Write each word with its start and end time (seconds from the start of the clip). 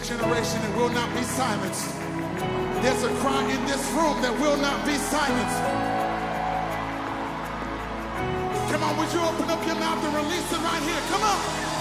generation 0.00 0.60
and 0.62 0.76
will 0.76 0.88
not 0.90 1.12
be 1.14 1.22
silenced. 1.22 1.88
There's 2.82 3.02
a 3.02 3.14
cry 3.20 3.42
in 3.50 3.64
this 3.66 3.84
room 3.92 4.20
that 4.22 4.32
will 4.40 4.56
not 4.56 4.84
be 4.86 4.94
silenced. 4.94 5.60
Come 8.70 8.82
on, 8.82 8.96
would 8.96 9.12
you 9.12 9.20
open 9.20 9.50
up 9.50 9.66
your 9.66 9.76
mouth 9.76 10.02
and 10.04 10.14
release 10.14 10.52
it 10.52 10.58
right 10.58 10.82
here? 10.82 11.02
Come 11.10 11.22
on. 11.22 11.71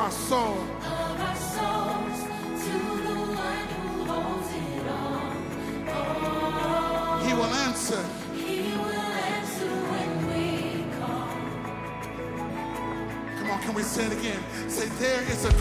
our 0.00 0.10
soul. 0.10 0.56
He 7.26 7.34
will 7.34 7.54
answer. 7.68 8.02
He 8.34 8.72
will 8.78 9.02
answer 9.36 9.68
when 9.92 10.10
we 10.28 10.84
call. 10.98 11.28
Come 13.38 13.50
on, 13.50 13.60
can 13.60 13.74
we 13.74 13.82
say 13.82 14.06
it 14.06 14.12
again? 14.12 14.42
Say, 14.70 14.86
there 15.04 15.22
is 15.24 15.44
a 15.44 15.52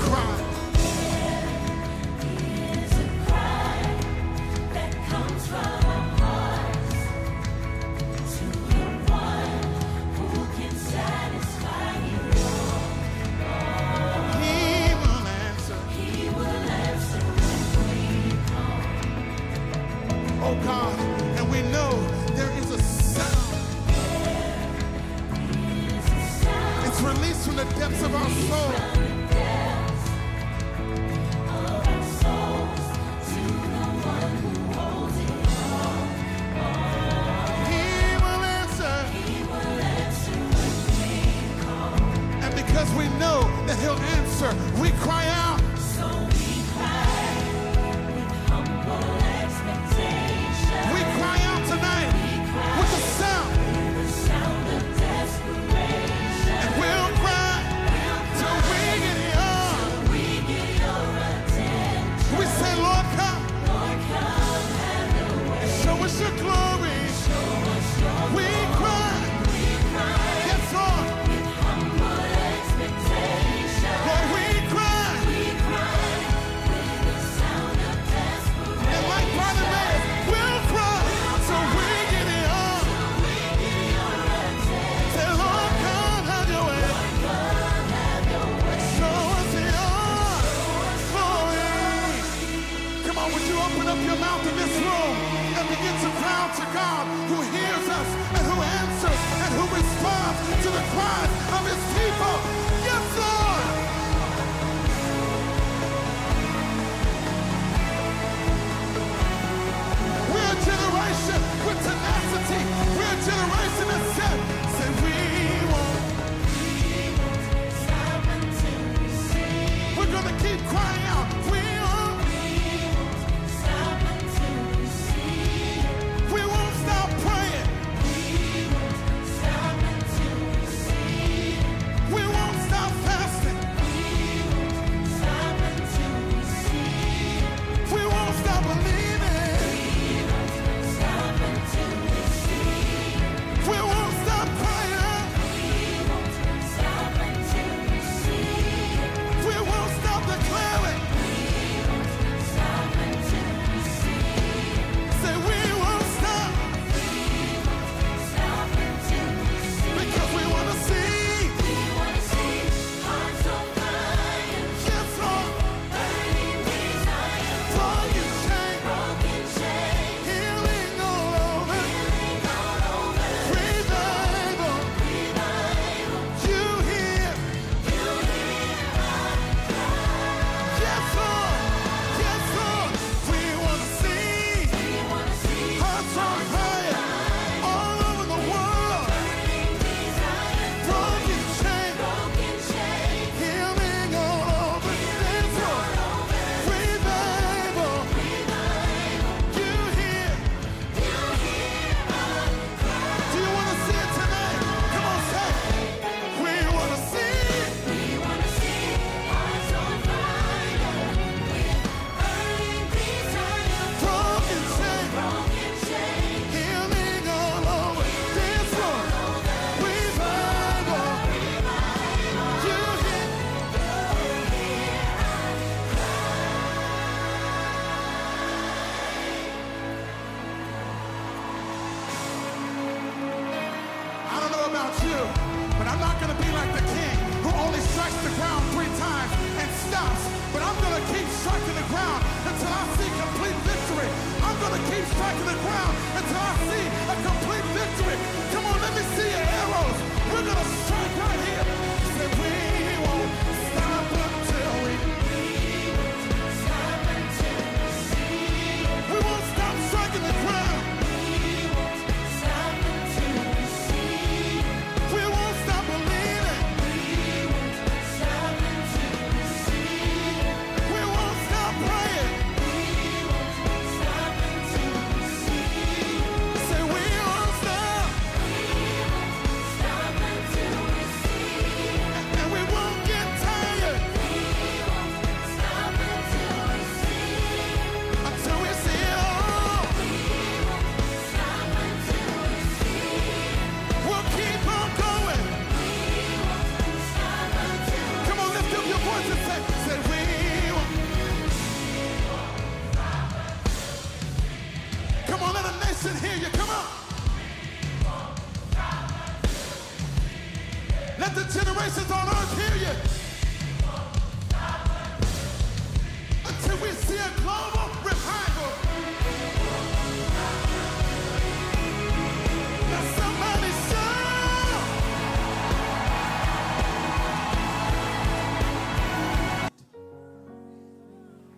the 245.49 245.55
crowd. 245.61 246.08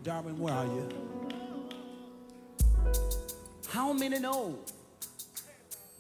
Darwin, 0.04 0.40
where 0.40 0.54
are 0.54 0.66
you? 0.66 0.90
How 3.70 3.94
many 3.94 4.20
know 4.20 4.58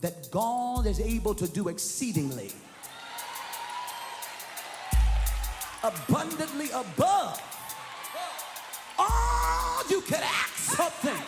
that 0.02 0.32
God 0.32 0.88
is 0.88 1.00
able 1.00 1.36
to 1.36 1.48
do 1.48 1.68
exceedingly, 1.68 2.52
abundantly 5.84 6.72
above 6.72 7.40
all 8.98 9.84
you 9.88 10.02
could 10.02 10.16
ask 10.16 10.56
something, 10.76 11.24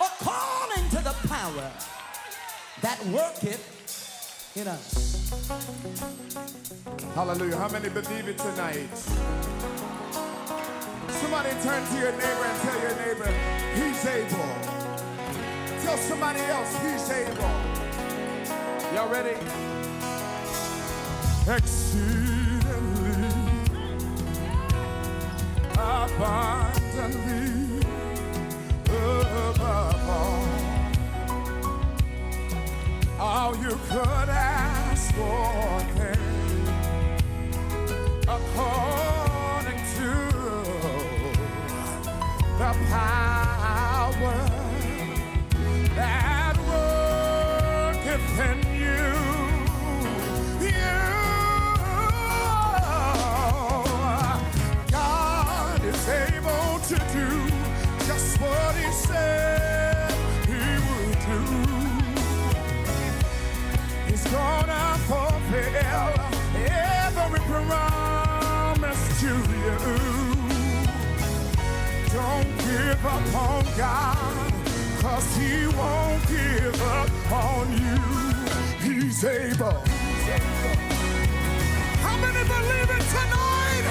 according 0.00 0.88
to 0.88 1.04
the 1.04 1.14
power 1.28 1.70
that 2.80 3.04
worketh 3.06 4.56
in 4.56 4.68
us? 4.68 5.30
Hallelujah. 7.14 7.56
How 7.56 7.68
many 7.68 7.90
believe 7.90 8.28
it 8.28 8.38
tonight? 8.38 9.91
Somebody 11.22 11.50
turn 11.62 11.86
to 11.86 11.94
your 11.94 12.12
neighbor 12.12 12.44
and 12.44 12.60
tell 12.62 12.80
your 12.80 12.96
neighbor, 12.96 13.30
he's 13.76 14.04
able. 14.04 14.52
Tell 15.82 15.96
somebody 15.96 16.40
else, 16.40 16.76
he's 16.82 17.10
able. 17.10 17.54
Y'all 18.92 19.08
ready? 19.08 19.36
Exceedingly, 21.46 23.28
abundantly, 25.74 27.46
above 28.84 30.08
all, 30.10 30.44
all 33.20 33.56
you 33.58 33.78
could 33.88 34.28
ask 34.28 35.14
for, 35.14 35.82
according 38.28 39.11
power 42.92 44.36
that 45.96 46.56
you. 48.74 49.04
You, 50.60 50.94
God 54.90 55.80
is 55.84 56.08
able 56.08 56.80
to 56.90 56.96
do 57.16 57.28
just 58.06 58.40
what 58.40 58.74
He 58.76 58.90
said 58.92 60.12
He 60.46 60.64
would 60.86 61.18
do. 61.30 61.40
He's 64.08 64.24
gonna 64.24 64.98
fulfill 65.08 66.12
every 66.68 67.40
promise 67.52 69.04
to 69.20 69.32
you. 69.64 69.78
Don't 72.12 72.51
give 73.02 73.10
up 73.10 73.34
on 73.34 73.64
God, 73.76 74.52
cause 75.00 75.36
He 75.36 75.66
won't 75.66 76.28
give 76.28 76.82
up 76.82 77.32
on 77.32 77.72
you. 77.72 77.98
He's 78.78 79.24
able. 79.24 79.82
How 82.02 82.16
many 82.18 82.42
believe 82.46 82.90
it 82.96 83.04
tonight? 83.10 83.84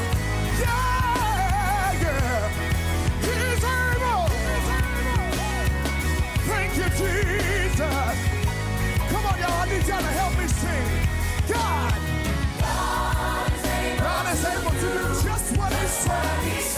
Yeah, 0.63 2.01
yeah. 2.03 2.49
He's 3.27 3.63
able. 3.63 4.27
Thank 6.47 6.77
you, 6.77 6.89
Jesus. 7.01 8.15
Come 9.09 9.25
on, 9.25 9.39
y'all. 9.39 9.61
I 9.61 9.65
need 9.67 9.87
y'all 9.87 9.99
to 9.99 10.13
help 10.21 10.37
me 10.37 10.47
sing. 10.47 10.87
God. 11.49 11.93
God 13.99 14.33
is 14.33 14.45
able 14.45 14.71
to 14.71 14.79
do 14.79 15.29
just 15.29 15.57
what 15.57 15.73
He 15.73 15.87
said 15.87 16.70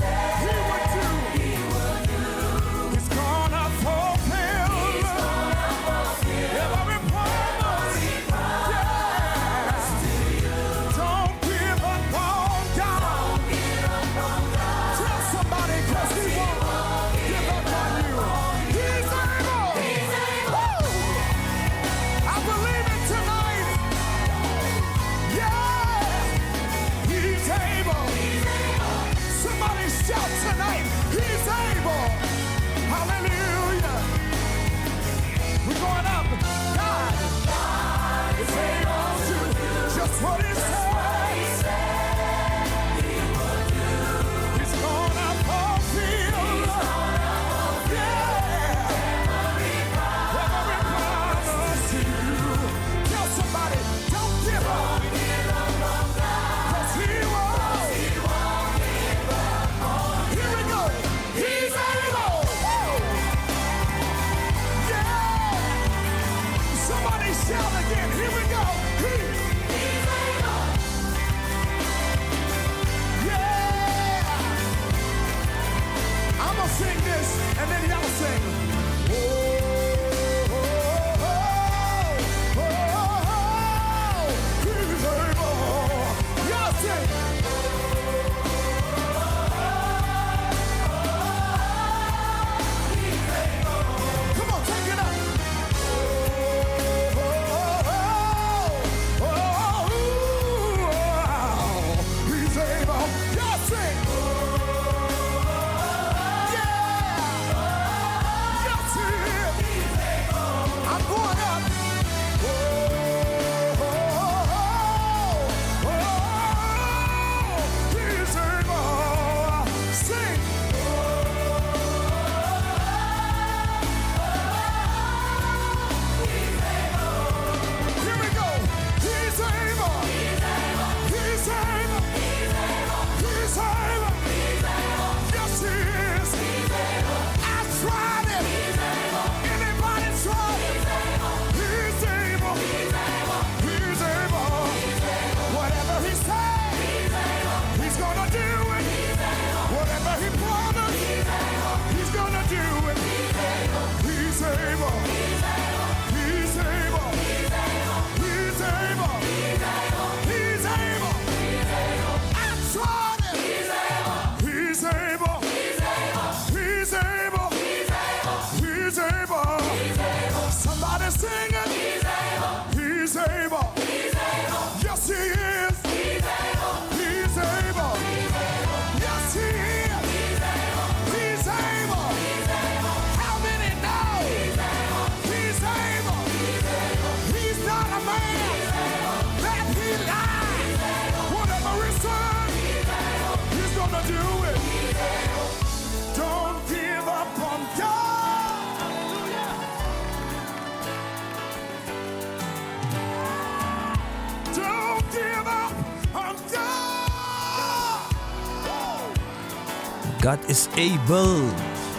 God 210.23 210.49
is 210.49 210.67
able. 210.67 211.51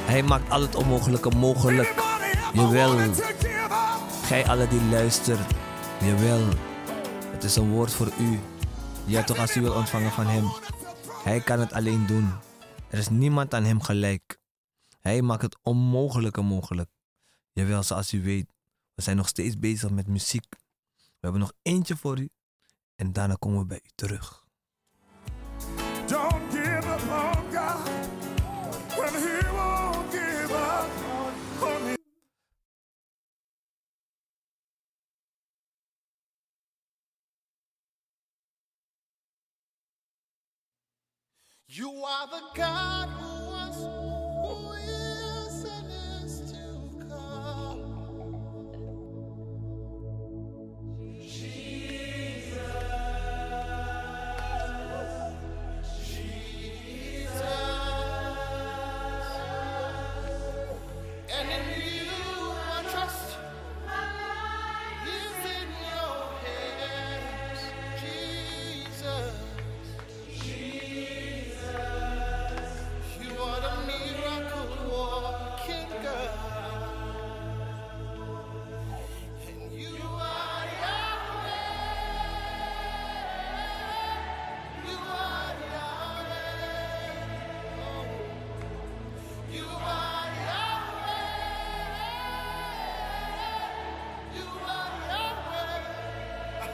Hij 0.06 0.22
maakt 0.22 0.50
al 0.50 0.60
het 0.60 0.74
onmogelijke 0.74 1.30
mogelijk. 1.30 1.94
Jawel. 2.52 3.12
Gij 4.22 4.46
alle 4.46 4.68
die 4.68 4.82
luistert. 4.82 5.54
Jawel. 6.00 6.48
Het 7.32 7.44
is 7.44 7.56
een 7.56 7.70
woord 7.70 7.92
voor 7.92 8.12
u. 8.20 8.38
Ja 9.06 9.24
toch 9.24 9.38
als 9.38 9.56
u 9.56 9.60
wil 9.60 9.74
ontvangen 9.74 10.10
van 10.10 10.26
hem. 10.26 10.44
Hij 11.24 11.40
kan 11.40 11.60
het 11.60 11.72
alleen 11.72 12.06
doen. 12.06 12.32
Er 12.88 12.98
is 12.98 13.08
niemand 13.08 13.54
aan 13.54 13.64
hem 13.64 13.80
gelijk. 13.80 14.38
Hij 15.00 15.22
maakt 15.22 15.42
het 15.42 15.58
onmogelijke 15.62 16.42
mogelijk. 16.42 16.90
Jawel, 17.52 17.82
zoals 17.82 18.12
u 18.12 18.22
weet. 18.22 18.52
We 18.94 19.02
zijn 19.02 19.16
nog 19.16 19.28
steeds 19.28 19.58
bezig 19.58 19.90
met 19.90 20.08
muziek. 20.08 20.46
We 20.94 21.20
hebben 21.20 21.40
nog 21.40 21.52
eentje 21.62 21.96
voor 21.96 22.18
u. 22.18 22.28
En 22.94 23.12
daarna 23.12 23.34
komen 23.34 23.58
we 23.58 23.66
bij 23.66 23.80
u 23.84 23.90
terug. 23.94 24.43
You 41.66 41.90
are 41.90 42.26
the 42.26 42.42
God 42.54 43.08
who 43.08 43.46
was, 43.46 44.13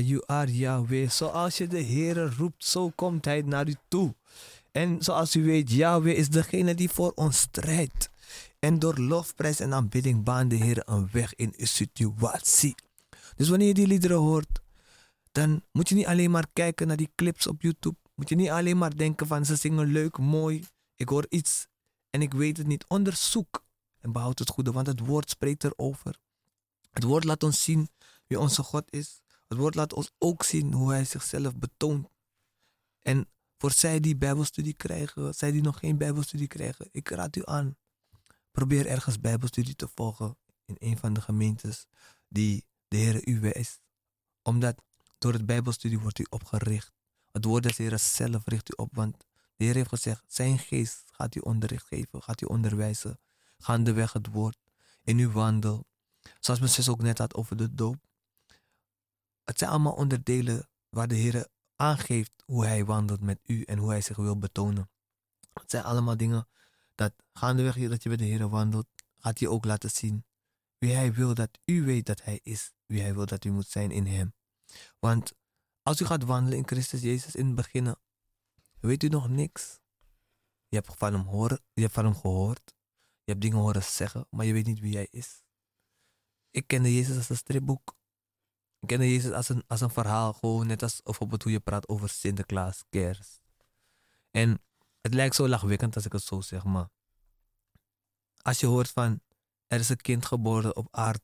you 0.00 0.22
are 0.26 0.56
Yahweh. 0.56 1.10
Zoals 1.10 1.56
je 1.56 1.66
de 1.66 1.78
Heer 1.78 2.34
roept, 2.36 2.64
zo 2.64 2.90
komt 2.94 3.24
Hij 3.24 3.42
naar 3.42 3.68
u 3.68 3.74
toe. 3.88 4.14
En 4.72 5.02
zoals 5.02 5.36
u 5.36 5.44
weet, 5.44 5.70
Yahweh 5.70 6.18
is 6.18 6.28
degene 6.28 6.74
die 6.74 6.90
voor 6.90 7.12
ons 7.14 7.38
strijdt. 7.38 8.10
En 8.58 8.78
door 8.78 8.98
lofprijs 8.98 9.60
en 9.60 9.74
aanbidding 9.74 10.24
baant 10.24 10.50
de 10.50 10.56
Heer 10.56 10.82
een 10.84 11.08
weg 11.12 11.34
in 11.34 11.54
uw 11.56 11.66
situatie. 11.66 12.74
Dus 13.36 13.48
wanneer 13.48 13.68
je 13.68 13.74
die 13.74 13.86
liederen 13.86 14.16
hoort, 14.16 14.60
dan 15.32 15.62
moet 15.72 15.88
je 15.88 15.94
niet 15.94 16.06
alleen 16.06 16.30
maar 16.30 16.46
kijken 16.52 16.86
naar 16.86 16.96
die 16.96 17.10
clips 17.14 17.46
op 17.46 17.62
YouTube. 17.62 17.96
Moet 18.14 18.28
je 18.28 18.34
niet 18.34 18.50
alleen 18.50 18.78
maar 18.78 18.96
denken 18.96 19.26
van 19.26 19.44
ze 19.44 19.56
zingen 19.56 19.86
leuk, 19.86 20.18
mooi. 20.18 20.64
Ik 20.96 21.08
hoor 21.08 21.26
iets 21.28 21.66
en 22.10 22.22
ik 22.22 22.32
weet 22.32 22.56
het 22.56 22.66
niet. 22.66 22.84
Onderzoek 22.88 23.64
en 24.00 24.12
behoud 24.12 24.38
het 24.38 24.50
goede, 24.50 24.72
want 24.72 24.86
het 24.86 25.00
woord 25.00 25.30
spreekt 25.30 25.64
erover. 25.64 26.18
Het 26.90 27.04
woord 27.04 27.24
laat 27.24 27.42
ons 27.42 27.62
zien 27.62 27.88
wie 28.26 28.38
onze 28.38 28.62
God 28.62 28.84
is. 28.90 29.20
Het 29.48 29.58
woord 29.58 29.74
laat 29.74 29.92
ons 29.92 30.10
ook 30.18 30.42
zien 30.42 30.72
hoe 30.72 30.90
hij 30.90 31.04
zichzelf 31.04 31.56
betoont. 31.56 32.08
En 33.00 33.28
voor 33.58 33.72
zij 33.72 34.00
die 34.00 34.16
bijbelstudie 34.16 34.74
krijgen, 34.74 35.34
zij 35.34 35.50
die 35.50 35.62
nog 35.62 35.78
geen 35.78 35.98
bijbelstudie 35.98 36.46
krijgen, 36.46 36.88
ik 36.90 37.08
raad 37.08 37.36
u 37.36 37.42
aan. 37.44 37.76
Probeer 38.50 38.86
ergens 38.86 39.20
bijbelstudie 39.20 39.76
te 39.76 39.88
volgen 39.94 40.36
in 40.64 40.76
een 40.78 40.98
van 40.98 41.12
de 41.12 41.20
gemeentes 41.20 41.86
die 42.28 42.66
de 42.88 42.96
Heer 42.96 43.28
u 43.28 43.40
wijst. 43.40 43.80
Omdat 44.42 44.82
door 45.18 45.32
het 45.32 45.46
bijbelstudie 45.46 45.98
wordt 45.98 46.18
u 46.18 46.26
opgericht. 46.28 46.92
Het 47.32 47.44
woord 47.44 47.62
des 47.62 47.76
Heeren 47.76 48.00
zelf 48.00 48.42
richt 48.44 48.70
u 48.70 48.74
op, 48.76 48.94
want 48.94 49.16
de 49.56 49.64
Heer 49.64 49.74
heeft 49.74 49.88
gezegd, 49.88 50.24
zijn 50.26 50.58
geest 50.58 51.02
gaat 51.06 51.34
u 51.34 51.40
onderricht 51.40 51.86
geven, 51.86 52.22
gaat 52.22 52.40
u 52.40 52.46
onderwijzen. 52.46 53.20
Gaandeweg 53.58 54.12
het 54.12 54.26
woord, 54.26 54.58
in 55.02 55.18
uw 55.18 55.30
wandel. 55.30 55.86
Zoals 56.40 56.60
mijn 56.60 56.72
zus 56.72 56.88
ook 56.88 57.02
net 57.02 57.18
had 57.18 57.34
over 57.34 57.56
de 57.56 57.74
doop. 57.74 58.07
Het 59.48 59.58
zijn 59.58 59.70
allemaal 59.70 59.92
onderdelen 59.92 60.68
waar 60.88 61.08
de 61.08 61.14
Heer 61.14 61.48
aangeeft 61.76 62.42
hoe 62.46 62.66
hij 62.66 62.84
wandelt 62.84 63.20
met 63.20 63.38
u 63.42 63.62
en 63.62 63.78
hoe 63.78 63.90
hij 63.90 64.00
zich 64.00 64.16
wil 64.16 64.38
betonen. 64.38 64.90
Het 65.52 65.70
zijn 65.70 65.84
allemaal 65.84 66.16
dingen 66.16 66.48
dat 66.94 67.12
gaandeweg 67.32 67.88
dat 67.88 68.02
je 68.02 68.08
met 68.08 68.18
de 68.18 68.24
Heer 68.24 68.48
wandelt, 68.48 68.86
gaat 69.18 69.38
hij 69.38 69.48
ook 69.48 69.64
laten 69.64 69.90
zien 69.90 70.24
wie 70.78 70.94
hij 70.94 71.12
wil 71.12 71.34
dat 71.34 71.58
u 71.64 71.84
weet 71.84 72.06
dat 72.06 72.22
hij 72.22 72.40
is, 72.42 72.72
wie 72.86 73.00
hij 73.00 73.14
wil 73.14 73.26
dat 73.26 73.44
u 73.44 73.50
moet 73.50 73.68
zijn 73.68 73.90
in 73.90 74.06
hem. 74.06 74.34
Want 74.98 75.32
als 75.82 76.00
u 76.00 76.04
gaat 76.04 76.22
wandelen 76.22 76.58
in 76.58 76.66
Christus 76.66 77.00
Jezus 77.00 77.34
in 77.34 77.46
het 77.46 77.54
begin, 77.54 77.96
weet 78.80 79.02
u 79.02 79.08
nog 79.08 79.28
niks. 79.28 79.80
Je 80.68 80.76
hebt 80.76 80.94
van 80.96 81.12
hem, 81.12 81.26
horen, 81.26 81.60
je 81.72 81.82
hebt 81.82 81.94
van 81.94 82.04
hem 82.04 82.14
gehoord, 82.14 82.74
je 83.24 83.30
hebt 83.30 83.40
dingen 83.40 83.58
horen 83.58 83.82
zeggen, 83.82 84.26
maar 84.30 84.46
je 84.46 84.52
weet 84.52 84.66
niet 84.66 84.80
wie 84.80 84.94
hij 84.94 85.08
is. 85.10 85.42
Ik 86.50 86.66
kende 86.66 86.94
Jezus 86.94 87.16
als 87.16 87.28
een 87.28 87.36
stripboek. 87.36 87.97
Ik 88.80 88.88
kende 88.88 89.10
Jezus 89.12 89.32
als 89.32 89.48
een, 89.48 89.64
als 89.66 89.80
een 89.80 89.90
verhaal, 89.90 90.32
gewoon 90.32 90.66
net 90.66 90.82
als 90.82 91.02
bijvoorbeeld 91.02 91.42
hoe 91.42 91.52
je 91.52 91.60
praat 91.60 91.88
over 91.88 92.08
Sinterklaas, 92.08 92.84
kerst. 92.88 93.40
En 94.30 94.62
het 95.00 95.14
lijkt 95.14 95.34
zo 95.34 95.48
lachwekkend 95.48 95.94
als 95.94 96.04
ik 96.04 96.12
het 96.12 96.22
zo 96.22 96.40
zeg, 96.40 96.64
maar 96.64 96.88
als 98.42 98.60
je 98.60 98.66
hoort 98.66 98.90
van 98.90 99.20
er 99.66 99.80
is 99.80 99.88
een 99.88 99.96
kind 99.96 100.26
geboren 100.26 100.76
op 100.76 100.88
aard 100.90 101.22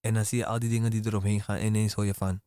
en 0.00 0.14
dan 0.14 0.24
zie 0.24 0.38
je 0.38 0.46
al 0.46 0.58
die 0.58 0.68
dingen 0.68 0.90
die 0.90 1.06
eromheen 1.06 1.40
gaan 1.40 1.56
en 1.56 1.66
ineens 1.66 1.92
hoor 1.92 2.04
je 2.04 2.14
van 2.14 2.42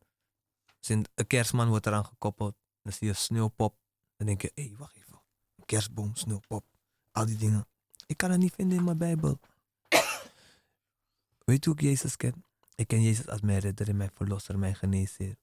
Sint, 0.84 1.08
een 1.14 1.26
kerstman 1.26 1.68
wordt 1.68 1.86
eraan 1.86 2.04
gekoppeld, 2.04 2.56
dan 2.82 2.92
zie 2.92 3.06
je 3.06 3.12
sneeuwpop, 3.12 3.76
dan 4.16 4.26
denk 4.26 4.42
je, 4.42 4.50
hé, 4.54 4.66
hey, 4.66 4.76
wacht 4.76 4.96
even, 4.96 5.22
kerstboom, 5.64 6.16
sneeuwpop, 6.16 6.64
al 7.12 7.26
die 7.26 7.36
dingen. 7.36 7.66
Ik 8.06 8.16
kan 8.16 8.30
het 8.30 8.40
niet 8.40 8.54
vinden 8.54 8.78
in 8.78 8.84
mijn 8.84 8.98
Bijbel. 8.98 9.40
Weet 11.44 11.64
je 11.64 11.70
hoe 11.70 11.78
ik 11.78 11.80
Jezus 11.80 12.16
ken? 12.16 12.44
Ik 12.74 12.86
ken 12.86 13.02
Jezus 13.02 13.28
als 13.28 13.40
mijn 13.40 13.58
redder 13.58 13.88
en 13.88 13.96
mijn 13.96 14.10
verlosser, 14.14 14.58
mijn 14.58 14.74
geneesheer. 14.74 15.36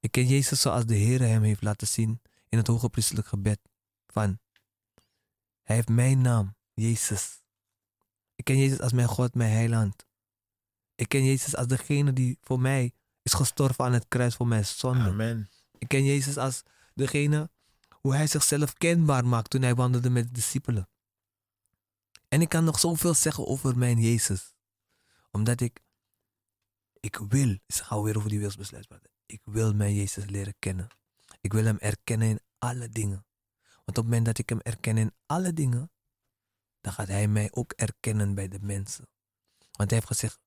Ik 0.00 0.10
ken 0.10 0.26
Jezus 0.26 0.60
zoals 0.60 0.86
de 0.86 0.94
Heer 0.94 1.20
hem 1.20 1.42
heeft 1.42 1.62
laten 1.62 1.86
zien 1.86 2.20
in 2.48 2.58
het 2.58 2.66
hoge 2.66 2.88
priestelijk 2.88 3.26
gebed 3.26 3.60
van 4.06 4.38
Hij 5.62 5.76
heeft 5.76 5.88
mijn 5.88 6.20
naam, 6.20 6.56
Jezus. 6.74 7.42
Ik 8.34 8.44
ken 8.44 8.58
Jezus 8.58 8.80
als 8.80 8.92
mijn 8.92 9.08
God, 9.08 9.34
mijn 9.34 9.52
heiland. 9.52 10.06
Ik 10.94 11.08
ken 11.08 11.24
Jezus 11.24 11.56
als 11.56 11.66
degene 11.66 12.12
die 12.12 12.38
voor 12.40 12.60
mij 12.60 12.92
is 13.22 13.32
gestorven 13.32 13.84
aan 13.84 13.92
het 13.92 14.08
kruis 14.08 14.34
voor 14.34 14.46
mijn 14.46 14.66
zonde. 14.66 15.08
Amen. 15.08 15.48
Ik 15.78 15.88
ken 15.88 16.04
Jezus 16.04 16.36
als 16.36 16.62
degene 16.94 17.50
hoe 18.00 18.14
hij 18.14 18.26
zichzelf 18.26 18.72
kenbaar 18.72 19.26
maakt 19.26 19.50
toen 19.50 19.62
hij 19.62 19.74
wandelde 19.74 20.10
met 20.10 20.26
de 20.26 20.32
discipelen. 20.32 20.88
En 22.28 22.40
ik 22.40 22.48
kan 22.48 22.64
nog 22.64 22.78
zoveel 22.78 23.14
zeggen 23.14 23.46
over 23.46 23.78
mijn 23.78 24.00
Jezus. 24.00 24.54
Omdat 25.30 25.60
ik, 25.60 25.80
ik 27.08 27.16
wil, 27.28 27.50
ik 27.50 27.74
ga 27.74 28.00
weer 28.00 28.16
over 28.16 28.28
die 28.28 28.38
wilsbesluit 28.38 28.88
praten. 28.88 29.10
Ik 29.26 29.40
wil 29.44 29.74
mijn 29.74 29.94
Jezus 29.94 30.24
leren 30.26 30.54
kennen. 30.58 30.88
Ik 31.40 31.52
wil 31.52 31.64
hem 31.64 31.78
erkennen 31.78 32.28
in 32.28 32.40
alle 32.58 32.88
dingen. 32.88 33.26
Want 33.84 33.98
op 33.98 34.04
het 34.04 34.04
moment 34.04 34.24
dat 34.24 34.38
ik 34.38 34.48
hem 34.48 34.60
erken 34.60 34.96
in 34.96 35.14
alle 35.26 35.52
dingen, 35.52 35.90
dan 36.80 36.92
gaat 36.92 37.08
hij 37.08 37.28
mij 37.28 37.48
ook 37.52 37.72
erkennen 37.72 38.34
bij 38.34 38.48
de 38.48 38.58
mensen. 38.60 39.08
Want 39.72 39.90
hij 39.90 39.98
heeft 39.98 40.06
gezegd, 40.06 40.38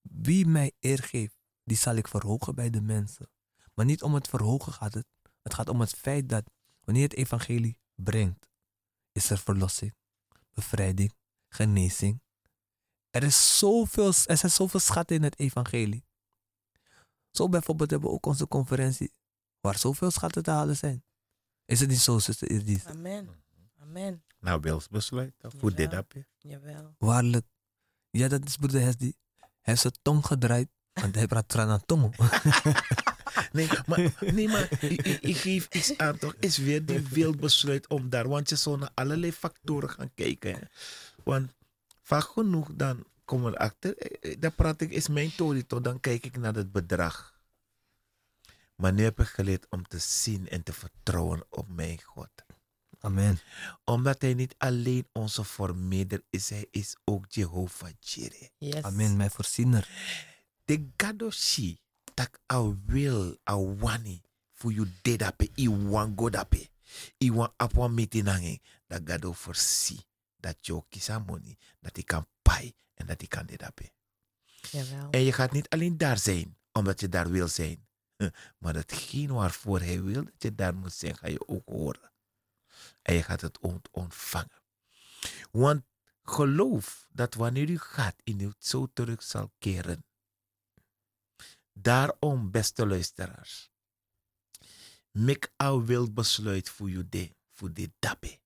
wie 0.00 0.46
mij 0.46 0.72
eer 0.80 1.02
geeft, 1.02 1.38
die 1.64 1.76
zal 1.76 1.94
ik 1.94 2.08
verhogen 2.08 2.54
bij 2.54 2.70
de 2.70 2.80
mensen. 2.80 3.30
Maar 3.74 3.84
niet 3.84 4.02
om 4.02 4.14
het 4.14 4.28
verhogen 4.28 4.72
gaat 4.72 4.94
het. 4.94 5.06
Het 5.42 5.54
gaat 5.54 5.68
om 5.68 5.80
het 5.80 5.92
feit 5.92 6.28
dat 6.28 6.44
wanneer 6.80 7.02
het 7.02 7.14
evangelie 7.14 7.78
brengt, 7.94 8.48
is 9.12 9.30
er 9.30 9.38
verlossing, 9.38 9.94
bevrijding, 10.52 11.14
genezing. 11.48 12.22
Er, 13.10 13.22
is 13.22 13.58
zoveel, 13.58 14.06
er 14.06 14.36
zijn 14.36 14.52
zoveel 14.52 14.80
schatten 14.80 15.16
in 15.16 15.22
het 15.22 15.38
evangelie. 15.38 16.05
Zo 17.36 17.48
bijvoorbeeld 17.48 17.90
hebben 17.90 18.08
we 18.08 18.14
ook 18.14 18.26
onze 18.26 18.48
conferentie 18.48 19.12
waar 19.60 19.78
zoveel 19.78 20.10
schatten 20.10 20.42
te 20.42 20.50
halen 20.50 20.76
zijn. 20.76 21.04
Is 21.64 21.80
het 21.80 21.88
niet 21.88 21.98
zo, 21.98 22.18
zuster 22.18 22.50
Irdis? 22.50 22.84
Amen. 22.86 23.28
Amen. 23.80 24.22
Nou, 24.40 24.60
Wils 24.60 24.88
besluit. 24.88 25.34
Hoe 25.60 25.70
dit 25.70 25.78
Jawel. 25.78 25.96
heb 25.96 26.12
je? 26.12 26.24
Jawel. 26.48 26.94
Waarlijk. 26.98 27.46
Ja, 28.10 28.28
dat 28.28 28.44
is 28.44 28.56
broeder 28.56 28.80
Hesdi. 28.80 29.14
Hij 29.38 29.48
heeft 29.60 29.80
zijn 29.80 29.92
tong 30.02 30.26
gedraaid, 30.26 30.68
want 30.92 31.14
hij 31.14 31.26
praat 31.26 31.56
aan 31.56 31.84
tongo. 31.86 32.10
Nee, 33.52 33.68
maar, 33.86 34.12
nee, 34.20 34.48
maar 34.48 34.68
ik, 34.80 35.02
ik- 35.06 35.20
ik 35.20 35.36
geef 35.36 35.68
iets 35.70 35.98
aan 35.98 36.18
toch. 36.18 36.34
Is 36.40 36.56
weer 36.58 36.84
die 36.86 37.00
wild 37.00 37.40
besluit 37.40 37.88
om 37.88 38.08
daar. 38.10 38.28
Want 38.28 38.48
je 38.48 38.56
zou 38.56 38.78
naar 38.78 38.90
allerlei 38.94 39.32
factoren 39.32 39.90
gaan 39.90 40.10
kijken. 40.14 40.52
Hè. 40.54 40.60
Want 41.24 41.52
vaak 42.02 42.22
genoeg 42.24 42.70
dan 42.74 43.04
kom 43.26 43.46
er 43.46 43.56
achter. 43.56 43.96
eh, 43.98 44.32
eh, 44.32 44.40
Dan 44.40 44.54
praat 44.54 44.80
ik, 44.80 44.90
is 44.90 45.08
mijn 45.08 45.34
tori 45.34 45.66
toch. 45.66 45.80
Dan 45.80 46.00
kijk 46.00 46.24
ik 46.26 46.36
naar 46.36 46.54
het 46.54 46.72
bedrag. 46.72 47.34
Maar 48.74 48.92
nu 48.92 49.02
heb 49.02 49.20
ik 49.20 49.26
geleerd 49.26 49.66
om 49.70 49.86
te 49.88 49.98
zien 49.98 50.48
en 50.48 50.62
te 50.62 50.72
vertrouwen 50.72 51.44
op 51.50 51.68
mijn 51.68 52.02
God. 52.02 52.30
Amen. 53.00 53.38
Omdat 53.84 54.20
hij 54.22 54.34
niet 54.34 54.54
alleen 54.58 55.08
onze 55.12 55.44
vermeder 55.44 56.22
is, 56.30 56.50
hij 56.50 56.66
is 56.70 56.96
ook 57.04 57.24
Jehovah 57.28 57.90
Jireh. 58.00 58.48
Yes. 58.58 58.82
Amen, 58.82 59.16
mijn 59.16 59.30
voorziener. 59.30 59.88
De 60.64 60.88
gadoshi 60.96 61.78
tak 62.14 62.38
a 62.52 62.74
wil 62.86 63.36
a 63.50 63.56
wani 63.58 64.20
fu 64.52 64.70
you 64.72 64.88
dedape 65.02 65.50
i 65.58 65.68
wan 65.68 66.12
godape 66.16 66.68
i 67.18 67.32
wan 67.32 67.52
apwa 67.56 67.88
metinange 67.88 68.60
dat 68.86 69.00
gado 69.04 69.32
voorzie 69.32 70.00
dat 70.36 70.66
je 70.66 70.82
kisa 70.88 71.18
money 71.18 71.56
dat 71.80 71.94
hij 71.94 72.04
kan 72.04 72.28
pai 72.42 72.74
en 72.94 73.06
dat 73.06 73.18
hij 73.18 73.28
kan 73.28 73.46
dedape. 73.46 73.92
Jawel. 74.70 75.10
En 75.10 75.20
je 75.20 75.32
gaat 75.32 75.52
niet 75.52 75.68
alleen 75.68 75.96
daar 75.98 76.18
zijn 76.18 76.58
omdat 76.72 77.00
je 77.00 77.08
daar 77.08 77.30
wil 77.30 77.48
zijn, 77.48 77.88
maar 78.58 78.74
hetgeen 78.74 79.32
waarvoor 79.32 79.80
hij 79.80 80.02
wil 80.02 80.24
dat 80.24 80.42
je 80.42 80.54
daar 80.54 80.74
moet 80.74 80.92
zijn, 80.92 81.16
ga 81.16 81.28
je 81.28 81.48
ook 81.48 81.68
horen. 81.68 82.12
En 83.02 83.14
je 83.14 83.22
gaat 83.22 83.40
het 83.40 83.58
ont- 83.58 83.88
ontvangen. 83.90 84.62
Want 85.50 85.84
geloof 86.22 87.08
dat 87.10 87.34
wanneer 87.34 87.70
u 87.70 87.78
gaat, 87.78 88.16
in 88.24 88.40
u 88.40 88.52
zo 88.58 88.86
terug 88.92 89.22
zal 89.22 89.52
keren. 89.58 90.04
Daarom, 91.72 92.50
beste 92.50 92.86
luisteraars, 92.86 93.70
make 95.10 95.50
a 95.62 95.80
wild 95.80 96.14
besluit 96.14 96.68
voor 96.70 96.90
je 96.90 97.34
voor 97.52 97.72
de 97.72 97.92
dabe. 97.98 98.40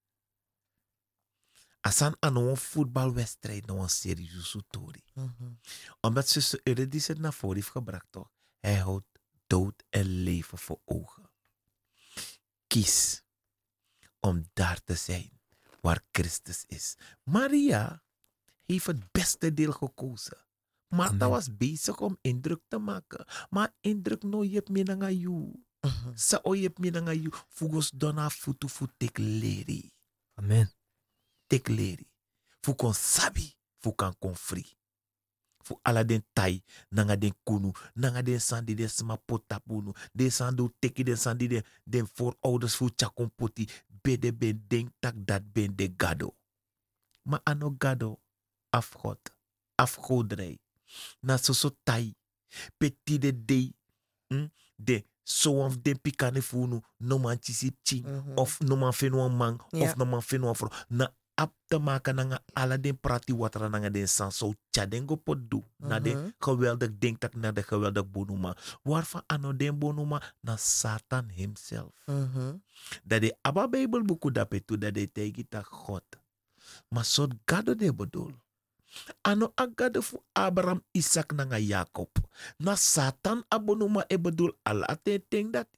Asan 1.80 2.16
aan 2.18 2.36
een 2.36 2.56
voetbalwedstrijd, 2.56 3.66
nou 3.66 3.80
een 3.80 3.90
serieuze 3.90 4.42
story 4.66 5.02
Mhm. 5.14 5.52
omdat 6.00 6.28
zuster 6.28 6.60
Eurydice 6.62 7.12
het 7.12 7.20
naar 7.20 7.32
voren 7.32 7.56
heeft 7.56 7.68
gebracht, 7.68 8.06
toch? 8.10 8.30
Hij 8.58 8.76
houdt 8.76 9.06
dood 9.46 9.82
en 9.90 10.04
leven 10.22 10.58
voor 10.58 10.80
ogen. 10.84 11.30
Kies 12.66 13.22
om 14.20 14.44
daar 14.52 14.80
te 14.84 14.94
zijn 14.94 15.40
waar 15.80 16.04
Christus 16.12 16.64
is. 16.66 16.96
Maria 17.24 18.02
heeft 18.66 18.86
het 18.86 19.12
beste 19.12 19.54
deel 19.54 19.72
gekozen. 19.72 20.46
Martha 20.88 21.14
Amen. 21.14 21.28
was 21.28 21.56
bezig 21.56 22.00
om 22.00 22.18
indruk 22.20 22.60
te 22.68 22.78
maken. 22.78 23.26
Maar 23.50 23.74
indruk 23.80 24.22
no 24.22 24.44
je 24.44 24.62
minanga 24.70 25.10
you. 25.10 25.64
Mhm. 25.80 26.10
Sa 26.14 26.38
o 26.42 26.54
je 26.54 26.70
minanga 26.74 27.12
you. 27.12 27.32
Fugos 27.48 27.90
dona 27.90 28.30
futu 28.30 28.68
futek 28.68 29.18
leri. 29.18 29.92
Amen. 30.34 30.72
Tek 31.50 31.68
leri. 31.68 32.06
Fu 32.62 32.74
kon 32.78 32.94
sabi. 32.94 33.48
Fu 33.82 33.92
kan 33.92 34.14
kon 34.20 34.34
free. 34.34 34.68
fu 35.70 35.78
ala 35.84 36.04
den 36.04 36.22
tai 36.34 36.62
nanga 36.90 37.16
den 37.16 37.32
kunu 37.46 37.72
nanga 37.96 38.22
den 38.22 38.40
sandi 38.40 38.74
den 38.74 38.88
sma 38.88 39.16
potapunu 39.16 39.92
den 40.14 40.30
sandu 40.30 40.70
teki 40.80 41.04
den 41.04 41.16
sandi 41.16 41.48
den 41.48 41.62
den 41.86 42.06
voorouders 42.16 42.74
fu 42.76 42.88
chakon 42.98 43.30
poti 43.36 43.66
bede 44.04 44.32
ben 44.32 44.58
denk 44.70 44.90
tak 45.00 45.14
dat 45.26 45.42
ben 45.54 45.76
de 45.76 45.88
gado 45.88 46.34
ma 47.24 47.38
ano 47.44 47.70
gado 47.70 48.18
afgod 48.72 49.18
afgoderij 49.76 50.58
na 51.22 51.36
so 51.38 51.52
so 51.52 51.70
tai 51.84 52.14
peti 52.78 53.18
de 53.18 53.32
dei 53.32 53.72
hm? 54.30 54.48
de 54.78 55.04
so 55.24 55.62
of 55.64 55.76
den 55.82 55.98
pikane 55.98 56.42
funu 56.42 56.80
no 57.00 57.18
man 57.18 57.38
chisip 57.38 57.76
of 58.36 58.60
no 58.60 58.76
man 58.76 58.92
fenu 58.92 59.28
man 59.28 59.58
Ja. 59.72 59.82
of 59.90 59.96
no 59.96 60.04
man 60.04 60.22
fenu 60.22 60.52
vrouw 60.54 60.72
na 60.88 61.12
ap 61.40 61.56
te 61.72 61.78
maken 61.80 62.14
nanga 62.20 62.38
ala 62.52 62.76
den 62.76 62.96
prati 63.00 63.32
watera 63.32 63.72
nanga 63.72 63.88
den 63.88 64.04
san 64.06 64.28
so 64.30 64.52
tja 64.70 64.84
den 64.84 65.06
go 65.08 65.16
pot 65.16 65.40
do 65.48 65.64
na 65.80 65.96
den 65.98 66.34
geweldig 66.44 66.92
denk 67.00 67.16
tak 67.24 67.32
na 67.34 67.48
de 67.52 67.62
geweldig 67.64 68.04
bonuma. 68.04 68.52
Waarvan 68.84 69.24
ano 69.26 69.56
den 69.56 69.72
bonuma 69.80 70.20
na 70.44 70.56
satan 70.60 71.32
himself. 71.32 71.96
Dat 73.04 73.20
de 73.24 73.32
abba 73.42 73.68
bijbelboeken 73.68 74.32
dat 74.32 74.48
betu 74.52 74.76
dat 74.78 74.94
de 74.94 75.08
tegi 75.12 75.48
tak 75.48 75.66
god 75.66 76.04
maar 76.88 77.04
soort 77.04 77.32
gado 77.44 77.74
de 77.74 77.94
bedoel 77.94 78.32
ano 79.22 79.52
a 79.60 79.66
gado 79.74 80.02
fu 80.02 80.18
abraham 80.32 80.82
isaac 80.92 81.32
nanga 81.32 81.58
jacob 81.58 82.10
na 82.58 82.74
satan 82.76 83.44
abonuma 83.48 84.04
e 84.08 84.18
bedoel 84.18 84.52
ala 84.62 84.98
te 85.02 85.22
ting 85.28 85.52
dat 85.52 85.68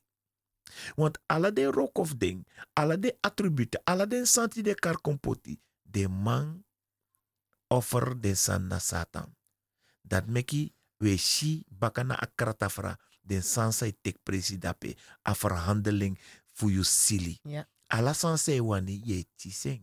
want 0.97 1.19
ala 1.27 1.51
de 1.51 1.67
rock 1.71 1.99
of 1.99 2.15
ding 2.19 2.45
ala 2.75 2.97
de 2.97 3.13
attributen 3.21 3.81
ala 3.85 4.07
de 4.07 4.25
santi 4.27 4.63
de 4.63 4.75
kar 4.75 5.01
kompoti 5.01 5.59
de 5.83 6.09
man 6.09 6.65
offer 7.69 8.21
de 8.21 8.35
san 8.35 8.67
na 8.69 8.79
satan. 8.79 9.35
Dat 10.03 10.27
meki 10.27 10.73
we 10.99 11.17
shi 11.17 11.65
bakana 11.69 12.15
akrata 12.21 12.69
fra 12.69 12.97
den 13.23 13.43
sansa 13.43 13.87
i 13.87 13.93
tek 14.03 14.19
presi 14.25 14.59
dape 14.59 14.95
a 15.23 15.35
verhandeling 15.35 16.19
fu 16.53 16.69
you 16.71 16.85
Ja. 17.45 17.65
ala 17.89 18.15
sansa 18.15 18.63
wani 18.63 19.01
ye 19.05 19.25
tiseng 19.37 19.83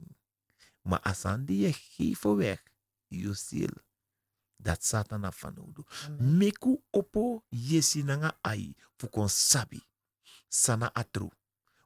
ma 0.83 0.97
asan 1.03 1.45
die 1.45 1.67
je 1.67 1.73
geven 1.73 2.35
weg 2.37 2.59
you 3.09 3.33
sil 3.45 3.73
dat 4.57 4.83
satan 4.83 5.25
a 5.25 5.31
fanudu 5.31 5.83
meku 6.19 6.81
opo 6.91 7.43
yesi 7.49 8.03
nanga 8.03 8.37
ai 8.41 8.75
fu 8.97 9.07
kon 9.09 9.29
sabi 9.29 9.81
sana 10.49 10.91
atru 10.95 11.29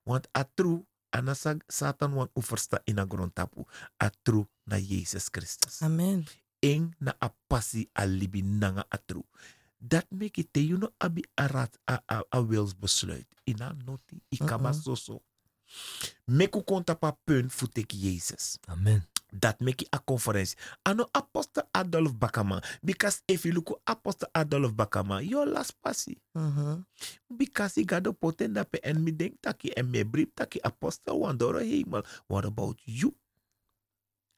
want 0.05 0.27
atru 0.33 0.85
ana 1.11 1.35
sa- 1.35 1.59
satan 1.69 2.13
wan 2.13 2.27
uversta 2.35 2.81
ina 2.85 3.05
grondtapu 3.05 3.65
atru 3.99 4.47
na 4.65 4.79
Jesus 4.79 5.29
Christus 5.29 5.81
Amen. 5.83 6.25
eng 6.61 6.95
na 6.99 7.13
a 7.19 7.29
passi 7.47 7.89
a 7.93 8.05
libi 8.05 8.41
nanga 8.41 8.85
atru. 8.89 9.23
Dat 9.83 10.07
make 10.11 10.39
it 10.39 10.55
you 10.57 10.77
know 10.77 10.89
abi 10.99 11.21
a 11.37 11.47
rat 11.47 11.75
a, 11.87 11.99
a, 12.07 12.23
a 12.31 12.39
wils 12.41 12.71
besluit. 12.73 13.27
Ina 13.45 13.73
noti, 13.85 14.15
ikaba 14.31 14.71
Mm-mm. 14.71 14.81
soso. 14.83 15.19
Meku 16.27 16.63
konta 16.63 16.95
pa 16.95 17.11
punt 17.11 17.51
futek 17.51 17.91
Jezus. 17.91 18.57
Amen. 18.67 19.03
Dat 19.33 19.57
make 19.57 19.81
it 19.81 19.89
a 19.89 19.97
conference. 19.97 20.53
Ano 20.85 21.09
apostle 21.09 21.65
Adolf 21.73 22.13
Bakama. 22.13 22.61
Because 22.85 23.25
if 23.25 23.49
you 23.49 23.57
look 23.57 23.73
at 23.73 23.97
apostle 23.97 24.29
Adolf 24.37 24.77
Bakama, 24.77 25.25
your 25.25 25.49
last 25.49 25.73
passi. 25.81 26.21
Mhm. 26.37 26.85
Because 27.33 27.75
he 27.75 27.83
got 27.83 28.05
the 28.05 28.13
potent 28.13 28.53
dat 28.53 28.69
en 28.85 29.01
me 29.01 29.09
denk 29.09 29.41
taki 29.41 29.73
en 29.73 29.89
me 29.89 30.05
brief 30.05 30.29
taki 30.37 30.61
apostel 30.61 31.17
wandoro 31.17 31.57
hemel. 31.57 32.05
What 32.29 32.45
about 32.45 32.77
you? 32.85 33.17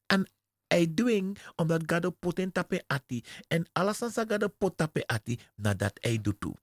And 0.08 0.24
I 0.72 0.88
doing 0.88 1.36
omdat 1.60 1.86
God 1.86 2.02
de 2.02 2.10
potent 2.10 2.54
tape 2.56 2.82
ati 2.88 3.22
and 3.52 3.68
alasan 3.76 4.10
sa 4.10 4.24
God 4.24 4.48
pot 4.58 4.74
tape 4.74 5.04
ati 5.06 5.38
na 5.60 5.76
dat 5.76 5.94
I 6.02 6.16
do 6.18 6.32
too. 6.32 6.56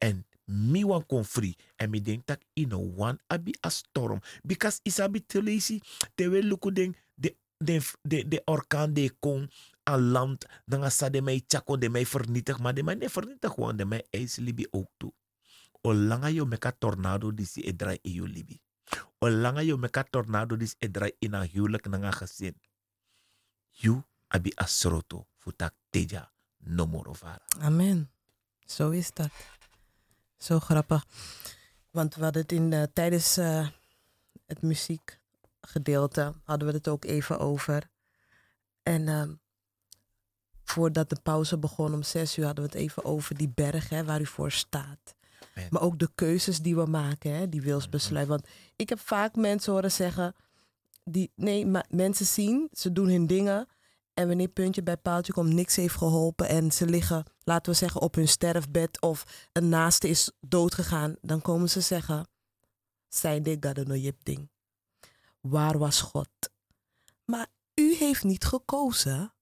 And 0.00 0.24
me 0.48 0.84
wan 0.84 1.04
kon 1.06 1.24
free 1.24 1.56
en 1.80 1.88
me 1.90 2.00
denk 2.00 2.26
tak 2.26 2.40
you 2.56 2.66
know 2.66 2.80
one 2.80 3.16
abi 3.30 3.54
a 3.64 3.70
storm 3.70 4.20
because 4.44 4.80
isabi 4.84 5.24
telesi 5.24 5.80
te 6.16 6.28
we 6.28 6.42
luku 6.44 6.68
ding 6.74 6.92
de 7.16 7.32
de 7.64 7.82
de 8.02 8.28
de 8.28 8.42
orkaan 8.44 8.92
de 8.92 9.14
kon 9.18 9.50
aan 9.82 10.00
land 10.00 10.46
dan 10.64 10.90
sa 10.90 11.10
de 11.10 11.22
mij 11.22 11.44
chako 11.46 11.78
de 11.78 11.88
mij 11.88 12.06
vernietig 12.06 12.58
maar 12.58 12.74
de 12.74 12.82
mij 12.82 12.94
niet 12.94 13.10
vernietig 13.10 13.52
gewoon 13.52 13.76
de 13.76 13.84
mij 13.84 14.06
ijs 14.10 14.36
libi 14.36 14.66
ook 14.70 14.90
toe 14.96 15.12
o 15.84 15.92
langa 15.92 16.32
yo 16.32 16.46
meka 16.46 16.72
tornado 16.72 17.30
disi 17.30 17.60
e 17.60 17.72
drai 17.76 18.00
i 18.02 18.16
yo 18.16 18.24
libi. 18.24 18.56
O 19.20 19.28
langa 19.28 19.62
yo 19.62 19.76
meka 19.76 20.04
tornado 20.04 20.56
disi 20.56 20.76
e 20.80 20.88
drai 20.88 21.12
in 21.20 21.34
een 21.34 21.48
huwelijk 21.48 21.86
na 21.86 22.10
gezin. 22.10 22.56
You 23.70 24.02
abi 24.28 24.52
asroto 24.56 25.26
futak 25.36 25.74
teja 25.90 26.32
no 26.56 26.86
more 26.86 27.12
vara. 27.12 27.44
Amen. 27.60 28.10
Zo 28.66 28.90
is 28.90 29.12
dat. 29.12 29.30
Zo 30.38 30.60
grappig. 30.60 31.04
Want 31.90 32.14
we 32.14 32.22
hadden 32.22 32.42
het 32.42 32.52
in, 32.52 32.72
eh, 32.72 32.82
tijdens 32.92 33.36
eh, 33.36 33.68
het 34.46 34.62
muziekgedeelte 35.64 36.32
hadden 36.44 36.68
we 36.68 36.74
het 36.74 36.88
ook 36.88 37.04
even 37.04 37.38
over. 37.38 37.90
En 38.82 39.08
ehm, 39.08 39.34
voordat 40.64 41.08
de 41.08 41.20
pauze 41.22 41.58
begon 41.58 41.94
om 41.94 42.02
zes 42.02 42.38
uur 42.38 42.44
hadden 42.44 42.64
we 42.64 42.70
het 42.70 42.80
even 42.80 43.04
over 43.04 43.36
die 43.36 43.48
berg 43.54 43.88
hè, 43.88 44.04
waar 44.04 44.20
u 44.20 44.26
voor 44.26 44.52
staat. 44.52 45.14
Amen. 45.54 45.68
Maar 45.70 45.82
ook 45.82 45.98
de 45.98 46.10
keuzes 46.14 46.60
die 46.60 46.76
we 46.76 46.86
maken, 46.86 47.34
hè, 47.34 47.48
die 47.48 47.62
wilsbesluit. 47.62 48.28
Want 48.28 48.46
ik 48.76 48.88
heb 48.88 49.00
vaak 49.00 49.34
mensen 49.34 49.72
horen 49.72 49.92
zeggen, 49.92 50.34
die, 51.04 51.32
nee, 51.34 51.66
maar 51.66 51.86
mensen 51.88 52.26
zien, 52.26 52.68
ze 52.72 52.92
doen 52.92 53.08
hun 53.08 53.26
dingen. 53.26 53.68
En 54.14 54.28
wanneer 54.28 54.48
puntje 54.48 54.82
bij 54.82 54.96
paaltje 54.96 55.32
komt, 55.32 55.52
niks 55.52 55.76
heeft 55.76 55.96
geholpen. 55.96 56.48
En 56.48 56.72
ze 56.72 56.86
liggen, 56.86 57.24
laten 57.44 57.72
we 57.72 57.78
zeggen, 57.78 58.00
op 58.00 58.14
hun 58.14 58.28
sterfbed. 58.28 59.00
Of 59.00 59.48
een 59.52 59.68
naaste 59.68 60.08
is 60.08 60.30
doodgegaan. 60.40 61.16
Dan 61.20 61.42
komen 61.42 61.70
ze 61.70 61.80
zeggen, 61.80 62.28
zijn 63.08 63.42
dit 63.42 63.64
gadeno 63.64 63.94
jip 63.94 64.24
ding. 64.24 64.48
Waar 65.46 65.78
was 65.78 66.00
God? 66.00 66.28
Maar 67.24 67.46
u 67.74 67.94
heeft 67.94 68.24
niet 68.24 68.44
gekozen 68.44 69.34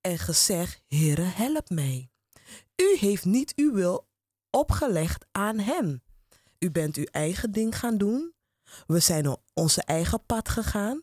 en 0.00 0.18
gezegd, 0.18 0.82
Heere, 0.86 1.22
help 1.22 1.70
mij. 1.70 2.10
U 2.76 2.96
heeft 2.96 3.24
niet 3.24 3.52
uw 3.56 3.72
wil 3.72 4.08
opgelegd 4.50 5.24
aan 5.32 5.58
hem. 5.58 6.02
U 6.58 6.70
bent 6.70 6.96
uw 6.96 7.04
eigen 7.04 7.52
ding 7.52 7.78
gaan 7.78 7.98
doen. 7.98 8.34
We 8.86 9.00
zijn 9.00 9.28
op 9.28 9.42
onze 9.54 9.82
eigen 9.82 10.24
pad 10.26 10.48
gegaan. 10.48 11.02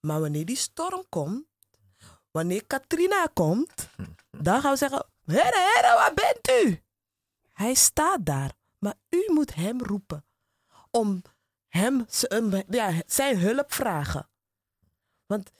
Maar 0.00 0.20
wanneer 0.20 0.46
die 0.46 0.56
storm 0.56 1.04
komt, 1.08 1.46
wanneer 2.30 2.66
Katrina 2.66 3.26
komt, 3.34 3.88
dan 4.30 4.60
gaan 4.60 4.72
we 4.72 4.78
zeggen: 4.78 5.06
Heren, 5.24 5.72
heren, 5.74 5.94
waar 5.94 6.14
bent 6.14 6.64
u? 6.64 6.82
Hij 7.52 7.74
staat 7.74 8.26
daar, 8.26 8.52
maar 8.78 8.94
u 9.08 9.30
moet 9.32 9.54
hem 9.54 9.82
roepen. 9.82 10.24
Om 10.90 11.22
hem 11.76 12.06
ja, 12.68 13.02
zijn 13.06 13.38
hulp 13.38 13.72
vragen. 13.72 14.28
Want 15.26 15.50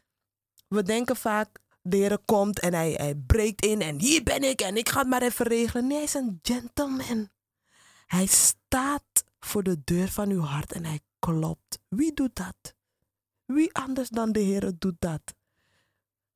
we 0.69 0.83
denken 0.83 1.17
vaak: 1.17 1.59
de 1.83 1.97
Heer 1.97 2.19
komt 2.25 2.61
en 2.61 2.75
hij, 2.75 2.93
hij 2.93 3.15
breekt 3.15 3.65
in 3.65 3.81
en 3.81 4.01
hier 4.01 4.23
ben 4.23 4.43
ik 4.43 4.61
en 4.61 4.77
ik 4.77 4.89
ga 4.89 4.99
het 4.99 5.09
maar 5.09 5.23
even 5.23 5.47
regelen. 5.47 5.87
Nee, 5.87 5.97
hij 5.97 6.05
is 6.05 6.15
een 6.15 6.39
gentleman. 6.43 7.29
Hij 8.07 8.27
staat 8.27 9.25
voor 9.39 9.63
de 9.63 9.81
deur 9.85 10.09
van 10.09 10.31
uw 10.31 10.43
hart 10.43 10.73
en 10.73 10.85
hij 10.85 11.01
klopt. 11.19 11.79
Wie 11.89 12.13
doet 12.13 12.35
dat? 12.35 12.75
Wie 13.45 13.75
anders 13.75 14.09
dan 14.09 14.33
de 14.33 14.41
Heer 14.41 14.73
doet 14.79 14.97
dat? 14.99 15.35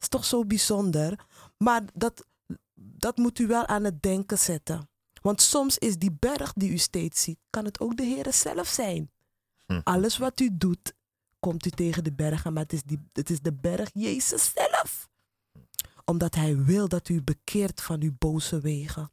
is 0.01 0.09
toch 0.09 0.25
zo 0.25 0.45
bijzonder. 0.45 1.27
Maar 1.57 1.83
dat, 1.95 2.27
dat 2.75 3.17
moet 3.17 3.39
u 3.39 3.47
wel 3.47 3.67
aan 3.67 3.85
het 3.85 4.03
denken 4.03 4.39
zetten. 4.39 4.89
Want 5.23 5.43
soms 5.43 5.79
is 5.79 5.99
die 5.99 6.17
berg 6.19 6.53
die 6.53 6.71
u 6.71 6.79
steeds 6.79 7.23
ziet, 7.23 7.39
kan 7.51 7.65
het 7.65 7.81
ook 7.81 7.97
de 7.97 8.03
Heer 8.03 8.33
zelf 8.33 8.69
zijn. 8.69 9.11
Alles 9.85 10.19
wat 10.19 10.41
u 10.41 10.49
doet, 10.53 10.95
komt 11.39 11.67
u 11.67 11.71
tegen 11.71 12.05
de 12.05 12.13
bergen, 12.13 12.53
maar 12.53 12.63
het 12.63 12.73
is, 12.73 12.83
die, 12.83 13.09
het 13.13 13.31
is 13.31 13.41
de 13.41 13.53
berg 13.53 13.91
Jezus 13.93 14.53
zelf. 14.55 15.09
Omdat 16.05 16.35
Hij 16.35 16.65
wil 16.65 16.89
dat 16.89 17.09
u 17.09 17.23
bekeert 17.23 17.81
van 17.81 18.03
uw 18.03 18.15
boze 18.19 18.61
wegen. 18.61 19.13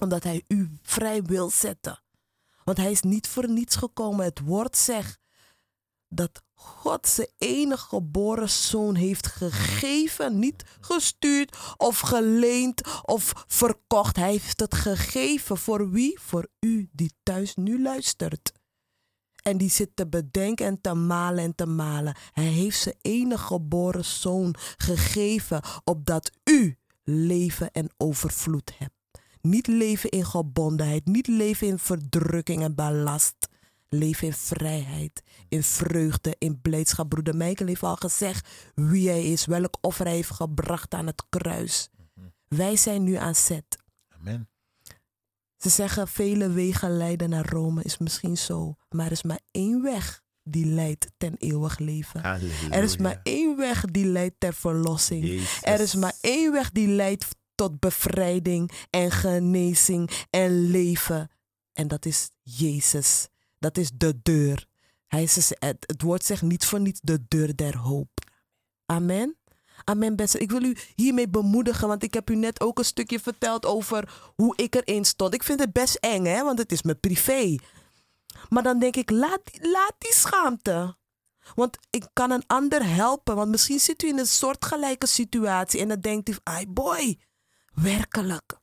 Omdat 0.00 0.22
Hij 0.22 0.44
u 0.48 0.70
vrij 0.82 1.22
wil 1.22 1.50
zetten. 1.50 2.02
Want 2.64 2.78
Hij 2.78 2.90
is 2.90 3.00
niet 3.00 3.28
voor 3.28 3.48
niets 3.48 3.76
gekomen. 3.76 4.24
Het 4.24 4.40
woord 4.40 4.76
zegt 4.76 5.18
dat 6.08 6.42
God 6.54 7.06
zijn 7.06 7.28
enige 7.38 7.86
geboren 7.86 8.50
zoon 8.50 8.94
heeft 8.94 9.26
gegeven, 9.26 10.38
niet 10.38 10.64
gestuurd 10.80 11.56
of 11.76 11.98
geleend 11.98 13.02
of 13.02 13.44
verkocht. 13.46 14.16
Hij 14.16 14.30
heeft 14.30 14.60
het 14.60 14.74
gegeven 14.74 15.56
voor 15.56 15.90
wie? 15.90 16.20
Voor 16.20 16.46
u 16.60 16.88
die 16.92 17.12
thuis 17.22 17.54
nu 17.54 17.82
luistert. 17.82 18.52
En 19.42 19.58
die 19.58 19.70
zit 19.70 19.90
te 19.94 20.06
bedenken 20.06 20.66
en 20.66 20.80
te 20.80 20.94
malen 20.94 21.44
en 21.44 21.54
te 21.54 21.66
malen. 21.66 22.16
Hij 22.32 22.44
heeft 22.44 22.78
zijn 22.78 22.94
enige 23.00 23.44
geboren 23.44 24.04
zoon 24.04 24.54
gegeven, 24.76 25.62
opdat 25.84 26.30
u 26.44 26.76
leven 27.04 27.70
en 27.70 27.90
overvloed 27.96 28.72
hebt. 28.78 28.94
Niet 29.40 29.66
leven 29.66 30.10
in 30.10 30.24
gebondenheid, 30.24 31.06
niet 31.06 31.26
leven 31.26 31.66
in 31.66 31.78
verdrukking 31.78 32.62
en 32.62 32.74
ballast. 32.74 33.48
Leven 33.88 34.26
in 34.26 34.32
vrijheid, 34.32 35.22
in 35.48 35.62
vreugde, 35.62 36.34
in 36.38 36.60
blijdschap. 36.60 37.08
Broeder 37.08 37.36
Michael 37.36 37.68
heeft 37.68 37.82
al 37.82 37.96
gezegd 37.96 38.48
wie 38.74 39.08
hij 39.08 39.24
is, 39.24 39.46
welk 39.46 39.76
offer 39.80 40.04
hij 40.04 40.14
heeft 40.14 40.30
gebracht 40.30 40.94
aan 40.94 41.06
het 41.06 41.24
kruis. 41.28 41.90
Wij 42.48 42.76
zijn 42.76 43.02
nu 43.02 43.14
aan 43.14 43.34
zet. 43.34 43.78
Amen. 44.08 44.48
Ze 45.60 45.68
zeggen 45.68 46.08
vele 46.08 46.50
wegen 46.50 46.96
leiden 46.96 47.30
naar 47.30 47.48
Rome, 47.48 47.82
is 47.82 47.98
misschien 47.98 48.36
zo. 48.36 48.74
Maar 48.88 49.06
er 49.06 49.12
is 49.12 49.22
maar 49.22 49.40
één 49.50 49.82
weg 49.82 50.22
die 50.42 50.66
leidt 50.66 51.06
ten 51.16 51.34
eeuwig 51.36 51.78
leven. 51.78 52.20
Halleluja. 52.20 52.70
Er 52.70 52.82
is 52.82 52.96
maar 52.96 53.20
één 53.22 53.56
weg 53.56 53.84
die 53.84 54.06
leidt 54.06 54.34
ter 54.38 54.54
verlossing. 54.54 55.24
Jezus. 55.24 55.62
Er 55.62 55.80
is 55.80 55.94
maar 55.94 56.14
één 56.20 56.52
weg 56.52 56.70
die 56.70 56.88
leidt 56.88 57.26
tot 57.54 57.80
bevrijding 57.80 58.70
en 58.90 59.10
genezing 59.10 60.26
en 60.30 60.70
leven. 60.70 61.30
En 61.72 61.88
dat 61.88 62.06
is 62.06 62.30
Jezus. 62.42 63.28
Dat 63.58 63.78
is 63.78 63.90
de 63.94 64.20
deur. 64.22 64.66
Hij 65.06 65.22
is, 65.22 65.52
het, 65.58 65.76
het 65.86 66.02
woord 66.02 66.24
zegt 66.24 66.42
niet 66.42 66.64
voor 66.64 66.80
niets 66.80 67.00
de 67.02 67.24
deur 67.28 67.56
der 67.56 67.76
hoop. 67.76 68.10
Amen. 68.86 69.39
Amen, 69.84 70.16
beste. 70.16 70.38
Ik 70.38 70.50
wil 70.50 70.62
u 70.62 70.76
hiermee 70.94 71.28
bemoedigen, 71.28 71.88
want 71.88 72.02
ik 72.02 72.14
heb 72.14 72.30
u 72.30 72.36
net 72.36 72.60
ook 72.60 72.78
een 72.78 72.84
stukje 72.84 73.20
verteld 73.20 73.66
over 73.66 74.12
hoe 74.36 74.56
ik 74.56 74.74
erin 74.74 75.04
stond. 75.04 75.34
Ik 75.34 75.42
vind 75.42 75.60
het 75.60 75.72
best 75.72 75.94
eng, 75.94 76.24
hè, 76.24 76.42
want 76.42 76.58
het 76.58 76.72
is 76.72 76.82
mijn 76.82 77.00
privé. 77.00 77.56
Maar 78.48 78.62
dan 78.62 78.78
denk 78.78 78.96
ik, 78.96 79.10
laat, 79.10 79.40
laat 79.60 79.94
die 79.98 80.14
schaamte. 80.14 80.98
Want 81.54 81.78
ik 81.90 82.06
kan 82.12 82.30
een 82.30 82.46
ander 82.46 82.86
helpen. 82.94 83.36
Want 83.36 83.50
misschien 83.50 83.80
zit 83.80 84.02
u 84.02 84.08
in 84.08 84.18
een 84.18 84.26
soortgelijke 84.26 85.06
situatie 85.06 85.80
en 85.80 85.88
dan 85.88 86.00
denkt 86.00 86.28
u, 86.28 86.36
ai 86.42 86.66
boy, 86.68 87.20
werkelijk. 87.74 88.59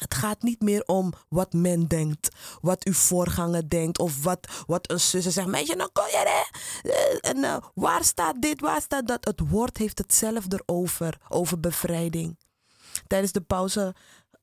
Het 0.00 0.14
gaat 0.14 0.42
niet 0.42 0.60
meer 0.60 0.82
om 0.86 1.12
wat 1.28 1.52
men 1.52 1.86
denkt, 1.86 2.28
wat 2.60 2.84
uw 2.84 2.92
voorganger 2.92 3.68
denkt 3.68 3.98
of 3.98 4.22
wat, 4.22 4.64
wat 4.66 4.90
een 4.90 5.00
zuster 5.00 5.32
zegt. 5.32 5.46
Meisje, 5.46 5.74
nou 5.74 5.90
kom 5.92 6.06
je 6.06 6.16
hè? 6.16 6.58
Eh, 6.90 7.30
En 7.30 7.44
eh, 7.44 7.56
waar 7.74 8.04
staat 8.04 8.42
dit, 8.42 8.60
waar 8.60 8.80
staat 8.80 9.06
dat? 9.06 9.24
Het 9.24 9.40
woord 9.48 9.76
heeft 9.76 9.98
het 9.98 10.14
zelf 10.14 10.46
erover, 10.52 11.20
over 11.28 11.60
bevrijding. 11.60 12.38
Tijdens 13.06 13.32
de 13.32 13.40
pauze 13.40 13.94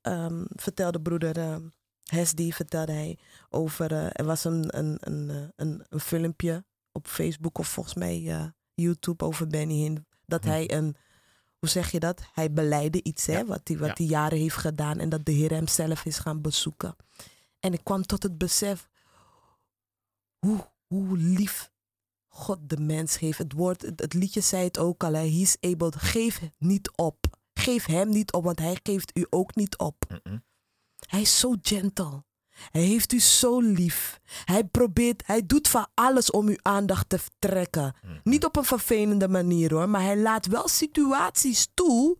ehm, 0.01 0.45
vertelde 0.55 1.01
broeder 1.01 1.37
ehm 1.37 1.65
Hesdy, 2.07 2.51
vertelde 2.51 2.91
hij 2.91 3.19
over, 3.49 3.91
eh, 3.91 4.09
er 4.11 4.25
was 4.25 4.43
een, 4.43 4.77
een, 4.77 4.97
een, 4.99 5.29
eh, 5.29 5.47
een, 5.55 5.85
een 5.89 5.99
filmpje 5.99 6.65
op 6.91 7.07
Facebook 7.07 7.57
of 7.57 7.67
volgens 7.67 7.95
mij 7.95 8.23
eh, 8.27 8.45
YouTube 8.73 9.25
over 9.25 9.47
Benny 9.47 9.73
Hinn. 9.73 10.05
Dat 10.25 10.43
hij 10.43 10.71
een, 10.71 10.95
hoe 11.73 11.83
zeg 11.83 11.91
je 11.91 11.99
dat? 11.99 12.21
Hij 12.33 12.51
beleidde 12.51 13.03
iets, 13.03 13.25
hè, 13.25 13.45
wat 13.45 13.61
hij 13.63 13.77
wat 13.77 13.97
die 13.97 14.07
jaren 14.07 14.37
heeft 14.37 14.55
gedaan. 14.55 14.99
En 14.99 15.09
dat 15.09 15.25
de 15.25 15.31
Heer 15.31 15.51
hem 15.51 15.67
zelf 15.67 16.05
is 16.05 16.17
gaan 16.17 16.41
bezoeken. 16.41 16.95
En 17.59 17.73
ik 17.73 17.83
kwam 17.83 18.05
tot 18.05 18.23
het 18.23 18.37
besef 18.37 18.89
hoe, 20.39 20.69
hoe 20.87 21.17
lief 21.17 21.71
God 22.27 22.69
de 22.69 22.77
mens 22.77 23.19
heeft. 23.19 23.37
Het, 23.37 23.53
woord, 23.53 23.81
het, 23.81 23.99
het 23.99 24.13
liedje 24.13 24.41
zei 24.41 24.63
het 24.63 24.77
ook 24.77 25.03
al. 25.03 25.13
He 25.13 25.23
is 25.23 25.57
able. 25.59 25.91
Geef 25.97 26.41
niet 26.57 26.91
op. 26.95 27.25
Geef 27.53 27.85
hem 27.85 28.09
niet 28.09 28.31
op, 28.31 28.43
want 28.43 28.59
hij 28.59 28.79
geeft 28.83 29.17
u 29.17 29.25
ook 29.29 29.55
niet 29.55 29.77
op. 29.77 30.21
Hij 31.07 31.21
is 31.21 31.39
zo 31.39 31.55
gentle. 31.61 32.23
Hij 32.69 32.81
heeft 32.81 33.13
u 33.13 33.19
zo 33.19 33.59
lief. 33.59 34.19
Hij 34.45 34.63
probeert, 34.63 35.27
hij 35.27 35.45
doet 35.45 35.67
van 35.67 35.87
alles 35.93 36.31
om 36.31 36.47
uw 36.47 36.57
aandacht 36.61 37.09
te 37.09 37.19
trekken. 37.39 37.95
Niet 38.23 38.45
op 38.45 38.55
een 38.55 38.63
vervelende 38.63 39.27
manier 39.27 39.73
hoor, 39.73 39.89
maar 39.89 40.01
hij 40.01 40.17
laat 40.17 40.45
wel 40.45 40.67
situaties 40.67 41.67
toe, 41.73 42.17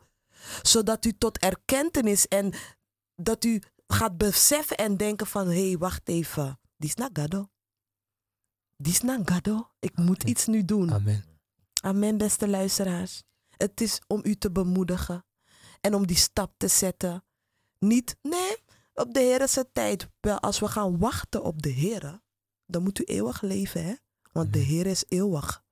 zodat 0.62 1.06
u 1.06 1.14
tot 1.18 1.38
erkentenis 1.38 2.28
en 2.28 2.54
dat 3.16 3.46
u 3.46 3.62
gaat 3.88 4.18
beseffen 4.18 4.78
en 4.78 4.98
denken 4.98 5.28
van, 5.28 5.48
hé, 5.48 5.68
hey, 5.68 5.78
wacht 5.78 6.10
even, 6.10 6.60
die 6.78 6.90
is 6.90 6.96
na 6.96 7.10
gado. 7.14 7.50
Die 8.78 8.94
is 8.94 9.02
na 9.02 9.20
gado. 9.26 9.72
Ik 9.80 9.98
moet 9.98 10.24
iets 10.24 10.46
nu 10.46 10.66
doen. 10.66 10.94
Amen. 10.94 11.24
Amen, 11.82 12.18
beste 12.18 12.48
luisteraars. 12.48 13.24
Het 13.58 13.82
is 13.82 14.02
om 14.08 14.22
u 14.24 14.36
te 14.36 14.52
bemoedigen 14.52 15.26
en 15.82 15.94
om 15.94 16.08
die 16.08 16.16
stap 16.16 16.54
te 16.58 16.68
zetten. 16.68 17.24
Niet, 17.80 18.16
nee, 18.22 18.58
op 18.98 19.14
de 19.14 19.20
Heer 19.20 19.48
zijn 19.48 19.70
tijd. 19.74 20.10
Wel, 20.20 20.40
als 20.40 20.60
we 20.60 20.68
gaan 20.68 20.98
wachten 20.98 21.44
op 21.44 21.62
de 21.62 21.70
Heer, 21.70 22.22
dan 22.66 22.84
moet 22.84 23.00
u 23.00 23.04
eeuwig 23.04 23.42
leven, 23.42 23.84
hè? 23.84 23.94
Want 24.32 24.54
de 24.54 24.60
Heer 24.60 24.86
is 24.86 25.04
eeuwig. 25.08 25.64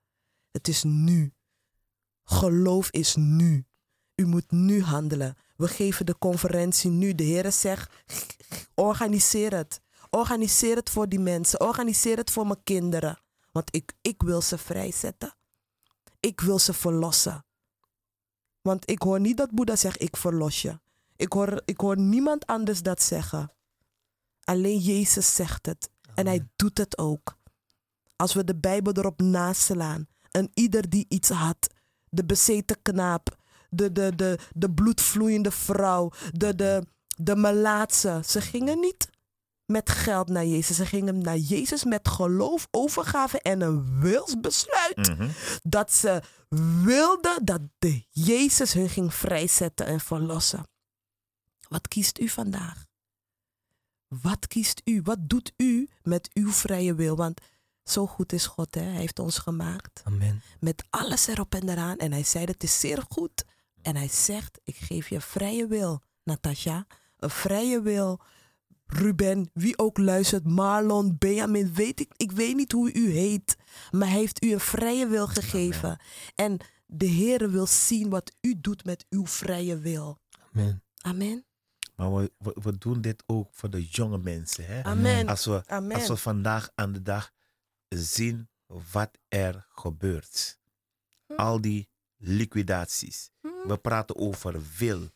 Het 0.52 0.68
is 0.68 0.84
nu. 0.84 1.34
Geloof 2.24 2.90
is 2.90 3.16
nu. 3.16 3.66
U 4.16 4.26
moet 4.26 4.52
nu 4.52 4.82
handelen. 4.82 5.36
We 5.56 5.68
geven 5.68 6.06
de 6.06 6.18
conferentie 6.18 6.90
nu. 6.90 7.16
De 7.16 7.24
Heer 7.24 7.52
zegt, 7.52 7.94
organiseer 8.74 9.54
het. 9.56 9.82
Organiseer 10.10 10.76
het 10.76 10.90
voor 10.90 11.10
die 11.10 11.20
mensen. 11.20 11.62
Organiseer 11.62 12.18
het 12.18 12.32
voor 12.32 12.48
mijn 12.48 12.64
kinderen. 12.64 13.20
Want 13.52 13.76
ik, 13.76 13.94
ik 14.02 14.22
wil 14.22 14.42
ze 14.42 14.58
vrijzetten. 14.58 15.36
Ik 16.20 16.42
wil 16.42 16.60
ze 16.60 16.74
verlossen. 16.74 17.46
Want 18.62 18.90
ik 18.90 19.02
hoor 19.02 19.20
niet 19.20 19.38
dat 19.38 19.52
Boeddha 19.52 19.76
zegt, 19.76 20.02
ik 20.02 20.18
verlos 20.18 20.62
je. 20.62 20.80
Ik 21.16 21.34
hoor, 21.34 21.62
ik 21.66 21.80
hoor 21.80 22.00
niemand 22.00 22.46
anders 22.46 22.82
dat 22.82 23.02
zeggen. 23.02 23.52
Alleen 24.44 24.78
Jezus 24.78 25.36
zegt 25.36 25.66
het. 25.66 25.90
En 26.16 26.28
hij 26.28 26.48
doet 26.56 26.78
het 26.78 26.98
ook. 26.98 27.38
Als 28.16 28.34
we 28.34 28.44
de 28.44 28.56
Bijbel 28.56 28.94
erop 28.94 29.22
naslaan. 29.22 30.08
En 30.32 30.50
ieder 30.54 30.90
die 30.90 31.06
iets 31.10 31.30
had. 31.30 31.70
De 32.10 32.26
bezeten 32.26 32.82
knaap. 32.82 33.38
De, 33.70 33.92
de, 33.92 34.16
de, 34.16 34.40
de 34.52 34.72
bloedvloeiende 34.72 35.52
vrouw. 35.52 36.12
De, 36.32 36.56
de, 36.56 36.84
de 37.18 37.36
melaatse. 37.36 38.22
Ze 38.26 38.42
gingen 38.42 38.80
niet 38.80 39.10
met 39.66 39.90
geld 39.90 40.30
naar 40.30 40.46
Jezus. 40.46 40.76
Ze 40.76 40.86
gingen 40.86 41.22
naar 41.22 41.38
Jezus 41.38 41.84
met 41.84 42.08
geloof, 42.08 42.68
overgave 42.72 43.42
en 43.42 43.62
een 43.62 44.00
wilsbesluit. 44.00 44.98
Mhm. 44.98 45.30
Dat 45.62 45.94
ze 45.94 46.22
wilden 46.84 47.46
dat 47.46 47.62
de 47.80 48.04
Jezus 48.10 48.74
hun 48.74 48.90
ging 48.90 49.14
vrijzetten 49.14 49.86
en 49.86 50.00
verlossen. 50.00 50.66
Wat 51.76 51.88
kiest 51.88 52.20
u 52.20 52.30
vandaag? 52.30 52.86
Wat 54.08 54.48
kiest 54.48 54.82
u? 54.84 55.02
Wat 55.02 55.30
doet 55.30 55.54
u 55.58 55.90
met 56.04 56.30
uw 56.34 56.52
vrije 56.52 56.96
wil? 56.96 57.16
Want 57.16 57.42
zo 57.84 58.08
goed 58.08 58.34
is 58.34 58.46
God, 58.46 58.76
hè? 58.76 58.82
Hij 58.82 59.00
heeft 59.00 59.20
ons 59.20 59.38
gemaakt. 59.38 60.02
Amen. 60.04 60.42
Met 60.60 60.86
alles 60.90 61.28
erop 61.28 61.56
en 61.56 61.70
eraan. 61.70 61.98
En 61.98 62.12
hij 62.12 62.24
zei, 62.24 62.46
het 62.46 62.64
is 62.64 62.80
zeer 62.80 63.04
goed. 63.10 63.46
En 63.82 63.96
hij 63.96 64.08
zegt, 64.08 64.60
ik 64.64 64.76
geef 64.76 65.10
je 65.10 65.22
vrije 65.22 65.68
wil, 65.68 66.02
Natasha. 66.24 66.88
Een 67.18 67.30
vrije 67.30 67.82
wil. 67.82 68.20
Ruben, 68.86 69.50
wie 69.54 69.78
ook 69.78 69.98
luistert, 69.98 70.46
Marlon, 70.46 71.16
Benjamin, 71.18 71.74
weet 71.74 72.00
ik, 72.00 72.12
ik 72.16 72.32
weet 72.32 72.56
niet 72.56 72.72
hoe 72.72 72.94
u 72.94 73.12
heet. 73.12 73.58
Maar 73.92 74.08
hij 74.08 74.18
heeft 74.18 74.44
u 74.44 74.52
een 74.54 74.60
vrije 74.60 75.08
wil 75.08 75.28
gegeven. 75.28 76.00
En 76.36 76.58
de 76.86 77.06
Heer 77.06 77.52
wil 77.52 77.68
zien 77.68 78.10
wat 78.10 78.32
u 78.42 78.60
doet 78.62 78.86
met 78.86 79.06
uw 79.10 79.26
vrije 79.28 79.78
wil. 79.80 80.20
Amen. 80.54 80.84
Amen. 81.02 81.46
Maar 81.96 82.16
we, 82.16 82.32
we, 82.38 82.56
we 82.62 82.78
doen 82.78 83.02
dit 83.02 83.24
ook 83.26 83.50
voor 83.52 83.70
de 83.70 83.86
jonge 83.86 84.18
mensen. 84.18 84.66
Hè? 84.66 84.84
Amen. 84.84 85.28
Als, 85.28 85.46
we, 85.46 85.64
Amen. 85.68 85.98
als 85.98 86.08
we 86.08 86.16
vandaag 86.18 86.70
aan 86.76 86.92
de 86.92 87.02
dag 87.02 87.32
zien 87.90 88.50
wat 88.92 89.18
er 89.28 89.66
gebeurt. 89.70 90.60
Al 91.36 91.62
die 91.62 91.90
liquidaties. 92.18 93.30
We 93.42 93.78
praten 93.82 94.16
over 94.16 94.62
wil. 94.78 95.10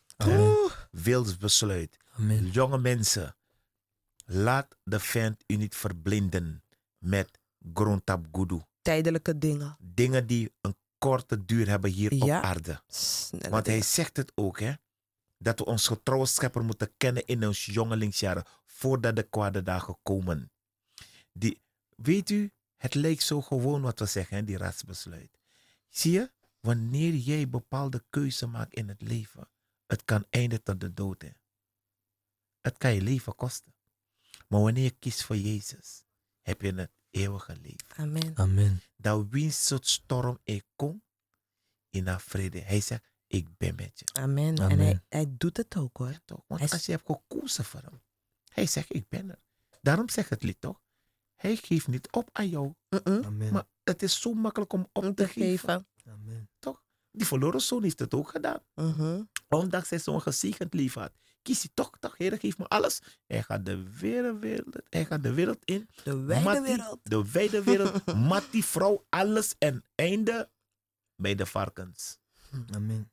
Wilsbesluit. 0.90 1.96
Amen. 2.18 2.46
Jonge 2.50 2.78
mensen, 2.78 3.36
laat 4.24 4.76
de 4.82 5.00
vent 5.00 5.44
u 5.46 5.56
niet 5.56 5.74
verblinden 5.76 6.62
met 6.98 7.38
grondtap 7.74 8.26
gudu. 8.32 8.60
Tijdelijke 8.82 9.38
dingen. 9.38 9.76
Dingen 9.80 10.26
die 10.26 10.52
een 10.60 10.76
korte 10.98 11.44
duur 11.44 11.68
hebben 11.68 11.90
hier 11.90 12.14
Ja. 12.14 12.38
op 12.38 12.44
aarde. 12.44 12.82
Snelle 12.86 13.48
Want 13.50 13.66
hij 13.66 13.82
zegt 13.82 14.16
het 14.16 14.32
ook, 14.34 14.60
hè? 14.60 14.72
Dat 15.42 15.58
we 15.58 15.64
ons 15.64 15.86
getrouwe 15.86 16.26
schepper 16.26 16.64
moeten 16.64 16.92
kennen 16.96 17.26
in 17.26 17.46
ons 17.46 17.64
jongelingsjaren, 17.64 18.44
voordat 18.64 19.16
de 19.16 19.22
kwade 19.22 19.62
dagen 19.62 19.98
komen. 20.02 20.50
Die, 21.32 21.60
weet 21.96 22.30
u, 22.30 22.52
het 22.76 22.94
lijkt 22.94 23.22
zo 23.22 23.42
gewoon 23.42 23.82
wat 23.82 23.98
we 23.98 24.06
zeggen, 24.06 24.36
hè, 24.36 24.44
die 24.44 24.56
raadsbesluit. 24.56 25.38
Zie 25.88 26.12
je, 26.12 26.30
wanneer 26.60 27.14
jij 27.14 27.48
bepaalde 27.48 28.04
keuze 28.10 28.46
maakt 28.46 28.74
in 28.74 28.88
het 28.88 29.02
leven, 29.02 29.48
het 29.86 30.04
kan 30.04 30.26
eindigen 30.30 30.64
tot 30.64 30.80
de 30.80 30.94
dood. 30.94 31.22
Hè. 31.22 31.30
Het 32.60 32.78
kan 32.78 32.94
je 32.94 33.02
leven 33.02 33.34
kosten. 33.34 33.74
Maar 34.48 34.60
wanneer 34.60 34.84
je 34.84 34.90
kiest 34.90 35.24
voor 35.24 35.36
Jezus, 35.36 36.04
heb 36.40 36.60
je 36.60 36.74
het 36.74 36.90
eeuwige 37.10 37.56
leven. 37.56 37.96
Amen. 37.96 38.36
Amen. 38.36 38.82
Dat 38.96 39.26
wiens 39.30 39.66
soort 39.66 39.86
storm 39.86 40.38
ik 40.42 40.64
kom, 40.76 41.02
in 41.90 42.06
haar 42.06 42.20
vrede. 42.20 42.60
Hij 42.60 42.80
zegt, 42.80 43.09
ik 43.30 43.56
ben 43.56 43.74
met 43.74 43.98
je. 43.98 44.04
Amen. 44.20 44.56
En 44.56 44.78
hij, 44.78 45.02
hij 45.08 45.26
doet 45.28 45.56
het 45.56 45.76
ook 45.76 45.96
hoor. 45.96 46.18
Toch? 46.24 46.44
Want 46.46 46.60
Hij 46.60 46.70
als 46.70 46.86
je 46.86 46.92
hebt 46.92 47.06
gekozen 47.06 47.64
voor 47.64 47.80
hem, 47.80 48.02
hij 48.52 48.66
zegt, 48.66 48.94
ik 48.94 49.08
ben 49.08 49.30
er. 49.30 49.38
Daarom 49.80 50.08
zegt 50.08 50.30
het 50.30 50.42
lied 50.42 50.60
toch? 50.60 50.80
Hij 51.36 51.56
geeft 51.56 51.86
niet 51.88 52.12
op 52.12 52.28
aan 52.32 52.48
jou. 52.48 52.74
Amen. 53.02 53.52
Maar 53.52 53.66
het 53.84 54.02
is 54.02 54.20
zo 54.20 54.34
makkelijk 54.34 54.72
om 54.72 54.88
op 54.92 55.04
Om 55.04 55.14
te 55.14 55.24
te 55.24 55.28
geven. 55.28 55.58
geven. 55.58 55.86
Amen. 56.12 56.48
Die 57.12 57.26
verloren 57.26 57.60
zoon 57.60 57.82
heeft 57.82 57.98
het 57.98 58.14
ook 58.14 58.28
gedaan. 58.28 58.60
Mhm. 58.74 59.22
Ondanks 59.48 59.90
hij 59.90 59.98
zo'n 59.98 60.20
gezegend 60.22 60.74
lief 60.74 60.94
had. 60.94 61.12
Kies 61.42 61.62
hij 61.62 61.70
toch, 61.74 61.90
toch, 61.98 62.16
Heer, 62.16 62.38
geef 62.38 62.58
me 62.58 62.68
alles. 62.68 63.00
Hij 63.26 63.42
gaat 63.42 63.64
de 63.66 63.90
wereld, 63.98 64.74
hij 64.88 65.04
gaat 65.04 65.22
de 65.22 65.32
wereld 65.32 65.64
in. 65.64 65.88
De 66.04 66.16
wijde 66.16 66.60
wereld. 66.60 66.98
De 67.02 67.30
wijde 67.30 67.62
wereld. 67.62 68.14
mat 68.28 68.44
die 68.50 68.64
vrouw 68.64 69.06
alles 69.08 69.54
en 69.58 69.84
einde 69.94 70.50
bij 71.16 71.34
de 71.34 71.46
varkens. 71.46 72.18
Amen. 72.74 73.10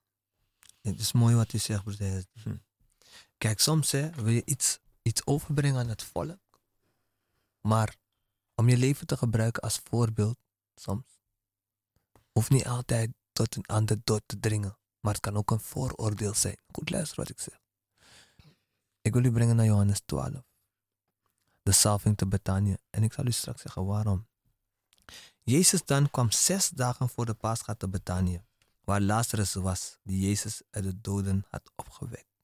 Het 0.91 0.99
is 0.99 1.11
mooi 1.11 1.35
wat 1.35 1.53
u 1.53 1.57
zegt, 1.57 1.83
broeder. 1.83 2.25
Hm. 2.43 2.55
Kijk, 3.37 3.59
soms 3.59 3.91
hè, 3.91 4.09
wil 4.09 4.33
je 4.33 4.41
iets, 4.45 4.79
iets 5.01 5.25
overbrengen 5.25 5.79
aan 5.79 5.89
het 5.89 6.03
volk. 6.03 6.39
Maar 7.61 7.95
om 8.55 8.69
je 8.69 8.77
leven 8.77 9.07
te 9.07 9.17
gebruiken 9.17 9.61
als 9.61 9.81
voorbeeld, 9.83 10.37
soms, 10.75 11.05
hoeft 12.31 12.49
niet 12.49 12.65
altijd 12.65 13.11
tot 13.31 13.55
een 13.55 13.65
ander 13.65 13.97
door 14.03 14.21
te 14.25 14.39
dringen. 14.39 14.77
Maar 14.99 15.13
het 15.13 15.21
kan 15.21 15.37
ook 15.37 15.51
een 15.51 15.59
vooroordeel 15.59 16.33
zijn. 16.33 16.57
Goed 16.71 16.89
luisteren 16.89 17.23
wat 17.23 17.33
ik 17.33 17.39
zeg. 17.39 17.59
Ik 19.01 19.13
wil 19.13 19.23
u 19.23 19.31
brengen 19.31 19.55
naar 19.55 19.65
Johannes 19.65 20.01
12. 20.05 20.33
De 21.63 21.71
salving 21.71 22.17
te 22.17 22.27
Betanië. 22.27 22.77
En 22.89 23.03
ik 23.03 23.13
zal 23.13 23.25
u 23.25 23.31
straks 23.31 23.61
zeggen 23.61 23.85
waarom. 23.85 24.27
Jezus 25.43 25.85
dan 25.85 26.09
kwam 26.09 26.31
zes 26.31 26.69
dagen 26.69 27.09
voor 27.09 27.25
de 27.25 27.33
Pascha 27.33 27.73
te 27.73 27.87
Betanië, 27.87 28.41
waar 28.87 29.01
Lazarus 29.01 29.53
was, 29.53 29.97
die 30.03 30.27
Jezus 30.27 30.61
uit 30.69 30.83
de 30.83 31.01
doden 31.01 31.45
had 31.49 31.71
opgewekt. 31.75 32.37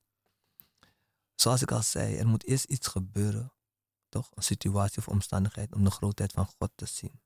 Zoals 1.36 1.62
ik 1.62 1.72
al 1.72 1.82
zei, 1.82 2.16
er 2.16 2.28
moet 2.28 2.46
eerst 2.46 2.64
iets 2.64 2.88
gebeuren, 2.88 3.54
toch? 4.10 4.30
Een 4.34 4.44
situatie 4.44 4.98
of 4.98 5.08
omstandigheid 5.08 5.74
om 5.74 5.84
de 5.84 5.92
grootheid 5.92 6.32
van 6.32 6.46
God 6.46 6.72
te 6.76 6.86
zien. 6.86 7.22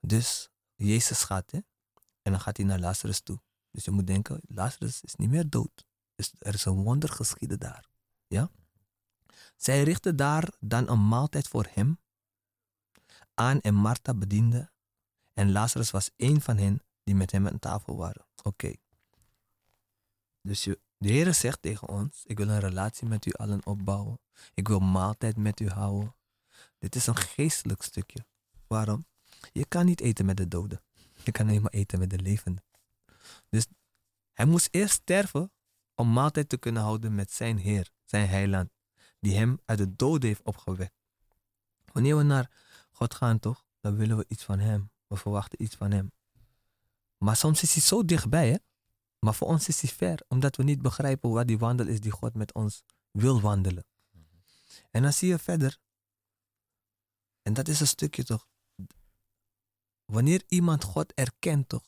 Dus 0.00 0.50
Jezus 0.74 1.22
gaat, 1.22 1.50
hè? 1.50 1.58
En 2.22 2.32
dan 2.32 2.40
gaat 2.40 2.56
hij 2.56 2.66
naar 2.66 2.78
Lazarus 2.78 3.20
toe. 3.20 3.40
Dus 3.70 3.84
je 3.84 3.90
moet 3.90 4.06
denken, 4.06 4.40
Lazarus 4.46 5.02
is 5.02 5.14
niet 5.14 5.30
meer 5.30 5.48
dood. 5.48 5.86
Dus 6.14 6.32
er 6.38 6.54
is 6.54 6.64
een 6.64 6.82
wonder 6.82 7.08
geschieden 7.08 7.58
daar. 7.58 7.88
Ja? 8.26 8.50
Zij 9.56 9.82
richtte 9.82 10.14
daar 10.14 10.54
dan 10.60 10.88
een 10.88 11.08
maaltijd 11.08 11.48
voor 11.48 11.66
hem 11.70 12.00
aan 13.34 13.60
en 13.60 13.74
Martha 13.74 14.14
bediende. 14.14 14.72
En 15.32 15.52
Lazarus 15.52 15.90
was 15.90 16.10
een 16.16 16.40
van 16.40 16.56
hen 16.56 16.82
die 17.04 17.14
met 17.14 17.30
hem 17.30 17.46
aan 17.46 17.58
tafel 17.58 17.96
waren. 17.96 18.26
Oké. 18.42 18.72
Dus 20.42 20.62
de 20.98 21.08
Heer 21.08 21.34
zegt 21.34 21.62
tegen 21.62 21.88
ons, 21.88 22.22
ik 22.26 22.38
wil 22.38 22.48
een 22.48 22.60
relatie 22.60 23.08
met 23.08 23.26
u 23.26 23.32
allen 23.32 23.66
opbouwen. 23.66 24.20
Ik 24.54 24.68
wil 24.68 24.80
maaltijd 24.80 25.36
met 25.36 25.60
u 25.60 25.68
houden. 25.68 26.14
Dit 26.78 26.94
is 26.94 27.06
een 27.06 27.16
geestelijk 27.16 27.82
stukje. 27.82 28.26
Waarom? 28.66 29.06
Je 29.52 29.66
kan 29.66 29.84
niet 29.84 30.00
eten 30.00 30.26
met 30.26 30.36
de 30.36 30.48
doden. 30.48 30.82
Je 31.24 31.32
kan 31.32 31.48
alleen 31.48 31.62
maar 31.62 31.72
eten 31.72 31.98
met 31.98 32.10
de 32.10 32.18
levenden. 32.18 32.64
Dus 33.48 33.66
hij 34.32 34.46
moest 34.46 34.68
eerst 34.70 34.94
sterven 34.94 35.52
om 35.94 36.12
maaltijd 36.12 36.48
te 36.48 36.56
kunnen 36.56 36.82
houden 36.82 37.14
met 37.14 37.30
zijn 37.30 37.58
Heer, 37.58 37.90
zijn 38.04 38.28
heiland, 38.28 38.70
die 39.20 39.36
hem 39.36 39.58
uit 39.64 39.78
de 39.78 39.96
doden 39.96 40.28
heeft 40.28 40.42
opgewekt. 40.42 40.96
Wanneer 41.92 42.16
we 42.16 42.22
naar 42.22 42.50
God 42.90 43.14
gaan, 43.14 43.38
toch, 43.38 43.64
dan 43.80 43.96
willen 43.96 44.16
we 44.16 44.24
iets 44.28 44.44
van 44.44 44.58
hem. 44.58 44.90
We 45.06 45.16
verwachten 45.16 45.62
iets 45.62 45.76
van 45.76 45.90
hem. 45.90 46.12
Maar 47.24 47.36
soms 47.36 47.62
is 47.62 47.72
hij 47.72 47.82
zo 47.82 48.04
dichtbij, 48.04 48.50
hè? 48.50 48.56
Maar 49.18 49.34
voor 49.34 49.48
ons 49.48 49.68
is 49.68 49.80
hij 49.80 49.90
ver, 49.90 50.24
omdat 50.28 50.56
we 50.56 50.62
niet 50.62 50.82
begrijpen 50.82 51.30
wat 51.30 51.46
die 51.46 51.58
wandel 51.58 51.86
is 51.86 52.00
die 52.00 52.10
God 52.10 52.34
met 52.34 52.54
ons 52.54 52.82
wil 53.10 53.40
wandelen. 53.40 53.86
En 54.90 55.02
dan 55.02 55.12
zie 55.12 55.28
je 55.28 55.38
verder, 55.38 55.78
en 57.42 57.54
dat 57.54 57.68
is 57.68 57.80
een 57.80 57.86
stukje 57.86 58.24
toch. 58.24 58.46
Wanneer 60.04 60.42
iemand 60.48 60.84
God 60.84 61.12
erkent, 61.14 61.68
toch, 61.68 61.84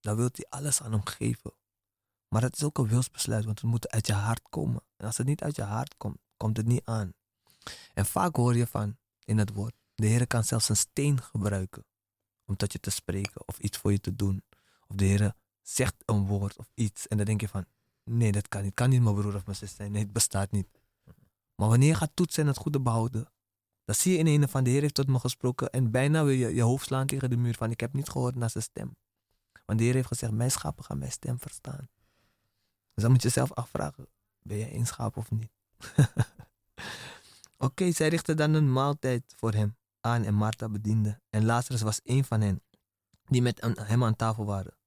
dan 0.00 0.16
wil 0.16 0.28
hij 0.32 0.46
alles 0.48 0.82
aan 0.82 0.92
hem 0.92 1.06
geven. 1.06 1.52
Maar 2.28 2.40
dat 2.40 2.56
is 2.56 2.62
ook 2.64 2.78
een 2.78 2.88
wilsbesluit, 2.88 3.44
want 3.44 3.60
het 3.60 3.70
moet 3.70 3.88
uit 3.88 4.06
je 4.06 4.12
hart 4.12 4.48
komen. 4.48 4.82
En 4.96 5.06
als 5.06 5.16
het 5.16 5.26
niet 5.26 5.42
uit 5.42 5.56
je 5.56 5.62
hart 5.62 5.96
komt, 5.96 6.18
komt 6.36 6.56
het 6.56 6.66
niet 6.66 6.84
aan. 6.84 7.12
En 7.94 8.06
vaak 8.06 8.36
hoor 8.36 8.56
je 8.56 8.66
van 8.66 8.98
in 9.24 9.38
het 9.38 9.52
woord, 9.52 9.74
de 9.94 10.06
Heer 10.06 10.26
kan 10.26 10.44
zelfs 10.44 10.68
een 10.68 10.76
steen 10.76 11.22
gebruiken 11.22 11.84
om 12.48 12.56
tot 12.56 12.72
je 12.72 12.80
te 12.80 12.90
spreken 12.90 13.48
of 13.48 13.58
iets 13.58 13.78
voor 13.78 13.92
je 13.92 14.00
te 14.00 14.14
doen. 14.14 14.42
Of 14.88 14.96
de 14.96 15.04
Heer 15.04 15.32
zegt 15.62 15.94
een 16.04 16.26
woord 16.26 16.58
of 16.58 16.70
iets 16.74 17.06
en 17.06 17.16
dan 17.16 17.26
denk 17.26 17.40
je 17.40 17.48
van, 17.48 17.64
nee, 18.04 18.32
dat 18.32 18.48
kan 18.48 18.62
niet. 18.62 18.74
kan 18.74 18.90
niet 18.90 19.02
mijn 19.02 19.14
broer 19.14 19.34
of 19.34 19.44
mijn 19.44 19.56
zus 19.56 19.74
zijn. 19.74 19.92
Nee, 19.92 20.02
het 20.02 20.12
bestaat 20.12 20.50
niet. 20.50 20.68
Maar 21.54 21.68
wanneer 21.68 21.88
je 21.88 21.94
gaat 21.94 22.10
toetsen 22.14 22.42
en 22.42 22.48
het 22.48 22.58
goede 22.58 22.80
behouden, 22.80 23.32
dan 23.84 23.94
zie 23.94 24.12
je 24.12 24.18
in 24.18 24.26
een 24.26 24.48
van 24.48 24.64
de 24.64 24.70
Heer 24.70 24.80
heeft 24.80 24.94
tot 24.94 25.06
me 25.06 25.18
gesproken 25.18 25.70
en 25.70 25.90
bijna 25.90 26.24
wil 26.24 26.34
je 26.34 26.54
je 26.54 26.62
hoofd 26.62 26.86
slaan 26.86 27.06
tegen 27.06 27.30
de 27.30 27.36
muur 27.36 27.54
van, 27.54 27.70
ik 27.70 27.80
heb 27.80 27.92
niet 27.92 28.08
gehoord 28.08 28.34
naar 28.34 28.50
zijn 28.50 28.64
stem. 28.64 28.96
Want 29.66 29.78
de 29.78 29.84
Heer 29.84 29.94
heeft 29.94 30.06
gezegd, 30.06 30.32
mijn 30.32 30.50
schapen 30.50 30.84
gaan 30.84 30.98
mijn 30.98 31.12
stem 31.12 31.38
verstaan. 31.38 31.88
Dus 32.94 33.02
dan 33.02 33.10
moet 33.12 33.22
je 33.22 33.28
zelf 33.28 33.52
afvragen, 33.52 34.08
ben 34.42 34.58
jij 34.58 34.74
een 34.74 34.86
schaap 34.86 35.16
of 35.16 35.30
niet? 35.30 35.50
Oké, 37.56 37.92
zij 37.92 38.08
richtte 38.08 38.34
dan 38.34 38.54
een 38.54 38.72
maaltijd 38.72 39.34
voor 39.36 39.52
hem 39.52 39.76
aan 40.00 40.24
en 40.24 40.34
Martha 40.34 40.68
bediende. 40.68 41.20
En 41.30 41.44
Lazarus 41.44 41.82
was 41.82 42.00
een 42.04 42.24
van 42.24 42.40
hen, 42.40 42.62
die 43.24 43.42
met 43.42 43.60
hem 43.74 44.04
aan 44.04 44.16
tafel 44.16 44.44
waren. 44.44 44.77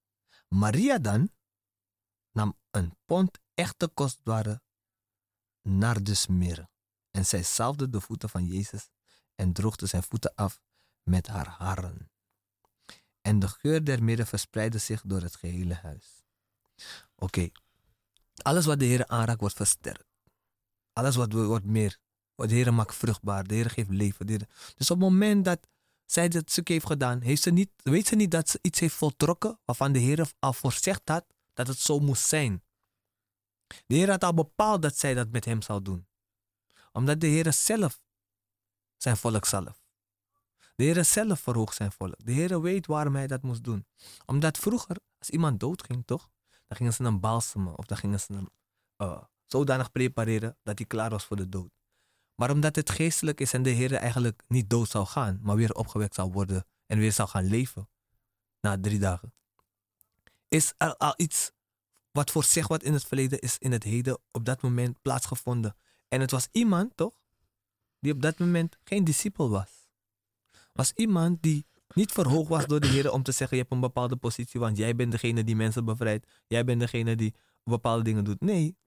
Maria 0.55 0.97
dan 0.97 1.31
nam 2.31 2.57
een 2.71 2.95
pond 3.05 3.39
echte 3.53 3.87
kostbare 3.87 4.61
nardusmirre. 5.61 6.69
En 7.11 7.25
zij 7.25 7.43
zalfde 7.43 7.89
de 7.89 8.01
voeten 8.01 8.29
van 8.29 8.45
Jezus 8.45 8.89
en 9.35 9.53
droogde 9.53 9.85
zijn 9.85 10.03
voeten 10.03 10.35
af 10.35 10.61
met 11.03 11.27
haar 11.27 11.47
haren. 11.47 12.11
En 13.21 13.39
de 13.39 13.47
geur 13.47 13.83
der 13.83 14.03
mirre 14.03 14.25
verspreidde 14.25 14.77
zich 14.77 15.01
door 15.01 15.21
het 15.21 15.35
gehele 15.35 15.73
huis. 15.73 16.23
Oké, 17.15 17.49
alles 18.41 18.65
wat 18.65 18.79
de 18.79 18.85
Heer 18.85 19.07
aanraakt 19.07 19.39
wordt 19.39 19.55
versterkt. 19.55 20.07
Alles 20.93 21.15
wat 21.15 21.33
wordt 21.33 21.65
meer. 21.65 21.99
De 22.35 22.53
Heer 22.53 22.73
maakt 22.73 22.95
vruchtbaar. 22.95 23.47
De 23.47 23.53
Heer 23.53 23.69
geeft 23.69 23.89
leven. 23.89 24.27
De 24.27 24.37
Dus 24.77 24.91
op 24.91 24.99
het 24.99 25.09
moment 25.09 25.45
dat 25.45 25.67
zij 26.11 26.27
dit 26.27 26.51
stuk 26.51 26.67
heeft 26.67 26.85
gedaan, 26.85 27.21
heeft 27.21 27.41
ze 27.41 27.51
niet, 27.51 27.69
weet 27.75 28.07
ze 28.07 28.15
niet 28.15 28.31
dat 28.31 28.49
ze 28.49 28.59
iets 28.61 28.79
heeft 28.79 28.95
voltrokken 28.95 29.59
waarvan 29.65 29.91
de 29.91 29.99
Heer 29.99 30.31
al 30.39 30.53
voorzegd 30.53 31.09
had 31.09 31.25
dat 31.53 31.67
het 31.67 31.79
zo 31.79 31.99
moest 31.99 32.27
zijn. 32.27 32.63
De 33.87 33.95
Heer 33.95 34.09
had 34.09 34.23
al 34.23 34.33
bepaald 34.33 34.81
dat 34.81 34.97
zij 34.97 35.13
dat 35.13 35.29
met 35.29 35.45
hem 35.45 35.61
zou 35.61 35.81
doen. 35.81 36.07
Omdat 36.91 37.19
de 37.19 37.27
Heer 37.27 37.53
zelf 37.53 38.03
zijn 38.97 39.17
volk 39.17 39.45
zalf. 39.45 39.83
De 40.75 40.83
Heer 40.83 41.05
zelf 41.05 41.39
verhoogt 41.39 41.75
zijn 41.75 41.91
volk. 41.91 42.25
De 42.25 42.31
Heer 42.31 42.61
weet 42.61 42.87
waarom 42.87 43.15
hij 43.15 43.27
dat 43.27 43.41
moest 43.41 43.63
doen. 43.63 43.85
Omdat 44.25 44.57
vroeger, 44.57 44.97
als 45.17 45.29
iemand 45.29 45.59
doodging, 45.59 46.05
toch? 46.05 46.29
Dan 46.67 46.77
gingen 46.77 46.93
ze 46.93 47.03
hem 47.03 47.19
balsemen 47.19 47.77
of 47.77 47.85
dan 47.85 47.97
gingen 47.97 48.19
ze 48.19 48.33
hem 48.33 48.49
eh, 48.95 49.23
zodanig 49.45 49.91
prepareren 49.91 50.57
dat 50.63 50.77
hij 50.77 50.87
klaar 50.87 51.09
was 51.09 51.25
voor 51.25 51.37
de 51.37 51.49
dood. 51.49 51.80
Maar 52.41 52.51
omdat 52.51 52.75
het 52.75 52.89
geestelijk 52.89 53.39
is 53.41 53.53
en 53.53 53.63
de 53.63 53.69
Heer 53.69 53.93
eigenlijk 53.93 54.43
niet 54.47 54.69
dood 54.69 54.89
zou 54.89 55.05
gaan, 55.05 55.39
maar 55.41 55.55
weer 55.55 55.73
opgewekt 55.73 56.15
zou 56.15 56.31
worden 56.31 56.65
en 56.85 56.97
weer 56.97 57.11
zou 57.11 57.29
gaan 57.29 57.45
leven 57.45 57.89
na 58.61 58.79
drie 58.79 58.99
dagen, 58.99 59.33
is 60.47 60.73
al 60.77 61.13
iets 61.17 61.51
wat 62.11 62.31
voor 62.31 62.43
zich 62.43 62.67
wat 62.67 62.83
in 62.83 62.93
het 62.93 63.05
verleden 63.05 63.39
is 63.39 63.57
in 63.57 63.71
het 63.71 63.83
heden 63.83 64.19
op 64.31 64.45
dat 64.45 64.61
moment 64.61 65.01
plaatsgevonden. 65.01 65.75
En 66.07 66.21
het 66.21 66.31
was 66.31 66.47
iemand, 66.51 66.97
toch, 66.97 67.13
die 67.99 68.13
op 68.13 68.21
dat 68.21 68.39
moment 68.39 68.77
geen 68.83 69.03
discipel 69.03 69.49
was. 69.49 69.89
Was 70.73 70.91
iemand 70.95 71.41
die 71.41 71.65
niet 71.93 72.11
verhoogd 72.11 72.49
was 72.49 72.65
door 72.65 72.79
de 72.79 72.87
Heer 72.87 73.11
om 73.11 73.23
te 73.23 73.31
zeggen: 73.31 73.57
Je 73.57 73.61
hebt 73.61 73.75
een 73.75 73.81
bepaalde 73.81 74.15
positie, 74.15 74.59
want 74.59 74.77
jij 74.77 74.95
bent 74.95 75.11
degene 75.11 75.43
die 75.43 75.55
mensen 75.55 75.85
bevrijdt. 75.85 76.27
Jij 76.47 76.63
bent 76.63 76.79
degene 76.79 77.15
die 77.15 77.35
bepaalde 77.63 78.03
dingen 78.03 78.23
doet. 78.23 78.41
Nee, 78.41 78.77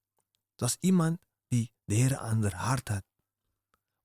het 0.51 0.61
was 0.61 0.77
iemand 0.81 1.19
die 1.49 1.73
de 1.85 1.95
Heer 1.95 2.17
aan 2.17 2.43
haar 2.43 2.55
hart 2.55 2.89
had. 2.89 3.14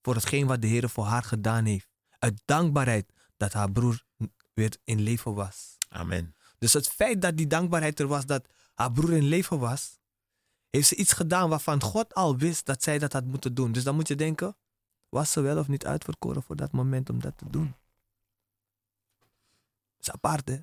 Voor 0.09 0.17
hetgeen 0.17 0.47
wat 0.47 0.61
de 0.61 0.67
Heer 0.67 0.89
voor 0.89 1.05
haar 1.05 1.23
gedaan 1.23 1.65
heeft. 1.65 1.89
Uit 2.19 2.41
dankbaarheid 2.45 3.13
dat 3.37 3.53
haar 3.53 3.71
broer 3.71 4.05
weer 4.53 4.77
in 4.83 4.99
leven 4.99 5.33
was. 5.33 5.77
Amen. 5.89 6.35
Dus 6.57 6.73
het 6.73 6.89
feit 6.89 7.21
dat 7.21 7.37
die 7.37 7.47
dankbaarheid 7.47 7.99
er 7.99 8.07
was, 8.07 8.25
dat 8.25 8.47
haar 8.73 8.91
broer 8.91 9.13
in 9.13 9.23
leven 9.23 9.59
was, 9.59 9.99
heeft 10.69 10.87
ze 10.87 10.95
iets 10.95 11.13
gedaan 11.13 11.49
waarvan 11.49 11.81
God 11.81 12.13
al 12.13 12.37
wist 12.37 12.65
dat 12.65 12.83
zij 12.83 12.99
dat 12.99 13.13
had 13.13 13.25
moeten 13.25 13.53
doen. 13.53 13.71
Dus 13.71 13.83
dan 13.83 13.95
moet 13.95 14.07
je 14.07 14.15
denken, 14.15 14.57
was 15.09 15.31
ze 15.31 15.41
wel 15.41 15.57
of 15.57 15.67
niet 15.67 15.85
uitverkoren 15.85 16.43
voor 16.43 16.55
dat 16.55 16.71
moment 16.71 17.09
om 17.09 17.19
dat 17.19 17.37
te 17.37 17.49
doen? 17.49 17.75
Dat 19.95 20.07
is 20.07 20.11
apart, 20.11 20.47
hè? 20.47 20.57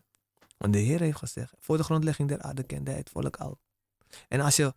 Want 0.56 0.72
de 0.72 0.78
Heer 0.78 1.00
heeft 1.00 1.18
gezegd, 1.18 1.54
voor 1.58 1.76
de 1.76 1.84
grondlegging 1.84 2.28
der 2.28 2.42
aarde 2.42 2.62
kende 2.62 2.90
hij 2.90 2.98
het 2.98 3.10
volk 3.10 3.36
al. 3.36 3.58
En 4.28 4.40
als 4.40 4.56
je 4.56 4.74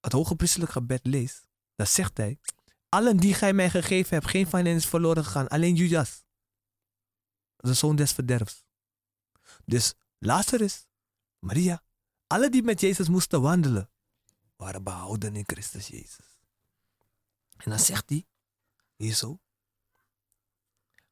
het 0.00 0.12
hoge 0.12 0.36
priestelijk 0.36 0.72
gebed 0.72 1.06
leest, 1.06 1.48
dan 1.74 1.86
zegt 1.86 2.16
hij, 2.16 2.38
allen 2.88 3.16
die 3.16 3.34
gij 3.34 3.52
mij 3.52 3.70
gegeven 3.70 4.14
hebt, 4.14 4.30
geen 4.30 4.46
van 4.46 4.64
hen 4.64 4.74
is 4.74 4.86
verloren 4.86 5.24
gegaan, 5.24 5.48
alleen 5.48 5.74
Judas, 5.74 6.24
de 7.56 7.74
zoon 7.74 7.96
des 7.96 8.12
verderfs. 8.12 8.64
Dus 9.64 9.94
Lazarus, 10.18 10.86
Maria, 11.38 11.82
alle 12.26 12.50
die 12.50 12.62
met 12.62 12.80
Jezus 12.80 13.08
moesten 13.08 13.42
wandelen, 13.42 13.90
waren 14.56 14.82
behouden 14.82 15.36
in 15.36 15.44
Christus 15.46 15.86
Jezus. 15.86 16.40
En 17.56 17.70
dan 17.70 17.78
zegt 17.78 18.08
hij, 18.08 18.26
hier 18.96 19.14
zo. 19.14 19.40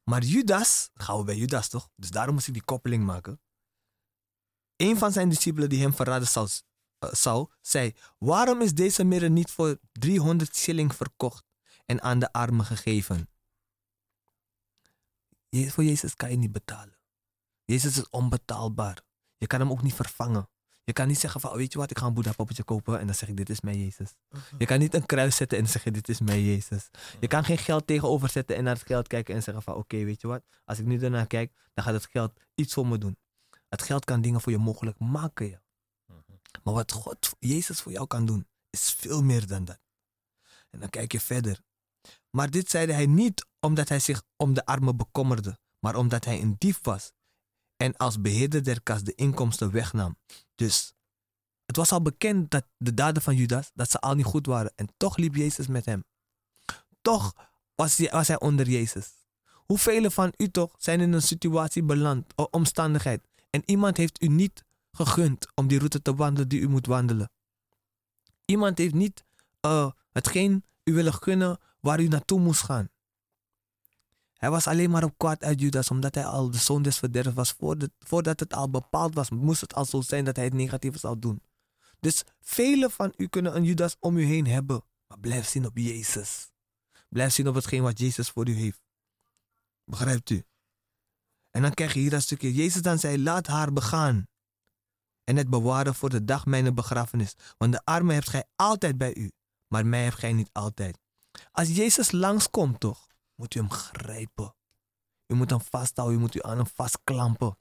Maar 0.03 0.23
Judas, 0.23 0.89
gaan 0.93 1.17
we 1.17 1.23
bij 1.23 1.35
Judas 1.35 1.67
toch? 1.67 1.89
Dus 1.95 2.09
daarom 2.09 2.33
moest 2.33 2.47
ik 2.47 2.53
die 2.53 2.63
koppeling 2.63 3.05
maken. 3.05 3.41
Een 4.75 4.97
van 4.97 5.11
zijn 5.11 5.29
discipelen 5.29 5.69
die 5.69 5.81
hem 5.81 5.93
verraden 5.93 6.27
zou, 6.27 6.49
eh, 6.99 7.57
zei, 7.61 7.95
waarom 8.17 8.61
is 8.61 8.73
deze 8.73 9.03
mirre 9.03 9.29
niet 9.29 9.51
voor 9.51 9.79
300 9.91 10.55
shilling 10.55 10.95
verkocht 10.95 11.46
en 11.87 12.01
aan 12.01 12.19
de 12.19 12.31
armen 12.31 12.65
gegeven? 12.65 13.29
Voor 15.49 15.83
Jezus 15.83 16.15
kan 16.15 16.29
je 16.29 16.37
niet 16.37 16.51
betalen. 16.51 16.97
Jezus 17.65 17.97
is 17.97 18.09
onbetaalbaar. 18.09 19.01
Je 19.37 19.47
kan 19.47 19.59
hem 19.59 19.71
ook 19.71 19.81
niet 19.81 19.93
vervangen. 19.93 20.49
Je 20.83 20.93
kan 20.93 21.07
niet 21.07 21.19
zeggen 21.19 21.41
van, 21.41 21.49
oh, 21.49 21.55
weet 21.55 21.71
je 21.73 21.79
wat, 21.79 21.91
ik 21.91 21.97
ga 21.97 22.05
een 22.05 22.13
Boeddha 22.13 22.31
poppetje 22.31 22.63
kopen 22.63 22.99
en 22.99 23.05
dan 23.05 23.15
zeg 23.15 23.29
ik, 23.29 23.37
dit 23.37 23.49
is 23.49 23.61
mijn 23.61 23.79
Jezus. 23.79 24.15
Je 24.57 24.65
kan 24.65 24.79
niet 24.79 24.93
een 24.93 25.05
kruis 25.05 25.35
zetten 25.35 25.57
en 25.57 25.63
dan 25.63 25.73
zeg 25.73 25.83
je, 25.83 25.91
dit 25.91 26.09
is 26.09 26.19
mijn 26.19 26.43
Jezus. 26.43 26.89
Je 27.19 27.27
kan 27.27 27.43
geen 27.43 27.57
geld 27.57 27.87
tegenover 27.87 28.29
zetten 28.29 28.55
en 28.55 28.63
naar 28.63 28.75
het 28.75 28.85
geld 28.85 29.07
kijken 29.07 29.35
en 29.35 29.43
zeggen 29.43 29.63
van, 29.63 29.75
oké, 29.75 30.03
weet 30.03 30.21
je 30.21 30.27
wat, 30.27 30.43
als 30.65 30.79
ik 30.79 30.85
nu 30.85 30.99
ernaar 30.99 31.27
kijk, 31.27 31.53
dan 31.73 31.83
gaat 31.83 31.93
het 31.93 32.07
geld 32.11 32.39
iets 32.55 32.73
voor 32.73 32.87
me 32.87 32.97
doen. 32.97 33.17
Het 33.69 33.81
geld 33.81 34.05
kan 34.05 34.21
dingen 34.21 34.41
voor 34.41 34.51
je 34.51 34.57
mogelijk 34.57 34.99
maken, 34.99 35.49
ja. 35.49 35.61
Maar 36.63 36.73
wat 36.73 36.91
God, 36.91 37.35
Jezus 37.39 37.81
voor 37.81 37.91
jou 37.91 38.07
kan 38.07 38.25
doen, 38.25 38.47
is 38.69 38.91
veel 38.91 39.23
meer 39.23 39.47
dan 39.47 39.65
dat. 39.65 39.79
En 40.69 40.79
dan 40.79 40.89
kijk 40.89 41.11
je 41.11 41.19
verder. 41.19 41.61
Maar 42.29 42.49
dit 42.49 42.69
zeide 42.69 42.93
hij 42.93 43.05
niet 43.05 43.45
omdat 43.59 43.89
hij 43.89 43.99
zich 43.99 44.23
om 44.35 44.53
de 44.53 44.65
armen 44.65 44.97
bekommerde, 44.97 45.59
maar 45.79 45.95
omdat 45.95 46.25
hij 46.25 46.41
een 46.41 46.55
dief 46.57 46.79
was 46.81 47.11
en 47.77 47.97
als 47.97 48.21
beheerder 48.21 48.63
der 48.63 48.81
kas 48.83 49.03
de 49.03 49.15
inkomsten 49.15 49.71
wegnam. 49.71 50.17
Dus 50.55 50.93
het 51.65 51.75
was 51.75 51.91
al 51.91 52.01
bekend 52.01 52.51
dat 52.51 52.65
de 52.77 52.93
daden 52.93 53.21
van 53.21 53.35
Judas, 53.35 53.71
dat 53.73 53.91
ze 53.91 53.99
al 53.99 54.15
niet 54.15 54.25
goed 54.25 54.45
waren. 54.45 54.71
En 54.75 54.87
toch 54.97 55.17
liep 55.17 55.35
Jezus 55.35 55.67
met 55.67 55.85
hem. 55.85 56.03
Toch 57.01 57.33
was 57.75 57.97
hij, 57.97 58.09
was 58.11 58.27
hij 58.27 58.39
onder 58.39 58.69
Jezus. 58.69 59.11
Hoeveel 59.53 60.09
van 60.09 60.33
u 60.37 60.49
toch 60.49 60.75
zijn 60.77 61.01
in 61.01 61.13
een 61.13 61.21
situatie 61.21 61.83
beland, 61.83 62.33
o 62.35 62.47
omstandigheid, 62.51 63.27
en 63.49 63.61
iemand 63.65 63.97
heeft 63.97 64.23
u 64.23 64.27
niet 64.27 64.63
gegund 64.91 65.47
om 65.55 65.67
die 65.67 65.77
route 65.77 66.01
te 66.01 66.15
wandelen 66.15 66.49
die 66.49 66.59
u 66.59 66.69
moet 66.69 66.85
wandelen. 66.85 67.31
Iemand 68.45 68.77
heeft 68.77 68.93
niet 68.93 69.25
eh, 69.59 69.91
hetgeen 70.11 70.65
u 70.83 70.93
willen 70.93 71.13
gunnen 71.13 71.59
waar 71.87 71.99
u 71.99 72.07
naartoe 72.07 72.39
moest 72.39 72.61
gaan. 72.61 72.89
Hij 74.33 74.49
was 74.49 74.67
alleen 74.67 74.89
maar 74.89 75.03
op 75.03 75.17
kwaad 75.17 75.43
uit 75.43 75.59
Judas, 75.59 75.89
omdat 75.89 76.15
hij 76.15 76.25
al 76.25 76.51
de 76.51 76.57
zoon 76.57 76.81
des 76.81 76.97
verderfs 76.97 77.33
was. 77.33 77.55
Voordat, 77.99 78.39
het 78.39 78.53
al 78.53 78.69
bepaald 78.69 79.13
was, 79.13 79.29
moest 79.29 79.61
het 79.61 79.73
al 79.73 79.85
zo 79.85 80.01
zijn 80.01 80.25
dat 80.25 80.35
hij 80.35 80.45
het 80.45 80.53
negatieve 80.53 80.99
zou 80.99 81.19
doen. 81.19 81.41
Dus 81.99 82.23
velen 82.41 82.91
van 82.91 83.13
u 83.17 83.27
kunnen 83.27 83.55
een 83.55 83.63
Judas 83.63 83.95
om 83.99 84.17
u 84.17 84.23
heen 84.23 84.47
hebben. 84.47 84.83
Maar 85.07 85.19
blijf 85.19 85.47
zien 85.47 85.65
op 85.65 85.77
Jezus. 85.77 86.51
Blijf 87.09 87.33
zien 87.33 87.47
op 87.47 87.55
hetgeen 87.55 87.81
wat 87.81 87.99
Jezus 87.99 88.29
voor 88.29 88.47
u 88.47 88.53
heeft. 88.53 88.81
Begrijpt 89.83 90.29
u? 90.29 90.43
En 91.51 91.61
dan 91.61 91.73
krijg 91.73 91.93
je 91.93 91.99
hier 91.99 92.09
dat 92.09 92.21
stukje. 92.21 92.53
Jezus 92.53 92.81
dan 92.81 92.99
zei, 92.99 93.23
laat 93.23 93.47
haar 93.47 93.73
begaan. 93.73 94.27
En 95.23 95.35
het 95.35 95.49
bewaren 95.49 95.95
voor 95.95 96.09
de 96.09 96.23
dag 96.23 96.45
mijn 96.45 96.75
begrafenis. 96.75 97.35
Want 97.57 97.71
de 97.71 97.81
armen 97.83 98.15
hebt 98.15 98.29
gij 98.29 98.43
altijd 98.55 98.97
bij 98.97 99.15
u. 99.15 99.31
Maar 99.67 99.85
mij 99.85 100.03
hebt 100.03 100.19
gij 100.19 100.33
niet 100.33 100.49
altijd. 100.51 101.05
Als 101.51 101.67
Jezus 101.67 102.11
langskomt 102.11 102.79
toch, 102.79 103.07
moet 103.35 103.55
u 103.55 103.59
hem 103.59 103.71
grijpen. 103.71 104.55
U 105.27 105.35
moet 105.35 105.49
hem 105.49 105.61
vasthouden, 105.61 106.17
u 106.17 106.19
moet 106.19 106.35
u 106.35 106.39
aan 106.41 106.57
hem 106.57 106.67
vastklampen. 106.67 107.57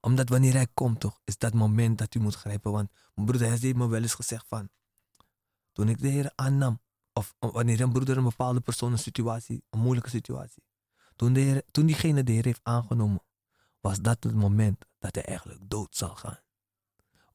Omdat 0.00 0.28
wanneer 0.28 0.52
hij 0.52 0.66
komt 0.74 1.00
toch, 1.00 1.20
is 1.24 1.38
dat 1.38 1.54
moment 1.54 1.98
dat 1.98 2.14
u 2.14 2.20
moet 2.20 2.34
grijpen. 2.34 2.72
Want 2.72 2.90
mijn 3.14 3.26
broeder 3.26 3.48
heeft 3.48 3.74
me 3.74 3.88
wel 3.88 4.02
eens 4.02 4.14
gezegd 4.14 4.44
van, 4.48 4.68
toen 5.72 5.88
ik 5.88 6.00
de 6.00 6.08
Heer 6.08 6.32
aannam, 6.34 6.80
of 7.12 7.34
wanneer 7.38 7.80
een 7.80 7.92
broeder 7.92 8.16
een 8.16 8.24
bepaalde 8.24 8.60
persoon 8.60 8.92
een 8.92 8.98
situatie, 8.98 9.64
een 9.70 9.78
moeilijke 9.78 10.10
situatie, 10.10 10.62
toen, 11.16 11.32
de 11.32 11.40
Heer, 11.40 11.62
toen 11.70 11.86
diegene 11.86 12.22
de 12.22 12.32
Heer 12.32 12.44
heeft 12.44 12.60
aangenomen, 12.62 13.22
was 13.80 14.00
dat 14.00 14.24
het 14.24 14.34
moment 14.34 14.84
dat 14.98 15.14
hij 15.14 15.24
eigenlijk 15.24 15.60
dood 15.70 15.96
zal 15.96 16.14
gaan. 16.14 16.38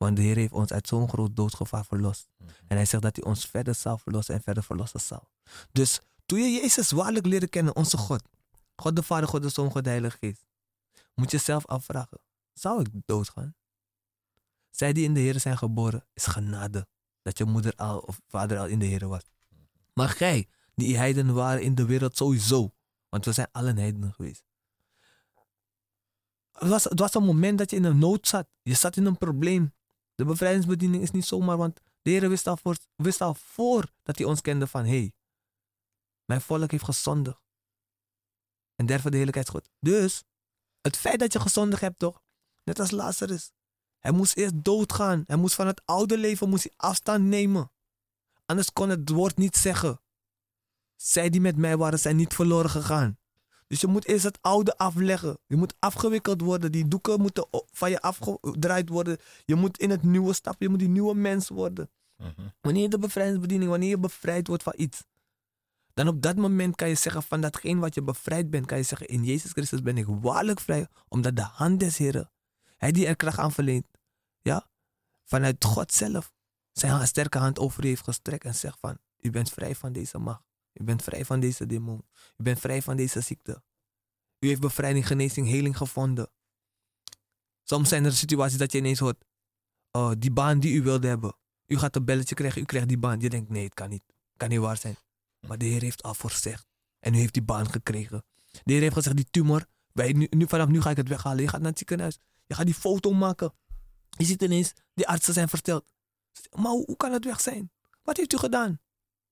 Want 0.01 0.15
de 0.15 0.21
Heer 0.21 0.35
heeft 0.35 0.51
ons 0.51 0.71
uit 0.71 0.87
zo'n 0.87 1.09
groot 1.09 1.35
doodgevaar 1.35 1.85
verlost. 1.85 2.29
En 2.67 2.75
hij 2.75 2.85
zegt 2.85 3.03
dat 3.03 3.15
hij 3.15 3.25
ons 3.25 3.45
verder 3.45 3.75
zal 3.75 3.97
verlossen 3.97 4.35
en 4.35 4.41
verder 4.41 4.63
verlossen 4.63 4.99
zal. 4.99 5.29
Dus 5.71 5.99
toen 6.25 6.39
je 6.39 6.49
Jezus 6.61 6.91
waarlijk 6.91 7.25
leren 7.25 7.49
kennen, 7.49 7.75
onze 7.75 7.97
God, 7.97 8.23
God 8.75 8.95
de 8.95 9.03
Vader, 9.03 9.29
God 9.29 9.41
de 9.41 9.49
Zoon, 9.49 9.71
God 9.71 9.83
de 9.83 9.89
Heilige 9.89 10.17
Geest, 10.17 10.45
moet 11.13 11.31
je 11.31 11.37
zelf 11.37 11.65
afvragen, 11.65 12.19
zou 12.53 12.81
ik 12.81 12.87
doodgaan? 13.05 13.55
Zij 14.69 14.93
die 14.93 15.03
in 15.03 15.13
de 15.13 15.19
Heer 15.19 15.39
zijn 15.39 15.57
geboren, 15.57 16.05
is 16.13 16.25
genade. 16.25 16.87
Dat 17.21 17.37
je 17.37 17.45
moeder 17.45 17.75
al 17.75 17.99
of 17.99 18.21
vader 18.27 18.57
al 18.57 18.67
in 18.67 18.79
de 18.79 18.85
Heer 18.85 19.07
was. 19.07 19.23
Maar 19.93 20.09
gij, 20.09 20.47
die 20.75 20.97
heidenen 20.97 21.35
waren 21.35 21.61
in 21.61 21.75
de 21.75 21.85
wereld 21.85 22.17
sowieso, 22.17 22.73
want 23.09 23.25
we 23.25 23.31
zijn 23.31 23.47
allen 23.51 23.77
heidenen 23.77 24.13
geweest. 24.13 24.43
Het 26.51 26.69
was, 26.69 26.83
het 26.83 26.99
was 26.99 27.13
een 27.13 27.23
moment 27.23 27.57
dat 27.57 27.69
je 27.69 27.75
in 27.75 27.83
een 27.83 27.99
nood 27.99 28.27
zat. 28.27 28.47
Je 28.61 28.73
zat 28.73 28.97
in 28.97 29.05
een 29.05 29.17
probleem. 29.17 29.73
De 30.21 30.27
bevrijdingsbediening 30.27 31.03
is 31.03 31.11
niet 31.11 31.25
zomaar, 31.25 31.57
want 31.57 31.81
de 32.01 32.09
Heer 32.09 32.29
wist 32.29 32.47
al, 32.47 32.57
voor, 32.57 32.77
wist 32.95 33.21
al 33.21 33.33
voor 33.33 33.91
dat 34.03 34.17
hij 34.17 34.27
ons 34.27 34.41
kende 34.41 34.67
van, 34.67 34.83
hé, 34.83 34.89
hey, 34.89 35.13
mijn 36.25 36.41
volk 36.41 36.71
heeft 36.71 36.83
gezondigd. 36.83 37.41
En 38.75 38.85
derven 38.85 39.11
de 39.11 39.15
heerlijkheidsgod. 39.15 39.69
Dus, 39.79 40.23
het 40.81 40.97
feit 40.97 41.19
dat 41.19 41.33
je 41.33 41.39
gezondigd 41.39 41.81
hebt 41.81 41.99
toch, 41.99 42.23
net 42.63 42.79
als 42.79 42.91
Lazarus. 42.91 43.51
Hij 43.99 44.11
moest 44.11 44.37
eerst 44.37 44.63
doodgaan. 44.63 45.23
Hij 45.27 45.35
moest 45.37 45.55
van 45.55 45.67
het 45.67 45.81
oude 45.85 46.17
leven 46.17 46.49
moest 46.49 46.63
hij 46.63 46.73
afstand 46.75 47.23
nemen. 47.23 47.71
Anders 48.45 48.73
kon 48.73 48.89
het 48.89 49.09
woord 49.09 49.37
niet 49.37 49.55
zeggen. 49.55 50.01
Zij 50.95 51.29
die 51.29 51.41
met 51.41 51.57
mij 51.57 51.77
waren, 51.77 51.99
zijn 51.99 52.15
niet 52.15 52.33
verloren 52.33 52.69
gegaan. 52.69 53.19
Dus 53.71 53.81
je 53.81 53.87
moet 53.87 54.07
eerst 54.07 54.23
het 54.23 54.37
oude 54.41 54.77
afleggen. 54.77 55.37
Je 55.47 55.55
moet 55.55 55.73
afgewikkeld 55.79 56.41
worden. 56.41 56.71
Die 56.71 56.87
doeken 56.87 57.21
moeten 57.21 57.47
van 57.71 57.89
je 57.89 58.01
afgedraaid 58.01 58.89
worden. 58.89 59.17
Je 59.45 59.55
moet 59.55 59.77
in 59.77 59.89
het 59.89 60.03
nieuwe 60.03 60.33
stappen. 60.33 60.65
Je 60.65 60.69
moet 60.69 60.79
die 60.79 60.89
nieuwe 60.89 61.15
mens 61.15 61.49
worden. 61.49 61.89
Wanneer 62.61 62.89
de 62.89 62.97
bevrijdingsbediening, 62.97 63.69
wanneer 63.69 63.89
je 63.89 63.97
bevrijd 63.97 64.47
wordt 64.47 64.63
van 64.63 64.73
iets. 64.75 65.03
Dan 65.93 66.07
op 66.07 66.21
dat 66.21 66.35
moment 66.35 66.75
kan 66.75 66.87
je 66.89 66.95
zeggen 66.95 67.23
van 67.23 67.41
datgene 67.41 67.79
wat 67.79 67.93
je 67.93 68.01
bevrijd 68.01 68.49
bent. 68.49 68.65
Kan 68.65 68.77
je 68.77 68.83
zeggen 68.83 69.07
in 69.07 69.23
Jezus 69.23 69.51
Christus 69.51 69.81
ben 69.81 69.97
ik 69.97 70.05
waarlijk 70.07 70.59
vrij. 70.59 70.87
Omdat 71.07 71.35
de 71.35 71.41
hand 71.41 71.79
des 71.79 71.97
Heren, 71.97 72.31
hij 72.77 72.91
die 72.91 73.07
er 73.07 73.15
kracht 73.15 73.37
aan 73.37 73.51
verleent. 73.51 73.85
Ja, 74.41 74.67
vanuit 75.23 75.65
God 75.65 75.91
zelf 75.91 76.33
zijn 76.71 77.07
sterke 77.07 77.37
hand 77.37 77.59
over 77.59 77.85
u 77.85 77.87
heeft 77.87 78.03
gestrekt. 78.03 78.45
En 78.45 78.55
zegt 78.55 78.79
van 78.79 78.97
u 79.19 79.29
bent 79.29 79.49
vrij 79.49 79.75
van 79.75 79.91
deze 79.91 80.17
macht. 80.17 80.50
U 80.73 80.83
bent 80.83 81.03
vrij 81.03 81.25
van 81.25 81.39
deze 81.39 81.65
demon. 81.65 82.05
U 82.37 82.43
bent 82.43 82.59
vrij 82.59 82.81
van 82.81 82.95
deze 82.95 83.21
ziekte. 83.21 83.63
U 84.39 84.47
heeft 84.47 84.61
bevrijding, 84.61 85.07
genezing, 85.07 85.47
heling 85.47 85.77
gevonden. 85.77 86.29
Soms 87.63 87.89
zijn 87.89 88.05
er 88.05 88.13
situaties 88.13 88.57
dat 88.57 88.71
je 88.71 88.77
ineens 88.77 88.99
hoort. 88.99 89.23
Oh, 89.91 90.11
die 90.17 90.31
baan 90.31 90.59
die 90.59 90.73
u 90.73 90.81
wilde 90.81 91.07
hebben. 91.07 91.35
U 91.65 91.77
gaat 91.77 91.95
een 91.95 92.05
belletje 92.05 92.35
krijgen, 92.35 92.61
u 92.61 92.65
krijgt 92.65 92.87
die 92.87 92.97
baan. 92.97 93.19
Je 93.19 93.29
denkt, 93.29 93.49
nee, 93.49 93.63
het 93.63 93.73
kan 93.73 93.89
niet. 93.89 94.03
kan 94.37 94.49
niet 94.49 94.59
waar 94.59 94.77
zijn. 94.77 94.95
Maar 95.47 95.57
de 95.57 95.65
Heer 95.65 95.81
heeft 95.81 96.03
al 96.03 96.13
voorzegd. 96.13 96.67
En 96.99 97.13
u 97.13 97.17
heeft 97.17 97.33
die 97.33 97.43
baan 97.43 97.69
gekregen. 97.69 98.23
De 98.63 98.71
Heer 98.71 98.81
heeft 98.81 98.93
gezegd, 98.93 99.15
die 99.15 99.27
tumor, 99.31 99.65
wij, 99.91 100.11
nu, 100.11 100.27
nu, 100.29 100.47
vanaf 100.47 100.67
nu 100.67 100.81
ga 100.81 100.89
ik 100.89 100.97
het 100.97 101.07
weghalen. 101.07 101.41
Je 101.41 101.47
gaat 101.47 101.59
naar 101.59 101.69
het 101.69 101.77
ziekenhuis. 101.77 102.17
Je 102.45 102.55
gaat 102.55 102.65
die 102.65 102.75
foto 102.75 103.11
maken. 103.13 103.53
Je 104.09 104.25
ziet 104.25 104.41
ineens, 104.41 104.73
die 104.93 105.07
artsen 105.07 105.33
zijn 105.33 105.49
verteld. 105.49 105.93
Maar 106.51 106.71
hoe, 106.71 106.85
hoe 106.85 106.97
kan 106.97 107.11
het 107.11 107.25
weg 107.25 107.41
zijn? 107.41 107.71
Wat 108.03 108.17
heeft 108.17 108.33
u 108.33 108.37
gedaan? 108.37 108.79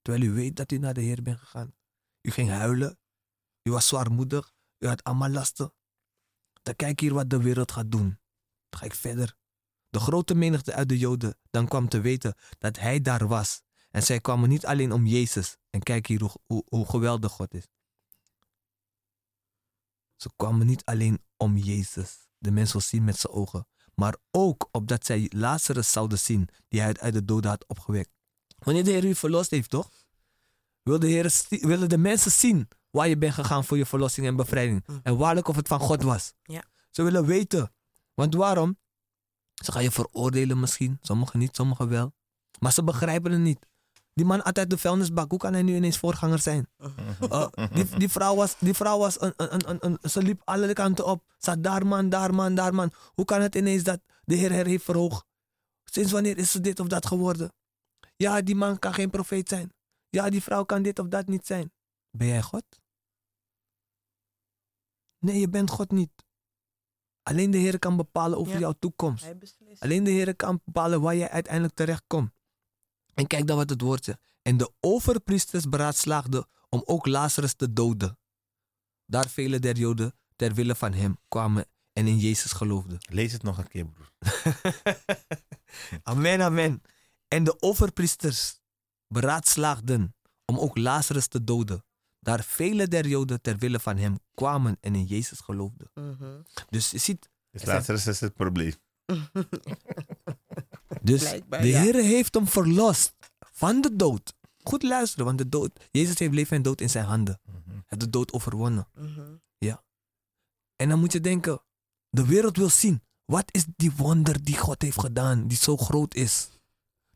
Terwijl 0.10 0.32
u 0.32 0.36
weet 0.36 0.56
dat 0.56 0.72
u 0.72 0.78
naar 0.78 0.94
de 0.94 1.02
Heer 1.02 1.22
bent 1.22 1.40
gegaan. 1.40 1.76
U 2.22 2.32
ging 2.32 2.50
huilen. 2.50 3.00
U 3.64 3.72
was 3.72 3.88
zwaarmoedig. 3.88 4.54
U 4.78 4.88
had 4.88 5.04
allemaal 5.04 5.30
lasten. 5.30 5.74
Dan 6.62 6.76
kijk 6.76 7.00
hier 7.00 7.14
wat 7.14 7.30
de 7.30 7.42
wereld 7.42 7.72
gaat 7.72 7.92
doen. 7.92 8.20
Dan 8.70 8.80
ga 8.80 8.86
ik 8.86 8.94
verder. 8.94 9.36
De 9.90 10.00
grote 10.00 10.36
menigte 10.36 10.74
uit 10.74 10.90
de 10.90 10.98
Joden 10.98 11.38
dan 11.50 11.68
kwam 11.68 11.90
te 11.90 12.02
weten 12.02 12.36
dat 12.58 12.80
hij 12.80 13.02
daar 13.02 13.28
was. 13.28 13.62
En 13.90 14.04
zij 14.04 14.20
kwamen 14.20 14.50
niet 14.50 14.66
alleen 14.66 14.92
om 14.92 15.06
Jezus. 15.06 15.58
En 15.70 15.80
kijk 15.84 16.08
hier 16.08 16.22
hoe, 16.46 16.64
hoe, 16.68 16.86
geweldig 16.86 17.32
God 17.32 17.54
is. 17.54 17.68
Ze 20.16 20.30
kwamen 20.36 20.68
niet 20.68 20.86
alleen 20.86 21.24
om 21.38 21.58
Jezus. 21.58 22.28
De 22.38 22.52
mens 22.52 22.72
wil 22.72 22.82
zien 22.82 23.04
met 23.04 23.18
zijn 23.20 23.34
ogen. 23.34 23.68
Maar 23.94 24.18
ook 24.32 24.70
opdat 24.72 25.06
zij 25.06 25.32
Lazarus 25.36 25.92
zouden 25.92 26.20
zien. 26.20 26.50
Die 26.68 26.82
hij 26.82 26.98
uit 26.98 27.14
de 27.14 27.26
doden 27.26 27.50
had 27.50 27.68
opgewekt. 27.68 28.19
Wanneer 28.60 28.84
de 28.84 28.92
Heer 28.92 29.06
u 29.06 29.16
verlost 29.16 29.52
heeft, 29.52 29.70
toch? 29.70 29.90
Wil 30.84 31.00
de 31.00 31.08
Heer, 31.08 31.44
willen 31.50 31.90
de 31.90 31.98
mensen 31.98 32.32
zien 32.32 32.68
waar 32.90 33.08
je 33.08 33.18
bent 33.18 33.34
gegaan 33.34 33.64
voor 33.64 33.78
je 33.78 33.86
verlossing 33.86 34.28
en 34.28 34.36
bevrijding. 34.36 34.86
En 35.04 35.18
waarlijk 35.18 35.48
of 35.48 35.56
het 35.56 35.68
van 35.68 35.80
God 35.80 36.04
was. 36.04 36.34
Ja. 36.44 36.64
Ze 36.92 37.04
willen 37.04 37.26
weten. 37.26 37.72
Want 38.14 38.36
waarom? 38.36 38.78
Ze 39.54 39.72
gaan 39.72 39.84
je 39.84 39.92
veroordelen 39.92 40.60
misschien. 40.60 40.98
Sommigen 41.02 41.40
niet, 41.40 41.56
sommigen 41.56 41.90
wel. 41.90 42.14
Maar 42.60 42.72
ze 42.72 42.84
begrijpen 42.84 43.32
het 43.32 43.42
niet. 43.42 43.68
Die 44.14 44.26
man 44.26 44.40
had 44.44 44.58
uit 44.58 44.70
de 44.70 44.78
vuilnisbak. 44.78 45.30
Hoe 45.30 45.40
kan 45.40 45.54
hij 45.54 45.62
nu 45.62 45.76
ineens 45.76 45.98
voorganger 45.98 46.40
zijn? 46.40 46.68
Uh, 47.22 47.48
die, 47.74 47.98
die 47.98 48.10
vrouw 48.10 48.36
was, 48.36 48.56
die 48.60 48.74
vrouw 48.74 48.98
was 48.98 49.22
een, 49.22 49.34
een, 49.38 49.70
een, 49.70 49.78
een, 49.80 50.10
ze 50.10 50.22
liep 50.22 50.42
alle 50.44 50.74
kanten 50.74 51.06
op. 51.06 51.24
Zat 51.38 51.64
daar 51.64 51.88
man, 51.88 52.10
daar 52.10 52.34
man, 52.34 52.56
daar 52.56 52.74
man. 52.74 52.92
Hoe 53.14 53.26
kan 53.26 53.42
het 53.42 53.56
ineens 53.56 53.84
dat 53.84 54.00
de 54.24 54.36
Heer 54.36 54.54
haar 54.54 54.66
heeft 54.66 54.84
verhoogd? 54.84 55.26
Sinds 55.84 56.12
wanneer 56.12 56.38
is 56.38 56.52
ze 56.52 56.62
dit 56.62 56.80
of 56.80 56.88
dat 56.88 57.06
geworden? 57.06 57.52
Ja, 58.20 58.42
die 58.42 58.56
man 58.56 58.80
kan 58.80 58.94
geen 58.94 59.10
profeet 59.10 59.50
zijn. 59.50 59.74
Ja, 60.10 60.30
die 60.30 60.44
vrouw 60.44 60.64
kan 60.64 60.82
dit 60.82 61.00
of 61.00 61.08
dat 61.08 61.28
niet 61.28 61.46
zijn. 61.46 61.72
Ben 62.12 62.28
jij 62.28 62.42
God? 62.42 62.64
Nee, 65.20 65.40
je 65.40 65.50
bent 65.50 65.70
God 65.70 65.92
niet. 65.92 66.12
Alleen 67.24 67.52
de 67.52 67.58
Heer 67.58 67.80
kan 67.80 67.98
bepalen 67.98 68.38
over 68.38 68.54
Ja. 68.54 68.60
jouw 68.60 68.72
toekomst. 68.80 69.26
Alleen 69.80 70.04
de 70.04 70.10
Heer 70.12 70.36
kan 70.36 70.62
bepalen 70.66 71.02
waar 71.02 71.16
jij 71.16 71.30
uiteindelijk 71.30 71.74
terecht 71.76 72.04
komt. 72.08 72.32
En 73.14 73.28
kijk 73.28 73.48
dan 73.48 73.58
wat 73.58 73.70
het 73.70 73.82
woord 73.82 74.04
zegt. 74.04 74.20
En 74.42 74.58
de 74.58 74.72
overpriesters 74.80 75.70
beraadslaagden 75.70 76.48
om 76.70 76.82
ook 76.86 77.06
Lazarus 77.06 77.54
te 77.54 77.74
doden. 77.74 78.18
Daar 79.06 79.30
vele 79.30 79.60
der 79.60 79.78
Joden 79.78 80.16
ter 80.36 80.54
wille 80.54 80.76
van 80.76 80.94
hem 80.94 81.18
kwamen 81.28 81.66
en 81.94 82.08
in 82.08 82.18
Jezus 82.18 82.52
geloofden. 82.52 82.98
Lees 83.00 83.32
het 83.32 83.44
nog 83.44 83.58
een 83.58 83.68
keer, 83.68 83.86
broer. 83.86 84.12
Amen, 86.04 86.42
amen. 86.42 86.82
En 87.30 87.44
de 87.44 87.62
overpriesters 87.62 88.60
beraadslaagden 89.08 90.16
om 90.46 90.60
ook 90.60 90.78
Lazarus 90.78 91.28
te 91.28 91.44
doden. 91.44 91.84
Daar 92.20 92.44
vele 92.44 92.88
der 92.88 93.08
Joden 93.08 93.42
ter 93.42 93.58
wille 93.58 93.80
van 93.80 93.98
hem 93.98 94.20
kwamen 94.34 94.78
en 94.82 94.96
in 94.96 95.06
Jezus 95.06 95.40
geloofden. 95.40 95.92
Mhm. 95.94 96.42
Dus 96.70 96.92
je 96.92 96.98
ziet, 96.98 97.30
Dus 97.52 97.66
Lazarus 97.66 98.08
is 98.08 98.20
het 98.20 98.34
probleem. 98.34 98.74
dus 101.02 101.20
Blijkbaar, 101.22 101.62
de 101.62 101.68
ja. 101.68 101.82
Heer 101.82 101.96
heeft 101.96 102.34
hem 102.34 102.48
verlost 102.48 103.16
van 103.40 103.82
de 103.82 103.96
dood. 103.96 104.34
Goed 104.64 104.84
luisteren, 104.84 105.26
want 105.26 105.38
de 105.38 105.50
dood, 105.50 105.88
Jezus 105.92 106.20
heeft 106.20 106.34
leven 106.34 106.58
en 106.58 106.62
dood 106.62 106.82
in 106.82 106.90
zijn 106.90 107.06
handen. 107.06 107.40
Hij 107.44 107.84
heeft 107.86 108.02
de 108.02 108.10
dood 108.10 108.34
overwonnen. 108.34 108.88
Mhm. 108.94 109.38
En 110.82 110.90
dan 110.90 111.00
moet 111.00 111.12
je 111.12 111.22
denken, 111.22 111.62
de 112.10 112.26
wereld 112.26 112.58
wil 112.58 112.70
zien. 112.70 113.04
Wat 113.26 113.44
is 113.52 113.66
die 113.76 113.92
wonder 113.92 114.44
die 114.44 114.58
God 114.58 114.82
heeft 114.82 115.00
gedaan, 115.00 115.48
die 115.48 115.58
zo 115.58 115.78
groot 115.78 116.14
is? 116.14 116.50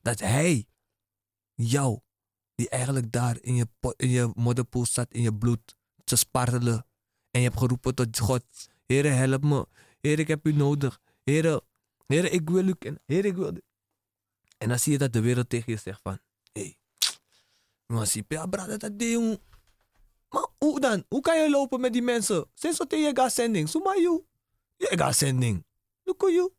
Dat 0.03 0.19
Hij 0.19 0.67
jou, 1.53 1.99
die 2.55 2.69
eigenlijk 2.69 3.11
daar 3.11 3.37
in 3.41 3.55
je, 3.55 3.67
in 3.95 4.09
je 4.09 4.31
modderpoel 4.35 4.85
zat, 4.85 5.11
in 5.11 5.21
je 5.21 5.33
bloed, 5.33 5.75
te 6.03 6.15
spartelen. 6.15 6.85
En 7.31 7.41
je 7.41 7.47
hebt 7.47 7.59
geroepen 7.59 7.95
tot 7.95 8.19
God, 8.19 8.43
Heere 8.85 9.07
help 9.07 9.43
me. 9.43 9.67
Heer, 10.01 10.19
ik 10.19 10.27
heb 10.27 10.47
u 10.47 10.53
nodig. 10.53 10.99
Heere, 11.23 11.63
Heere, 12.05 12.29
ik 12.29 12.49
wil 12.49 12.67
u 12.67 12.73
kennen. 12.73 13.01
Heer, 13.05 13.25
ik 13.25 13.35
wil... 13.35 13.55
u." 13.55 13.61
En 14.57 14.69
dan 14.69 14.79
zie 14.79 14.91
je 14.91 14.97
dat 14.97 15.13
de 15.13 15.21
wereld 15.21 15.49
tegen 15.49 15.71
je 15.71 15.79
zegt 15.79 16.01
van, 16.01 16.19
hé, 16.51 16.61
hey, 16.61 16.77
maar 17.85 18.07
zie 18.07 18.25
je, 18.27 18.49
brada, 18.49 18.77
dat 18.77 18.99
ding, 18.99 19.39
maar 20.33 20.47
hoe 20.57 20.79
dan? 20.79 21.05
Hoe 21.07 21.21
kan 21.21 21.41
je 21.41 21.49
lopen 21.49 21.79
met 21.79 21.93
die 21.93 22.01
mensen? 22.01 22.49
Sinds 22.53 22.77
wat 22.77 22.91
je 22.91 23.11
gaat 23.13 23.33
zending. 23.33 23.69
Suma 23.69 23.95
you. 23.95 24.25
Je 24.75 24.97
gaat 24.97 25.15
zending. 25.15 25.65
Look 26.03 26.21
you. 26.21 26.53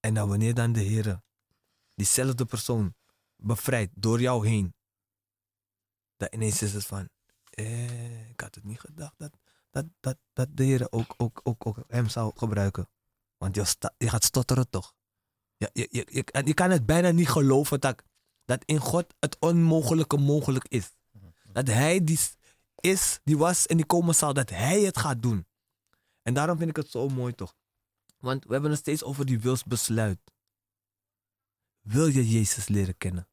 En 0.00 0.14
dan 0.14 0.28
wanneer 0.28 0.54
dan 0.54 0.72
de 0.72 0.80
Heer 0.80 1.22
diezelfde 1.94 2.44
persoon 2.44 2.94
bevrijdt 3.36 3.92
door 3.94 4.20
jou 4.20 4.48
heen. 4.48 4.74
Dan 6.16 6.28
ineens 6.30 6.62
is 6.62 6.72
het 6.72 6.86
van. 6.86 7.08
Eh, 7.50 8.28
ik 8.28 8.40
had 8.40 8.54
het 8.54 8.64
niet 8.64 8.80
gedacht 8.80 9.14
dat, 9.16 9.38
dat, 9.70 9.86
dat, 10.00 10.16
dat 10.32 10.48
de 10.50 10.64
Heer 10.64 10.86
ook, 10.90 11.14
ook, 11.16 11.40
ook, 11.42 11.66
ook 11.66 11.76
hem 11.88 12.08
zou 12.08 12.32
gebruiken. 12.36 12.88
Want 13.36 13.54
je, 13.54 13.90
je 13.98 14.08
gaat 14.08 14.24
stotteren 14.24 14.70
toch? 14.70 14.94
Je, 15.56 15.70
je, 15.72 15.88
je, 15.90 16.06
je, 16.10 16.42
je 16.44 16.54
kan 16.54 16.70
het 16.70 16.86
bijna 16.86 17.10
niet 17.10 17.28
geloven 17.28 17.80
dat, 17.80 18.02
dat 18.44 18.62
in 18.64 18.78
God 18.78 19.14
het 19.18 19.36
onmogelijke 19.38 20.16
mogelijk 20.16 20.66
is. 20.68 20.92
Dat 21.52 21.66
hij 21.66 22.04
die 22.04 22.18
is, 22.80 23.20
die 23.24 23.38
was 23.38 23.66
en 23.66 23.76
die 23.76 23.86
komen 23.86 24.14
zal, 24.14 24.32
dat 24.34 24.50
hij 24.50 24.80
het 24.80 24.98
gaat 24.98 25.22
doen. 25.22 25.46
En 26.22 26.34
daarom 26.34 26.58
vind 26.58 26.70
ik 26.70 26.76
het 26.76 26.90
zo 26.90 27.08
mooi 27.08 27.34
toch. 27.34 27.54
Want 28.18 28.44
we 28.44 28.52
hebben 28.52 28.70
het 28.70 28.80
steeds 28.80 29.02
over 29.02 29.26
die 29.26 29.40
wilsbesluit. 29.40 30.18
Wil 31.84 32.06
je 32.06 32.28
Jezus 32.30 32.68
leren 32.68 32.96
kennen? 32.96 33.28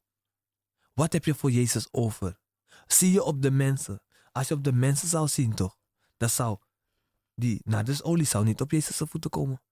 Wat 0.94 1.12
heb 1.12 1.24
je 1.24 1.34
voor 1.34 1.50
Jezus 1.50 1.88
over? 1.92 2.38
Zie 2.86 3.12
je 3.12 3.22
op 3.22 3.42
de 3.42 3.50
mensen? 3.50 4.02
Als 4.32 4.48
je 4.48 4.54
op 4.54 4.64
de 4.64 4.72
mensen 4.72 5.08
zou 5.08 5.28
zien 5.28 5.54
toch, 5.54 5.76
dan 6.16 6.28
zou 6.30 6.58
die 7.34 7.60
nadersolie 7.64 8.26
zou 8.26 8.44
niet 8.44 8.60
op 8.60 8.70
Jezus' 8.70 8.96
voeten 9.08 9.30
komen. 9.30 9.62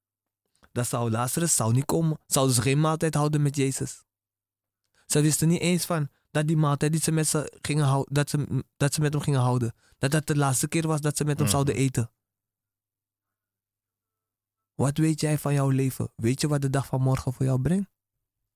Dan 0.72 0.84
zou 0.84 1.10
Lazarus 1.10 1.54
zou 1.54 1.72
niet 1.72 1.84
komen. 1.84 2.18
Zouden 2.26 2.54
ze 2.54 2.62
geen 2.62 2.80
maaltijd 2.80 3.14
houden 3.14 3.42
met 3.42 3.56
Jezus. 3.56 4.04
Ze 5.06 5.20
wisten 5.20 5.48
niet 5.48 5.60
eens 5.60 5.84
van 5.84 6.08
dat 6.30 6.46
die 6.46 6.56
maaltijd 6.56 6.92
die 6.92 7.00
ze 7.00 7.12
met, 7.12 7.26
ze 7.26 7.58
gingen 7.60 7.84
houden, 7.84 8.14
dat 8.14 8.30
ze, 8.30 8.64
dat 8.76 8.94
ze 8.94 9.00
met 9.00 9.12
hem 9.12 9.22
gingen 9.22 9.40
houden, 9.40 9.74
dat 9.98 10.10
dat 10.10 10.26
de 10.26 10.36
laatste 10.36 10.68
keer 10.68 10.86
was 10.86 11.00
dat 11.00 11.16
ze 11.16 11.24
met 11.24 11.34
hem 11.36 11.42
Mhm. 11.46 11.54
zouden 11.54 11.74
eten. 11.74 12.10
Wat 14.74 14.98
weet 14.98 15.20
jij 15.20 15.38
van 15.38 15.54
jouw 15.54 15.68
leven? 15.68 16.12
Weet 16.16 16.40
je 16.40 16.48
wat 16.48 16.62
de 16.62 16.70
dag 16.70 16.86
van 16.86 17.00
morgen 17.02 17.32
voor 17.32 17.46
jou 17.46 17.60
brengt? 17.60 17.90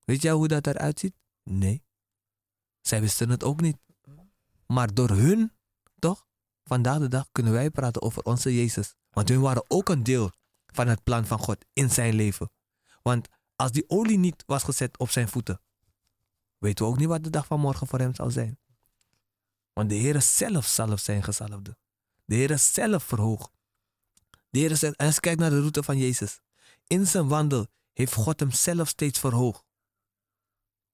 Weet 0.04 0.22
jij 0.22 0.32
hoe 0.32 0.48
dat 0.48 0.66
eruit 0.66 0.98
ziet? 0.98 1.14
Nee. 1.42 1.84
Zij 2.80 3.00
wisten 3.00 3.30
het 3.30 3.44
ook 3.44 3.60
niet. 3.60 3.76
Maar 4.66 4.94
door 4.94 5.10
hun, 5.10 5.52
toch? 5.98 6.26
Vandaag 6.64 6.98
de 6.98 7.08
dag 7.08 7.28
kunnen 7.32 7.52
wij 7.52 7.70
praten 7.70 8.02
over 8.02 8.22
onze 8.22 8.54
Jezus. 8.54 8.94
Want 9.10 9.28
hun 9.28 9.40
waren 9.40 9.64
ook 9.68 9.88
een 9.88 10.02
deel 10.02 10.30
van 10.66 10.88
het 10.88 11.02
plan 11.02 11.26
van 11.26 11.38
God 11.38 11.64
in 11.72 11.90
zijn 11.90 12.14
leven. 12.14 12.50
Want 13.02 13.28
als 13.56 13.70
die 13.72 13.84
olie 13.88 14.18
niet 14.18 14.42
was 14.46 14.62
gezet 14.62 14.98
op 14.98 15.10
zijn 15.10 15.28
voeten, 15.28 15.60
weten 16.58 16.84
we 16.84 16.90
ook 16.90 16.98
niet 16.98 17.08
wat 17.08 17.24
de 17.24 17.30
dag 17.30 17.46
van 17.46 17.60
morgen 17.60 17.86
voor 17.86 17.98
hem 17.98 18.14
zal 18.14 18.30
zijn. 18.30 18.58
Want 19.72 19.88
de 19.88 19.94
Heer 19.94 20.22
zelf 20.22 20.66
zal 20.66 20.98
zijn 20.98 21.22
gezalfde. 21.22 21.76
De 22.24 22.34
Heer 22.34 22.58
zelf 22.58 23.04
verhoogt. 23.04 23.50
De 24.50 24.58
Heer 24.58 24.76
zegt, 24.76 24.96
en 24.96 25.06
je 25.06 25.20
kijkt 25.20 25.40
naar 25.40 25.50
de 25.50 25.60
route 25.60 25.82
van 25.82 25.98
Jezus. 25.98 26.40
In 26.86 27.06
zijn 27.06 27.28
wandel 27.28 27.66
heeft 27.92 28.14
God 28.14 28.40
hem 28.40 28.50
zelf 28.50 28.88
steeds 28.88 29.18
verhoogd. 29.18 29.64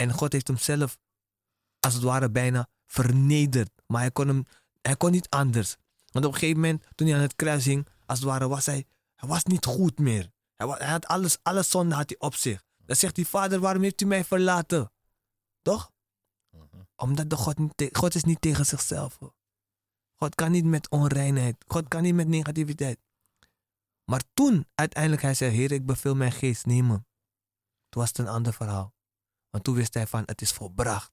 En 0.01 0.13
God 0.13 0.33
heeft 0.33 0.47
hem 0.47 0.57
zelf, 0.57 0.99
als 1.81 1.95
het 1.95 2.03
ware, 2.03 2.31
bijna 2.31 2.69
vernederd. 2.87 3.71
Maar 3.87 4.01
hij 4.01 4.11
kon, 4.11 4.29
hem, 4.29 4.45
hij 4.81 4.97
kon 4.97 5.11
niet 5.11 5.29
anders. 5.29 5.77
Want 6.07 6.25
op 6.25 6.33
een 6.33 6.39
gegeven 6.39 6.61
moment, 6.61 6.85
toen 6.95 7.07
hij 7.07 7.17
aan 7.17 7.23
het 7.23 7.37
kruis 7.37 7.65
hing, 7.65 7.87
als 8.07 8.19
het 8.19 8.29
ware, 8.29 8.49
was 8.49 8.67
hij, 8.67 8.87
hij 9.15 9.29
was 9.29 9.45
niet 9.45 9.65
goed 9.65 9.99
meer. 9.99 10.31
Hij, 10.55 10.89
had 10.89 11.07
alles, 11.07 11.39
alle 11.43 11.63
zonde 11.63 11.95
had 11.95 12.09
hij 12.09 12.19
op 12.19 12.35
zich. 12.35 12.63
Dan 12.77 12.97
zegt 12.97 13.17
hij, 13.17 13.25
vader, 13.25 13.61
waarom 13.61 13.83
heeft 13.83 14.01
u 14.01 14.07
mij 14.07 14.25
verlaten? 14.25 14.93
Toch? 15.63 15.93
Omdat 16.97 17.31
de 17.31 17.37
God, 17.37 17.59
niet 17.59 17.97
God 17.97 18.15
is 18.15 18.25
niet 18.25 18.41
tegen 18.41 18.67
zichzelf. 18.67 19.17
hoor. 19.19 19.35
God 20.15 20.35
kan 20.35 20.51
niet 20.51 20.65
met 20.65 20.91
onreinheid. 20.91 21.65
God 21.67 21.89
kan 21.89 22.03
niet 22.03 22.15
met 22.15 22.29
negativiteit. 22.29 22.99
Maar 24.05 24.23
toen 24.35 24.67
uiteindelijk 24.75 25.23
hij 25.23 25.35
zei, 25.35 25.51
Heer, 25.51 25.73
ik 25.73 25.87
beveel 25.87 26.15
mijn 26.15 26.33
geest 26.33 26.67
nemen. 26.67 27.07
Toen 27.89 28.01
was 28.01 28.09
het 28.09 28.19
een 28.19 28.29
ander 28.29 28.53
verhaal. 28.53 28.95
Want 29.51 29.65
toen 29.65 29.75
wist 29.75 29.95
hij 29.95 30.07
van, 30.07 30.23
het 30.27 30.41
is 30.41 30.53
volbracht. 30.53 31.13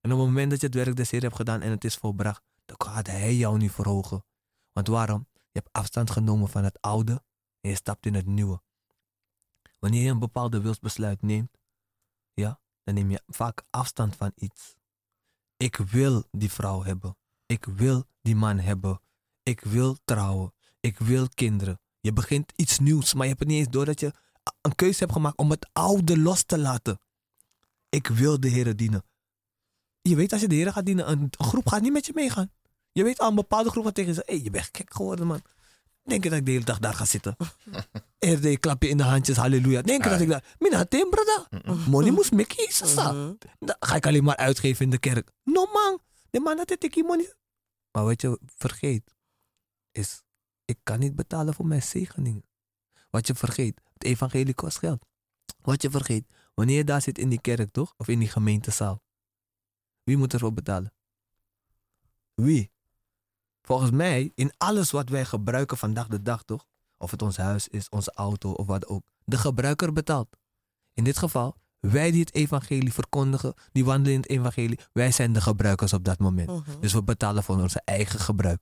En 0.00 0.12
op 0.12 0.18
het 0.18 0.26
moment 0.26 0.50
dat 0.50 0.60
je 0.60 0.66
het 0.66 0.74
werk 0.74 0.96
des 0.96 1.10
Heer 1.10 1.22
hebt 1.22 1.36
gedaan 1.36 1.60
en 1.62 1.70
het 1.70 1.84
is 1.84 1.94
volbracht, 1.94 2.42
dan 2.64 2.76
gaat 2.88 3.06
hij 3.06 3.34
jou 3.34 3.58
niet 3.58 3.72
verhogen. 3.72 4.24
Want 4.72 4.86
waarom? 4.88 5.26
Je 5.32 5.58
hebt 5.58 5.72
afstand 5.72 6.10
genomen 6.10 6.48
van 6.48 6.64
het 6.64 6.80
oude 6.80 7.22
en 7.60 7.70
je 7.70 7.76
stapt 7.76 8.06
in 8.06 8.14
het 8.14 8.26
nieuwe. 8.26 8.62
Wanneer 9.78 10.02
je 10.02 10.10
een 10.10 10.18
bepaalde 10.18 10.60
wilsbesluit 10.60 11.22
neemt, 11.22 11.58
ja, 12.34 12.60
dan 12.84 12.94
neem 12.94 13.10
je 13.10 13.22
vaak 13.26 13.62
afstand 13.70 14.16
van 14.16 14.32
iets. 14.34 14.76
Ik 15.56 15.76
wil 15.76 16.24
die 16.30 16.52
vrouw 16.52 16.82
hebben. 16.82 17.16
Ik 17.46 17.64
wil 17.64 18.04
die 18.22 18.36
man 18.36 18.58
hebben. 18.58 19.00
Ik 19.42 19.60
wil 19.60 19.96
trouwen. 20.04 20.54
Ik 20.80 20.98
wil 20.98 21.28
kinderen. 21.34 21.80
Je 22.00 22.12
begint 22.12 22.52
iets 22.56 22.78
nieuws, 22.78 23.14
maar 23.14 23.22
je 23.22 23.28
hebt 23.28 23.40
het 23.40 23.48
niet 23.48 23.58
eens 23.58 23.72
door 23.72 23.84
dat 23.84 24.00
je 24.00 24.12
een 24.60 24.74
keuze 24.74 24.98
hebt 24.98 25.12
gemaakt 25.12 25.38
om 25.38 25.50
het 25.50 25.68
oude 25.72 26.18
los 26.18 26.42
te 26.42 26.58
laten. 26.58 27.00
Ik 27.88 28.06
wil 28.06 28.40
de 28.40 28.48
Heer 28.48 28.76
dienen. 28.76 29.04
Je 30.00 30.16
weet 30.16 30.32
als 30.32 30.40
je 30.40 30.48
de 30.48 30.54
Heer 30.54 30.72
gaat 30.72 30.86
dienen, 30.86 31.10
een, 31.10 31.28
groep 31.30 31.68
gaat 31.68 31.80
niet 31.80 31.92
met 31.92 32.06
je 32.06 32.12
meegaan. 32.14 32.52
Je 32.92 33.02
weet 33.04 33.18
al, 33.18 33.28
een 33.28 33.34
bepaalde 33.34 33.70
groep 33.70 33.84
gaat 33.84 33.94
tegen 33.94 34.10
je 34.10 34.16
zeggen, 34.16 34.36
hé, 34.36 34.42
je 34.44 34.50
bent 34.50 34.68
gek 34.72 34.94
geworden, 34.94 35.26
man. 35.26 35.42
Denk 36.02 36.24
je 36.24 36.30
dat 36.30 36.38
ik 36.38 36.44
de 36.44 36.50
hele 36.50 36.64
dag 36.64 36.78
daar 36.78 36.94
ga 36.94 37.04
zitten? 37.04 37.36
Eerder 38.18 38.50
je 38.50 38.58
klap 38.58 38.82
je 38.82 38.88
in 38.88 38.96
de 38.96 39.02
handjes, 39.02 39.36
halleluja. 39.36 39.82
Denk 39.82 40.04
je 40.04 40.10
dat 40.10 40.20
ik 40.20 40.28
daar... 40.28 40.56
Mina, 40.58 40.84
tem, 40.84 41.10
brada. 41.10 41.48
Money 41.88 42.10
moest 42.10 42.32
Mickey, 42.32 42.66
sasa. 42.70 43.12
Dan 43.58 43.76
ga 43.80 43.94
ik 43.94 44.06
alleen 44.06 44.24
maar 44.24 44.36
uitgeven 44.36 44.84
in 44.84 44.90
de 44.90 44.98
kerk. 44.98 45.30
No, 45.44 45.66
man. 45.72 46.00
De 46.30 46.40
man 46.40 46.56
dat 46.56 46.84
ik 46.84 47.02
money... 47.02 47.34
Maar 47.92 48.04
wat 48.04 48.20
je 48.20 48.38
vergeet, 48.46 49.14
is... 49.92 50.22
Ik 50.64 50.78
kan 50.82 50.98
niet 50.98 51.16
betalen 51.16 51.54
voor 51.54 51.66
mijn 51.66 51.82
zegeningen. 51.82 52.44
Wat 53.10 53.26
je 53.26 53.34
vergeet, 53.34 53.80
het 53.92 54.04
evangelie 54.04 54.54
kost 54.54 54.78
geld. 54.78 55.06
Wat 55.62 55.82
je 55.82 55.90
vergeet, 55.90 56.24
wanneer 56.58 56.76
je 56.76 56.84
daar 56.84 57.02
zit 57.02 57.18
in 57.18 57.28
die 57.28 57.40
kerk, 57.40 57.70
toch? 57.70 57.94
Of 57.96 58.08
in 58.08 58.18
die 58.18 58.28
gemeentezaal. 58.28 59.02
Wie 60.02 60.16
moet 60.16 60.32
ervoor 60.32 60.52
betalen? 60.52 60.92
Wie? 62.34 62.70
Volgens 63.62 63.90
mij, 63.90 64.32
in 64.34 64.52
alles 64.56 64.90
wat 64.90 65.08
wij 65.08 65.24
gebruiken 65.24 65.76
vandaag 65.76 66.06
de 66.06 66.22
dag, 66.22 66.42
toch? 66.42 66.66
Of 66.96 67.10
het 67.10 67.22
ons 67.22 67.36
huis 67.36 67.68
is, 67.68 67.88
onze 67.88 68.12
auto 68.12 68.52
of 68.52 68.66
wat 68.66 68.86
ook. 68.86 69.02
De 69.24 69.38
gebruiker 69.38 69.92
betaalt. 69.92 70.28
In 70.94 71.04
dit 71.04 71.18
geval, 71.18 71.56
wij 71.80 72.10
die 72.10 72.20
het 72.20 72.34
evangelie 72.34 72.92
verkondigen, 72.92 73.54
die 73.72 73.84
wandelen 73.84 74.14
in 74.14 74.20
het 74.20 74.30
evangelie, 74.30 74.78
wij 74.92 75.12
zijn 75.12 75.32
de 75.32 75.40
gebruikers 75.40 75.92
op 75.92 76.04
dat 76.04 76.18
moment. 76.18 76.48
Mhm. 76.48 76.80
Dus 76.80 76.92
we 76.92 77.02
betalen 77.02 77.42
voor 77.42 77.60
onze 77.60 77.82
eigen 77.84 78.20
gebruik. 78.20 78.60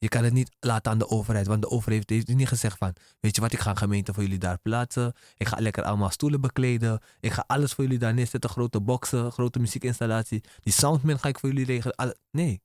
Je 0.00 0.08
kan 0.08 0.24
het 0.24 0.32
niet 0.32 0.56
laten 0.60 0.92
aan 0.92 0.98
de 0.98 1.08
overheid, 1.08 1.46
want 1.46 1.62
de 1.62 1.68
overheid 1.70 2.10
heeft 2.10 2.28
niet 2.28 2.48
gezegd 2.48 2.78
van, 2.78 2.92
weet 3.20 3.34
je 3.34 3.40
wat, 3.40 3.52
ik 3.52 3.58
ga 3.58 3.70
een 3.70 3.76
gemeente 3.76 4.14
voor 4.14 4.22
jullie 4.22 4.38
daar 4.38 4.58
plaatsen. 4.58 5.12
Ik 5.36 5.46
ga 5.48 5.60
lekker 5.60 5.82
allemaal 5.84 6.10
stoelen 6.10 6.40
bekleden. 6.40 7.00
Ik 7.20 7.32
ga 7.32 7.44
alles 7.46 7.72
voor 7.72 7.84
jullie 7.84 7.98
daar 7.98 8.14
neerzetten, 8.14 8.50
grote 8.50 8.80
boxen, 8.80 9.32
grote 9.32 9.58
muziekinstallatie. 9.58 10.44
Die 10.60 10.72
soundman 10.72 11.18
ga 11.18 11.28
ik 11.28 11.38
voor 11.38 11.48
jullie 11.48 11.64
regelen. 11.64 11.96
Alle- 11.96 12.16
Nee. 12.30 12.62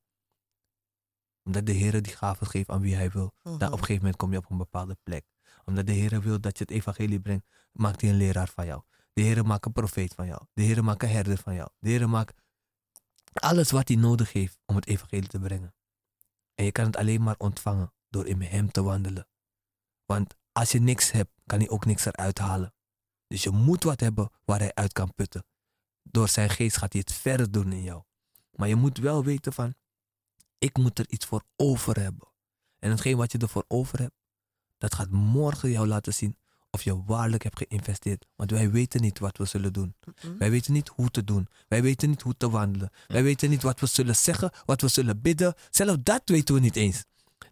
Omdat 1.44 1.66
de 1.66 1.72
Heer 1.72 2.02
die 2.02 2.16
gaven 2.16 2.48
geeft 2.48 2.70
aan 2.70 2.82
wie 2.82 2.96
hij 2.96 3.10
wil. 3.12 3.34
Dan 3.44 3.54
op 3.54 3.62
een 3.62 3.78
gegeven 3.80 3.96
moment 4.02 4.16
kom 4.16 4.32
je 4.32 4.38
op 4.38 4.50
een 4.50 4.58
bepaalde 4.58 4.98
plek. 5.04 5.26
Omdat 5.66 5.86
de 5.86 5.92
Heer 5.94 6.22
wil 6.22 6.40
dat 6.42 6.58
je 6.58 6.64
het 6.64 6.74
evangelie 6.74 7.20
brengt, 7.20 7.46
maakt 7.72 8.02
hij 8.02 8.10
een 8.10 8.18
leraar 8.18 8.48
van 8.50 8.66
jou. 8.66 8.82
De 9.14 9.22
Heer 9.22 9.46
maakt 9.46 9.66
een 9.66 9.72
profeet 9.72 10.14
van 10.14 10.26
jou. 10.28 10.42
De 10.54 10.62
Heer 10.62 10.84
maakt 10.84 11.04
een 11.04 11.10
herder 11.10 11.38
van 11.38 11.54
jou. 11.56 11.70
De 11.80 11.90
Heer 11.90 12.10
maakt 12.10 12.42
alles 13.34 13.72
wat 13.72 13.88
hij 13.88 13.98
nodig 13.98 14.34
heeft 14.34 14.60
om 14.66 14.76
het 14.76 14.88
evangelie 14.88 15.28
te 15.28 15.40
brengen. 15.40 15.75
En 16.56 16.66
je 16.66 16.72
kan 16.72 16.86
het 16.86 16.98
alleen 16.98 17.24
maar 17.24 17.36
ontvangen 17.38 17.94
door 18.10 18.28
in 18.28 18.42
hem 18.42 18.72
te 18.72 18.84
wandelen. 18.84 19.28
Want 20.06 20.36
als 20.52 20.72
je 20.72 20.80
niks 20.80 21.12
hebt, 21.12 21.32
kan 21.46 21.60
hij 21.60 21.70
ook 21.70 21.86
niks 21.86 22.06
eruit 22.06 22.40
halen. 22.40 22.74
Dus 23.28 23.44
je 23.44 23.50
moet 23.50 23.84
wat 23.84 24.00
hebben 24.00 24.32
waar 24.46 24.60
hij 24.60 24.74
uit 24.74 24.94
kan 24.94 25.14
putten. 25.14 25.46
Door 26.02 26.28
zijn 26.28 26.50
geest 26.50 26.78
gaat 26.78 26.94
hij 26.94 27.02
het 27.06 27.16
verder 27.16 27.52
doen 27.52 27.72
in 27.72 27.84
jou. 27.84 28.04
Maar 28.52 28.68
je 28.68 28.76
moet 28.76 28.98
wel 28.98 29.24
weten 29.24 29.54
van, 29.54 29.76
ik 30.58 30.78
moet 30.78 31.00
er 31.00 31.10
iets 31.10 31.26
voor 31.26 31.44
over 31.56 32.00
hebben. 32.00 32.28
En 32.80 32.90
hetgeen 32.90 33.18
wat 33.18 33.32
je 33.32 33.38
ervoor 33.38 33.66
over 33.68 34.00
hebt, 34.00 34.16
dat 34.78 34.94
gaat 34.94 35.10
morgen 35.10 35.70
jou 35.70 35.88
laten 35.88 36.14
zien 36.14 36.38
of 36.76 36.84
je 36.84 37.04
waarlijk 37.06 37.44
hebt 37.44 37.58
geïnvesteerd. 37.68 38.26
Want 38.36 38.52
wij 38.52 38.72
weten 38.72 39.02
niet 39.02 39.20
wat 39.20 39.38
we 39.38 39.46
zullen 39.46 39.74
doen. 39.74 39.96
Wij 40.38 40.52
weten 40.52 40.74
niet 40.74 40.88
hoe 40.88 41.10
te 41.12 41.24
doen. 41.24 41.48
Wij 41.68 41.82
weten 41.82 42.10
niet 42.10 42.22
hoe 42.22 42.38
te 42.38 42.50
wandelen. 42.50 42.90
Wij 43.08 43.24
weten 43.24 43.50
niet 43.50 43.62
wat 43.62 43.80
we 43.80 43.86
zullen 43.86 44.16
zeggen, 44.16 44.52
wat 44.66 44.82
we 44.82 44.88
zullen 44.88 45.22
bidden. 45.22 45.54
Zelfs 45.70 45.98
dat 46.04 46.22
weten 46.26 46.54
we 46.56 46.60
niet 46.62 46.76
eens. 46.76 47.04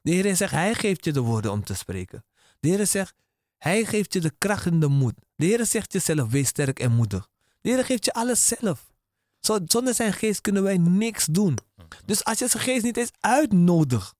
De 0.01 0.11
Heer 0.11 0.35
zegt, 0.35 0.51
Hij 0.51 0.73
geeft 0.75 1.05
je 1.05 1.11
de 1.13 1.19
woorden 1.19 1.51
om 1.51 1.63
te 1.63 1.73
spreken. 1.73 2.25
De 2.59 2.67
Heer 2.67 2.87
zegt, 2.87 3.13
Hij 3.57 3.85
geeft 3.85 4.13
je 4.13 4.19
de 4.21 4.33
kracht 4.37 4.65
en 4.65 4.79
de 4.79 4.87
moed. 4.87 5.13
De 5.35 5.45
Heer 5.45 5.65
zegt 5.65 5.93
jezelf, 5.93 6.29
wees 6.31 6.47
sterk 6.47 6.79
en 6.79 6.91
moedig. 6.91 7.29
De 7.61 7.69
Heer 7.69 7.85
geeft 7.85 8.05
je 8.05 8.13
alles 8.13 8.47
zelf. 8.47 8.91
Zo- 9.39 9.59
Zonder 9.65 9.93
zijn 9.93 10.13
geest 10.13 10.41
kunnen 10.41 10.63
wij 10.63 10.77
niks 10.77 11.25
doen. 11.25 11.57
Dus 12.05 12.23
als 12.23 12.39
je 12.39 12.47
zijn 12.47 12.63
geest 12.63 12.83
niet 12.83 12.97
eens 12.97 13.11
uitnodigt. 13.19 14.15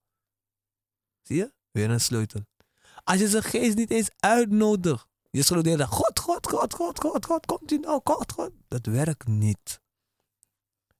Zie 1.21 1.35
je? 1.37 1.53
Weer 1.71 1.89
een 1.89 2.01
sleutel. 2.01 2.41
Als 3.03 3.19
je 3.19 3.27
zijn 3.27 3.43
geest 3.43 3.75
niet 3.75 3.91
eens 3.91 4.09
uitnodigt. 4.19 5.07
Je 5.29 5.43
schreeuwt 5.43 5.77
dag, 5.77 5.89
God, 5.89 6.19
God, 6.19 6.47
God, 6.49 6.73
God, 6.73 6.99
God, 6.99 7.25
God, 7.25 7.45
komt 7.45 7.71
u 7.71 7.77
nou, 7.77 8.01
God, 8.03 8.31
God. 8.31 8.51
Dat 8.67 8.85
werkt 8.85 9.27
niet. 9.27 9.81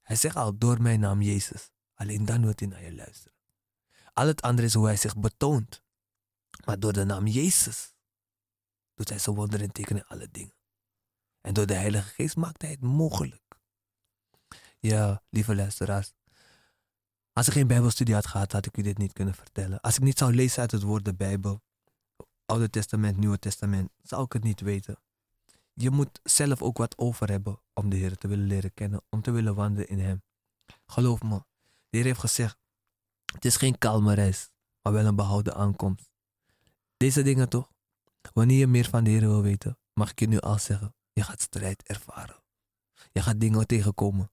Hij 0.01 0.16
zegt 0.16 0.36
al, 0.36 0.58
door 0.58 0.82
mijn 0.82 0.99
naam 0.99 1.22
Jezus. 1.22 1.72
Alleen 1.93 2.26
dan 2.26 2.41
wil 2.41 2.54
hij 2.56 2.68
naar 2.68 2.84
je 2.84 2.95
luisteren. 2.95 3.38
Al 4.14 4.28
het 4.28 4.41
andere 4.41 4.68
is 4.68 4.74
hoe 4.74 4.86
hij 4.86 4.97
zich 4.97 5.18
betoont. 5.18 5.84
Maar 6.66 6.80
door 6.80 6.93
de 6.93 7.04
naam 7.04 7.28
Jezus 7.28 7.93
doet 8.93 9.10
hij 9.10 9.20
zijn 9.20 9.36
wonderen 9.36 9.66
en 9.66 9.72
tekenen 9.72 10.08
alle 10.08 10.28
dingen. 10.32 10.56
En 11.41 11.54
door 11.54 11.66
de 11.66 11.74
Heilige 11.74 12.10
Geest 12.10 12.36
maakt 12.36 12.62
hij 12.62 12.72
het 12.72 12.82
mogelijk. 12.82 13.41
Ja, 14.80 15.24
lieve 15.30 15.56
luisteraars. 15.56 16.14
Als 17.34 17.47
ik 17.47 17.54
geen 17.54 17.68
Bijbelstudie 17.68 18.14
had 18.14 18.28
gehad, 18.28 18.51
had 18.51 18.66
ik 18.66 18.78
u 18.78 18.82
dit 18.82 18.97
niet 18.97 19.14
kunnen 19.14 19.34
vertellen. 19.34 19.82
Als 19.82 19.95
ik 19.95 20.04
niet 20.04 20.18
zou 20.18 20.34
lezen 20.34 20.62
uit 20.62 20.72
het 20.72 20.82
woord 20.82 21.06
de 21.06 21.16
Bijbel, 21.16 21.62
Oude 22.46 22.70
Testament, 22.70 23.18
Nieuwe 23.18 23.39
Testament, 23.39 23.91
zou 24.02 24.24
ik 24.24 24.34
het 24.34 24.44
niet 24.44 24.62
weten. 24.62 24.98
Je 25.74 25.89
moet 25.89 26.20
zelf 26.24 26.62
ook 26.62 26.78
wat 26.78 26.98
over 26.98 27.30
hebben 27.30 27.60
om 27.74 27.89
de 27.89 27.96
Heer 27.96 28.18
te 28.18 28.28
willen 28.28 28.48
leren 28.48 28.74
kennen, 28.74 29.02
om 29.10 29.22
te 29.22 29.32
willen 29.32 29.56
wandelen 29.56 29.88
in 29.88 30.00
Hem. 30.00 30.24
Geloof 30.86 31.22
me, 31.22 31.44
de 31.89 31.98
Heer 31.98 32.04
heeft 32.04 32.20
gezegd, 32.20 32.58
het 33.34 33.46
is 33.46 33.56
geen 33.56 33.78
kalme 33.78 34.14
reis, 34.14 34.52
maar 34.82 34.94
wel 34.94 35.06
een 35.06 35.16
behouden 35.16 35.56
aankomst. 35.56 36.12
Deze 36.98 37.22
dingen 37.22 37.50
toch? 37.50 37.72
Wanneer 38.34 38.58
je 38.58 38.68
meer 38.68 38.89
van 38.89 39.04
de 39.04 39.10
Heer 39.10 39.20
wil 39.20 39.41
weten, 39.41 39.78
mag 39.94 40.12
ik 40.12 40.20
je 40.20 40.28
nu 40.28 40.39
al 40.39 40.60
zeggen, 40.60 40.96
je 41.14 41.24
gaat 41.24 41.41
strijd 41.41 41.84
ervaren. 41.84 42.44
Je 43.12 43.22
gaat 43.22 43.39
dingen 43.39 43.68
tegenkomen. 43.68 44.32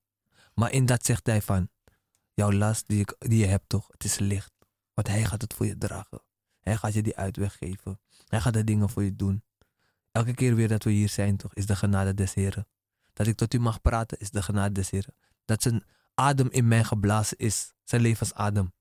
Maar 0.54 0.72
in 0.72 0.86
dat 0.86 1.04
zegt 1.04 1.26
hij 1.26 1.42
van, 1.42 1.70
jouw 2.34 2.52
last 2.52 2.88
die, 2.88 3.00
ik, 3.00 3.16
die 3.18 3.38
je 3.38 3.46
hebt 3.46 3.68
toch, 3.68 3.88
het 3.88 4.04
is 4.04 4.18
licht. 4.18 4.52
Want 4.94 5.08
hij 5.08 5.24
gaat 5.24 5.42
het 5.42 5.54
voor 5.54 5.66
je 5.66 5.78
dragen. 5.78 6.22
Hij 6.70 6.78
gaat 6.78 6.92
je 6.92 7.02
die 7.02 7.16
uitweg 7.16 7.56
geven. 7.56 8.00
Hij 8.26 8.40
gaat 8.40 8.52
de 8.52 8.64
dingen 8.64 8.90
voor 8.90 9.02
je 9.02 9.16
doen. 9.16 9.42
Elke 10.12 10.34
keer 10.34 10.54
weer 10.54 10.68
dat 10.68 10.84
we 10.84 10.90
hier 10.90 11.08
zijn 11.08 11.36
toch, 11.36 11.54
is 11.54 11.66
de 11.66 11.76
genade 11.76 12.14
des 12.14 12.34
Heren. 12.34 12.66
Dat 13.12 13.26
ik 13.26 13.36
tot 13.36 13.54
u 13.54 13.58
mag 13.58 13.80
praten, 13.80 14.18
is 14.18 14.30
de 14.30 14.42
genade 14.42 14.72
des 14.72 14.90
Heren. 14.90 15.14
Dat 15.44 15.62
zijn 15.62 15.84
adem 16.14 16.48
in 16.50 16.68
mij 16.68 16.84
geblazen 16.84 17.38
is. 17.38 17.72
Zijn 17.84 18.02
levensadem. 18.02 18.72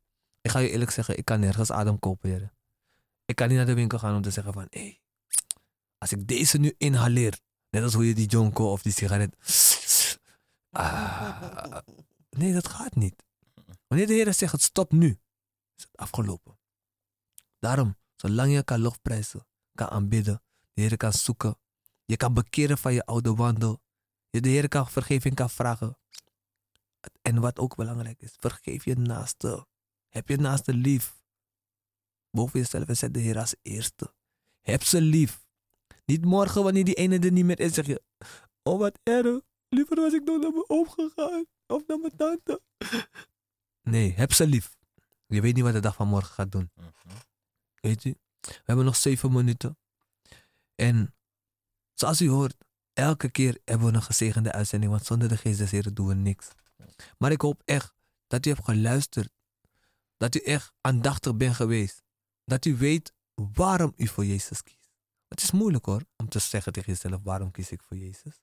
Ik 0.41 0.51
ga 0.51 0.59
je 0.59 0.69
eerlijk 0.69 0.91
zeggen, 0.91 1.17
ik 1.17 1.25
kan 1.25 1.39
nergens 1.39 1.71
adem 1.71 1.99
kopen, 1.99 2.29
heren. 2.29 2.53
Ik 3.25 3.35
kan 3.35 3.47
niet 3.47 3.57
naar 3.57 3.65
de 3.65 3.73
winkel 3.73 3.99
gaan 3.99 4.15
om 4.15 4.21
te 4.21 4.31
zeggen 4.31 4.53
van, 4.53 4.67
hé, 4.69 4.79
hey, 4.79 4.99
als 5.97 6.11
ik 6.11 6.27
deze 6.27 6.57
nu 6.57 6.73
inhaleer, 6.77 7.39
net 7.69 7.83
als 7.83 7.93
hoe 7.93 8.07
je 8.07 8.13
die 8.13 8.27
jonko 8.27 8.71
of 8.71 8.81
die 8.81 8.91
sigaret... 8.91 9.35
Ah, 10.71 11.77
nee, 12.29 12.53
dat 12.53 12.67
gaat 12.67 12.95
niet. 12.95 13.23
Wanneer 13.87 14.07
de 14.07 14.13
Heer 14.13 14.33
zegt, 14.33 14.51
het 14.51 14.61
stop 14.61 14.91
nu, 14.91 15.19
is 15.75 15.83
het 15.83 15.97
afgelopen. 15.97 16.58
Daarom, 17.59 17.97
zolang 18.15 18.53
je 18.53 18.63
kan 18.63 18.79
lofprijzen, 18.79 19.47
kan 19.73 19.89
aanbidden, 19.89 20.43
de 20.73 20.81
Heer 20.81 20.97
kan 20.97 21.13
zoeken, 21.13 21.59
je 22.05 22.17
kan 22.17 22.33
bekeren 22.33 22.77
van 22.77 22.93
je 22.93 23.05
oude 23.05 23.33
wandel, 23.33 23.81
je 24.29 24.41
de 24.41 24.49
Heer 24.49 24.67
kan 24.67 24.89
vergeving 24.89 25.35
kan 25.35 25.49
vragen. 25.49 25.97
En 27.21 27.39
wat 27.39 27.59
ook 27.59 27.75
belangrijk 27.75 28.21
is, 28.21 28.35
vergeef 28.37 28.85
je 28.85 28.95
naaste. 28.95 29.67
Heb 30.07 30.29
je 30.29 30.37
naaste 30.37 30.73
lief. 30.73 31.21
Boven 32.31 32.59
jezelf 32.59 32.87
en 32.87 32.97
zet 32.97 33.13
de 33.13 33.19
Heer 33.19 33.37
als 33.37 33.55
eerste. 33.61 34.13
Heb 34.61 34.83
ze 34.83 35.01
lief. 35.01 35.47
Niet 36.05 36.25
morgen 36.25 36.63
wanneer 36.63 36.85
die 36.85 36.93
ene 36.93 37.19
er 37.19 37.31
niet 37.31 37.45
meer 37.45 37.59
is, 37.59 37.73
zeg 37.73 37.85
je, 37.85 38.03
oh 38.63 38.79
wat 38.79 38.99
erg, 39.03 39.41
liever 39.69 39.95
was 39.95 40.13
ik 40.13 40.23
nog 40.23 40.41
naar 40.41 40.51
mijn 40.51 40.69
oom 40.69 40.89
gegaan 40.89 41.45
of 41.67 41.87
naar 41.87 41.99
mijn 41.99 42.15
tante. 42.15 42.61
Nee, 43.81 44.13
heb 44.13 44.33
ze 44.33 44.47
lief. 44.47 44.75
Je 45.25 45.41
weet 45.41 45.55
niet 45.55 45.63
wat 45.63 45.73
de 45.73 45.79
dag 45.79 45.95
van 45.95 46.07
morgen 46.07 46.33
gaat 46.33 46.51
doen. 46.51 46.71
Weet 47.81 48.03
u? 48.03 48.15
We 48.41 48.61
hebben 48.63 48.85
nog 48.85 48.95
zeven 48.95 49.31
minuten. 49.31 49.77
En 50.75 51.15
zoals 51.93 52.21
u 52.21 52.29
hoort, 52.29 52.55
elke 52.93 53.29
keer 53.29 53.57
hebben 53.65 53.87
we 53.87 53.93
een 53.93 54.03
gezegende 54.03 54.51
uitzending, 54.51 54.91
want 54.91 55.05
zonder 55.05 55.27
de 55.27 55.37
geest 55.37 55.71
des 55.71 55.93
doen 55.93 56.07
we 56.07 56.13
niks. 56.13 56.47
Maar 57.17 57.31
ik 57.31 57.41
hoop 57.41 57.61
echt 57.65 57.93
dat 58.27 58.45
u 58.45 58.49
hebt 58.49 58.63
geluisterd. 58.63 59.31
Dat 60.17 60.35
u 60.35 60.39
echt 60.39 60.73
aandachtig 60.81 61.35
bent 61.35 61.55
geweest. 61.55 62.03
Dat 62.45 62.65
u 62.65 62.75
weet 62.75 63.13
waarom 63.33 63.93
u 63.95 64.07
voor 64.07 64.25
Jezus 64.25 64.63
kiest. 64.63 64.89
Het 65.27 65.41
is 65.41 65.51
moeilijk 65.51 65.85
hoor, 65.85 66.03
om 66.17 66.29
te 66.29 66.39
zeggen 66.39 66.73
tegen 66.73 66.93
jezelf, 66.93 67.23
waarom 67.23 67.51
kies 67.51 67.71
ik 67.71 67.81
voor 67.81 67.97
Jezus? 67.97 68.41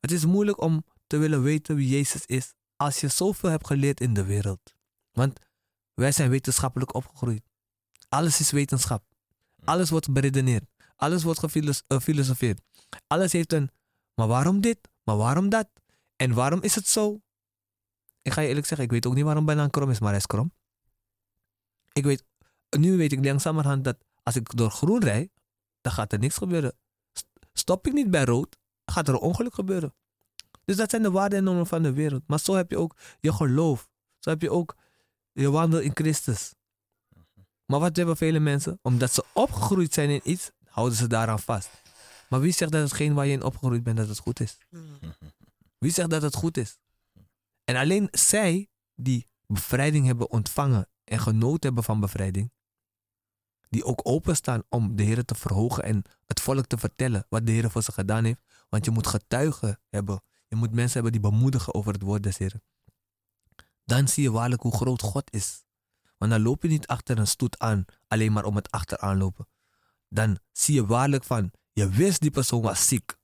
Het 0.00 0.12
is 0.12 0.24
moeilijk 0.24 0.60
om 0.60 0.84
te 1.06 1.16
willen 1.16 1.42
weten 1.42 1.76
wie 1.76 1.88
Jezus 1.88 2.26
is 2.26 2.54
als 2.76 3.00
je 3.00 3.08
zoveel 3.08 3.50
hebt 3.50 3.66
geleerd 3.66 4.00
in 4.00 4.14
de 4.14 4.24
wereld. 4.24 4.74
Want 5.12 5.38
wij 5.94 6.12
zijn 6.12 6.30
wetenschappelijk 6.30 6.94
opgegroeid. 6.94 7.47
Alles 8.08 8.40
is 8.40 8.50
wetenschap. 8.50 9.04
Alles 9.64 9.90
wordt 9.90 10.12
beredeneerd. 10.12 10.64
Alles 10.96 11.22
wordt 11.22 11.40
gefilosofeerd. 11.86 12.60
Alles 13.06 13.32
heeft 13.32 13.52
een, 13.52 13.70
maar 14.14 14.26
waarom 14.26 14.60
dit? 14.60 14.78
Maar 15.02 15.16
waarom 15.16 15.48
dat? 15.48 15.68
En 16.16 16.34
waarom 16.34 16.62
is 16.62 16.74
het 16.74 16.88
zo? 16.88 17.20
Ik 18.22 18.32
ga 18.32 18.40
je 18.40 18.48
eerlijk 18.48 18.66
zeggen, 18.66 18.86
ik 18.86 18.92
weet 18.92 19.06
ook 19.06 19.14
niet 19.14 19.24
waarom 19.24 19.44
banaan 19.44 19.70
krom 19.70 19.90
is, 19.90 20.00
maar 20.00 20.08
hij 20.08 20.18
is 20.18 20.26
krom. 20.26 20.52
Ik 21.92 22.04
weet, 22.04 22.24
nu 22.78 22.96
weet 22.96 23.12
ik 23.12 23.24
langzamerhand 23.24 23.84
dat 23.84 23.96
als 24.22 24.36
ik 24.36 24.56
door 24.56 24.70
groen 24.70 25.02
rijd, 25.04 25.30
dan 25.80 25.92
gaat 25.92 26.12
er 26.12 26.18
niks 26.18 26.36
gebeuren. 26.36 26.76
Stop 27.52 27.86
ik 27.86 27.92
niet 27.92 28.10
bij 28.10 28.24
rood, 28.24 28.56
gaat 28.84 29.08
er 29.08 29.14
een 29.14 29.20
ongeluk 29.20 29.54
gebeuren. 29.54 29.94
Dus 30.64 30.76
dat 30.76 30.90
zijn 30.90 31.02
de 31.02 31.10
waarden 31.10 31.38
en 31.38 31.44
normen 31.44 31.66
van 31.66 31.82
de 31.82 31.92
wereld. 31.92 32.22
Maar 32.26 32.40
zo 32.40 32.54
heb 32.54 32.70
je 32.70 32.78
ook 32.78 32.96
je 33.20 33.32
geloof. 33.32 33.88
Zo 34.18 34.30
heb 34.30 34.42
je 34.42 34.50
ook 34.50 34.76
je 35.32 35.50
wandel 35.50 35.80
in 35.80 35.90
Christus. 35.94 36.54
Maar 37.68 37.80
wat 37.80 37.96
hebben 37.96 38.16
vele 38.16 38.38
mensen? 38.38 38.78
Omdat 38.82 39.12
ze 39.12 39.24
opgegroeid 39.34 39.94
zijn 39.94 40.10
in 40.10 40.20
iets, 40.24 40.50
houden 40.64 40.98
ze 40.98 41.06
daaraan 41.06 41.38
vast. 41.38 41.70
Maar 42.28 42.40
wie 42.40 42.52
zegt 42.52 42.72
dat 42.72 42.82
hetgeen 42.82 43.14
waar 43.14 43.26
je 43.26 43.32
in 43.32 43.42
opgegroeid 43.42 43.82
bent, 43.82 43.96
dat 43.96 44.08
het 44.08 44.18
goed 44.18 44.40
is? 44.40 44.58
Wie 45.78 45.92
zegt 45.92 46.10
dat 46.10 46.22
het 46.22 46.34
goed 46.34 46.56
is? 46.56 46.78
En 47.64 47.76
alleen 47.76 48.08
zij 48.10 48.68
die 48.94 49.28
bevrijding 49.46 50.06
hebben 50.06 50.30
ontvangen 50.30 50.88
en 51.04 51.18
genoten 51.18 51.66
hebben 51.66 51.84
van 51.84 52.00
bevrijding, 52.00 52.52
die 53.68 53.84
ook 53.84 54.00
openstaan 54.02 54.62
om 54.68 54.96
de 54.96 55.02
Heer 55.02 55.24
te 55.24 55.34
verhogen 55.34 55.82
en 55.82 56.02
het 56.26 56.40
volk 56.40 56.66
te 56.66 56.78
vertellen 56.78 57.26
wat 57.28 57.46
de 57.46 57.52
Heer 57.52 57.70
voor 57.70 57.82
ze 57.82 57.92
gedaan 57.92 58.24
heeft. 58.24 58.40
Want 58.68 58.84
je 58.84 58.90
moet 58.90 59.06
getuigen 59.06 59.80
hebben. 59.88 60.22
Je 60.46 60.56
moet 60.56 60.72
mensen 60.72 60.92
hebben 60.92 61.12
die 61.12 61.30
bemoedigen 61.30 61.74
over 61.74 61.92
het 61.92 62.02
woord 62.02 62.22
des 62.22 62.38
Heeren. 62.38 62.62
Dan 63.84 64.08
zie 64.08 64.22
je 64.22 64.30
waarlijk 64.30 64.62
hoe 64.62 64.76
groot 64.76 65.02
God 65.02 65.32
is. 65.32 65.66
Want 66.18 66.30
dan 66.30 66.42
loop 66.42 66.62
je 66.62 66.68
niet 66.68 66.86
achter 66.86 67.18
een 67.18 67.26
stoet 67.26 67.58
aan, 67.58 67.84
alleen 68.06 68.32
maar 68.32 68.44
om 68.44 68.56
het 68.56 68.70
achteraan 68.70 69.18
lopen. 69.18 69.48
Dan 70.08 70.38
zie 70.52 70.74
je 70.74 70.86
waarlijk 70.86 71.24
van, 71.24 71.50
je 71.72 71.88
wist 71.88 72.20
die 72.20 72.30
persoon 72.30 72.62
was 72.62 72.88
ziek. 72.88 73.16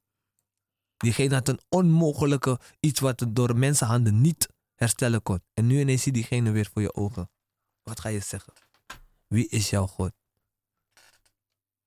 Diegene 0.96 1.34
had 1.34 1.48
een 1.48 1.60
onmogelijke 1.68 2.60
iets 2.80 3.00
wat 3.00 3.26
door 3.28 3.56
mensenhanden 3.56 4.20
niet 4.20 4.48
herstellen 4.74 5.22
kon. 5.22 5.40
En 5.54 5.66
nu 5.66 5.80
ineens 5.80 6.02
zie 6.02 6.12
je 6.12 6.18
diegene 6.18 6.50
weer 6.50 6.68
voor 6.72 6.82
je 6.82 6.94
ogen. 6.94 7.30
Wat 7.82 8.00
ga 8.00 8.08
je 8.08 8.20
zeggen? 8.20 8.52
Wie 9.26 9.48
is 9.48 9.70
jouw 9.70 9.86
God? 9.86 10.12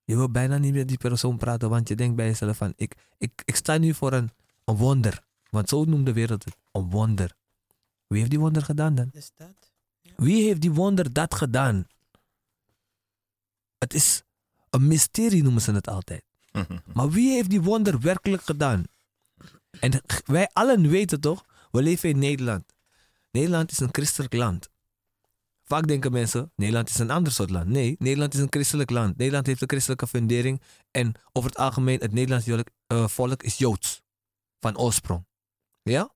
Je 0.04 0.16
wil 0.16 0.32
bijna 0.32 0.58
niet 0.58 0.74
met 0.74 0.88
die 0.88 0.98
persoon 0.98 1.38
praten, 1.38 1.70
want 1.70 1.88
je 1.88 1.96
denkt 1.96 2.16
bij 2.16 2.26
jezelf 2.26 2.58
van, 2.58 2.74
ik, 2.76 2.96
ik, 3.18 3.42
ik 3.46 3.56
sta 3.56 3.78
nu 3.78 3.94
voor 3.94 4.14
een, 4.14 4.32
wonder. 4.64 5.24
Want 5.50 5.70
zo 5.70 5.84
noemt 5.84 6.06
de 6.06 6.14
wereld 6.14 6.46
het, 6.46 6.58
een 6.72 6.90
wonder. 6.90 7.36
Wie 8.08 8.18
heeft 8.18 8.30
die 8.30 8.40
wonder 8.40 8.64
gedaan 8.64 8.96
dan? 8.96 9.10
Dus 9.12 9.32
dat. 9.36 9.67
Wie 10.18 10.44
heeft 10.44 10.62
die 10.62 10.72
wonder 10.72 11.14
dat 11.14 11.36
gedaan? 11.36 11.88
Het 13.78 13.94
is 13.94 14.24
een 14.70 14.88
mysterie 14.88 15.44
noemen 15.44 15.62
ze 15.62 15.72
het 15.72 15.88
altijd. 15.88 16.24
Maar 16.94 17.10
wie 17.10 17.32
heeft 17.32 17.50
die 17.50 17.62
wonder 17.62 18.00
werkelijk 18.00 18.44
gedaan? 18.44 18.84
En 19.80 20.02
wij 20.26 20.50
allen 20.54 20.90
weten 20.90 21.20
toch, 21.20 21.46
we 21.72 21.82
leven 21.82 22.10
in 22.10 22.20
Nederland. 22.20 22.74
Nederland 23.32 23.72
is 23.72 23.80
een 23.80 23.90
christelijk 23.92 24.34
land. 24.34 24.70
Vaak 25.64 25.88
denken 25.88 26.12
mensen, 26.12 26.52
Nederland 26.56 26.90
is 26.90 26.98
een 26.98 27.12
ander 27.12 27.34
soort 27.34 27.50
land. 27.50 27.68
Nee, 27.68 27.96
Nederland 28.00 28.34
is 28.34 28.40
een 28.40 28.48
christelijk 28.50 28.90
land. 28.90 29.18
Nederland 29.18 29.46
heeft 29.46 29.62
een 29.62 29.70
christelijke 29.70 30.08
fundering. 30.08 30.62
En 30.92 31.14
over 31.32 31.50
het 31.50 31.60
algemeen, 31.60 32.00
het 32.00 32.14
Nederlands 32.14 32.46
volk, 32.46 32.70
eh, 32.88 33.08
volk 33.08 33.44
is 33.44 33.58
Joods. 33.58 34.02
Van 34.60 34.78
oorsprong. 34.78 35.26
Ja? 35.82 36.16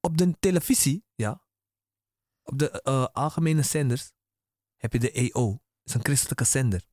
Op 0.00 0.18
de 0.18 0.36
televisie, 0.40 1.04
ja. 1.14 1.45
Op 2.46 2.58
de 2.58 2.82
eh, 2.82 3.06
algemene 3.12 3.62
zenders 3.62 4.12
heb 4.76 4.92
je 4.92 4.98
de 4.98 5.12
EO. 5.12 5.60
is 5.82 5.94
een 5.94 6.04
christelijke 6.04 6.44
zender. 6.44 6.86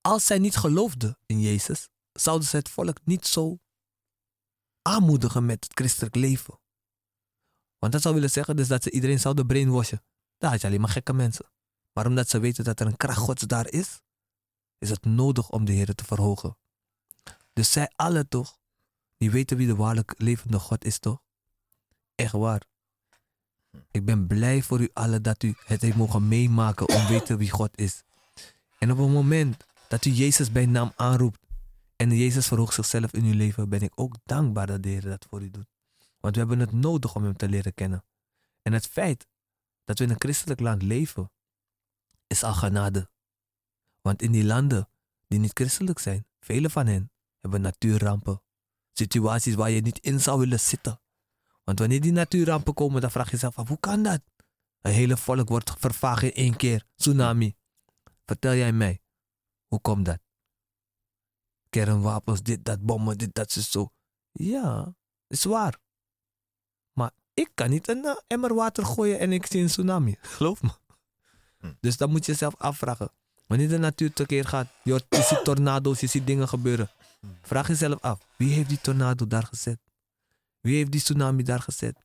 Als 0.00 0.24
zij 0.24 0.38
niet 0.38 0.56
geloofden 0.56 1.18
in 1.26 1.40
Jezus, 1.40 1.88
zouden 2.12 2.48
ze 2.48 2.56
het 2.56 2.68
volk 2.68 2.98
niet 3.04 3.26
zo 3.26 3.58
aanmoedigen 4.82 5.46
met 5.46 5.64
het 5.64 5.72
christelijk 5.72 6.14
leven. 6.14 6.60
Want 7.78 7.92
dat 7.92 8.02
zou 8.02 8.14
willen 8.14 8.30
zeggen 8.30 8.56
dus 8.56 8.68
dat 8.68 8.82
ze 8.82 8.90
iedereen 8.90 9.20
zouden 9.20 9.46
brainwashen. 9.46 10.04
Daar 10.38 10.50
had 10.50 10.60
je 10.60 10.66
alleen 10.66 10.80
maar 10.80 10.90
gekke 10.90 11.12
mensen. 11.12 11.50
Maar 11.92 12.06
omdat 12.06 12.28
ze 12.28 12.38
weten 12.38 12.64
dat 12.64 12.80
er 12.80 12.86
een 12.86 12.96
kracht 12.96 13.18
gods 13.18 13.42
daar 13.42 13.68
is, 13.68 14.00
is 14.78 14.90
het 14.90 15.04
nodig 15.04 15.50
om 15.50 15.64
de 15.64 15.72
Heer 15.72 15.94
te 15.94 16.04
verhogen. 16.04 16.58
Dus 17.52 17.72
zij 17.72 17.92
allen 17.96 18.28
toch, 18.28 18.58
die 19.16 19.30
weten 19.30 19.56
wie 19.56 19.66
de 19.66 19.76
waarlijk 19.76 20.14
levende 20.16 20.58
God 20.58 20.84
is 20.84 20.98
toch? 20.98 21.22
Echt 22.14 22.32
waar. 22.32 22.68
Ik 23.90 24.04
ben 24.04 24.26
blij 24.26 24.62
voor 24.62 24.80
u 24.80 24.90
allen 24.92 25.22
dat 25.22 25.42
u 25.42 25.54
het 25.64 25.82
heeft 25.82 25.96
mogen 25.96 26.28
meemaken 26.28 26.88
om 26.88 27.06
te 27.06 27.12
weten 27.12 27.38
wie 27.38 27.50
God 27.50 27.78
is. 27.78 28.02
En 28.78 28.90
op 28.90 28.98
het 28.98 29.08
moment 29.08 29.64
dat 29.88 30.04
u 30.04 30.10
Jezus 30.10 30.52
bij 30.52 30.66
naam 30.66 30.92
aanroept 30.96 31.40
en 31.96 32.16
Jezus 32.16 32.46
verhoogt 32.46 32.74
zichzelf 32.74 33.12
in 33.12 33.24
uw 33.24 33.34
leven, 33.34 33.68
ben 33.68 33.80
ik 33.80 33.92
ook 33.94 34.16
dankbaar 34.24 34.66
dat 34.66 34.82
de 34.82 34.88
Heer 34.88 35.00
dat 35.00 35.26
voor 35.28 35.42
u 35.42 35.50
doet. 35.50 35.66
Want 36.20 36.34
we 36.34 36.40
hebben 36.40 36.58
het 36.58 36.72
nodig 36.72 37.14
om 37.14 37.24
Hem 37.24 37.36
te 37.36 37.48
leren 37.48 37.74
kennen. 37.74 38.04
En 38.62 38.72
het 38.72 38.86
feit 38.86 39.26
dat 39.84 39.98
we 39.98 40.04
in 40.04 40.10
een 40.10 40.20
christelijk 40.20 40.60
land 40.60 40.82
leven, 40.82 41.30
is 42.26 42.42
al 42.42 42.54
genade. 42.54 43.10
Want 44.00 44.22
in 44.22 44.32
die 44.32 44.44
landen 44.44 44.88
die 45.28 45.38
niet 45.38 45.52
christelijk 45.54 45.98
zijn, 45.98 46.26
vele 46.40 46.70
van 46.70 46.86
hen 46.86 47.12
hebben 47.40 47.60
natuurrampen. 47.60 48.42
Situaties 48.92 49.54
waar 49.54 49.70
je 49.70 49.80
niet 49.80 49.98
in 49.98 50.20
zou 50.20 50.38
willen 50.38 50.60
zitten. 50.60 51.00
Want 51.70 51.82
wanneer 51.82 52.00
die 52.00 52.12
natuurrampen 52.12 52.74
komen, 52.74 53.00
dan 53.00 53.10
vraag 53.10 53.24
je 53.24 53.30
jezelf 53.30 53.58
af, 53.58 53.68
hoe 53.68 53.80
kan 53.80 54.02
dat? 54.02 54.20
Een 54.80 54.92
hele 54.92 55.16
volk 55.16 55.48
wordt 55.48 55.72
vervaagd 55.78 56.22
in 56.22 56.32
één 56.32 56.56
keer. 56.56 56.84
Tsunami. 56.96 57.56
Vertel 58.26 58.54
jij 58.54 58.72
mij, 58.72 59.00
hoe 59.66 59.80
komt 59.80 60.04
dat? 60.04 60.18
Kernwapens, 61.68 62.42
dit, 62.42 62.64
dat, 62.64 62.80
bommen, 62.80 63.18
dit, 63.18 63.34
dat, 63.34 63.52
zo. 63.52 63.90
Ja, 64.32 64.94
is 65.26 65.44
waar. 65.44 65.78
Maar 66.92 67.10
ik 67.34 67.50
kan 67.54 67.70
niet 67.70 67.88
een 67.88 68.04
eh, 68.04 68.16
emmer 68.26 68.54
water 68.54 68.84
gooien 68.84 69.18
en 69.18 69.32
ik 69.32 69.46
zie 69.46 69.60
een 69.60 69.66
tsunami. 69.66 70.16
Geloof 70.36 70.62
me. 70.62 70.70
Dus 71.80 71.96
dan 71.96 72.10
moet 72.10 72.26
je 72.26 72.32
jezelf 72.32 72.56
afvragen. 72.56 73.10
Wanneer 73.46 73.68
de 73.68 73.78
natuur 73.78 74.12
tekeer 74.12 74.44
gaat, 74.44 74.68
je, 74.82 75.02
je 75.08 75.22
ziet 75.22 75.44
tornado's, 75.44 76.00
je 76.00 76.06
ziet 76.06 76.26
dingen 76.26 76.48
gebeuren. 76.48 76.90
Vraag 77.42 77.68
jezelf 77.68 78.00
af, 78.00 78.26
wie 78.36 78.52
heeft 78.52 78.68
die 78.68 78.80
tornado 78.80 79.26
daar 79.26 79.46
gezet? 79.46 79.89
Wie 80.60 80.76
heeft 80.76 80.90
die 80.90 81.00
tsunami 81.00 81.42
daar 81.42 81.60
gezet? 81.60 82.04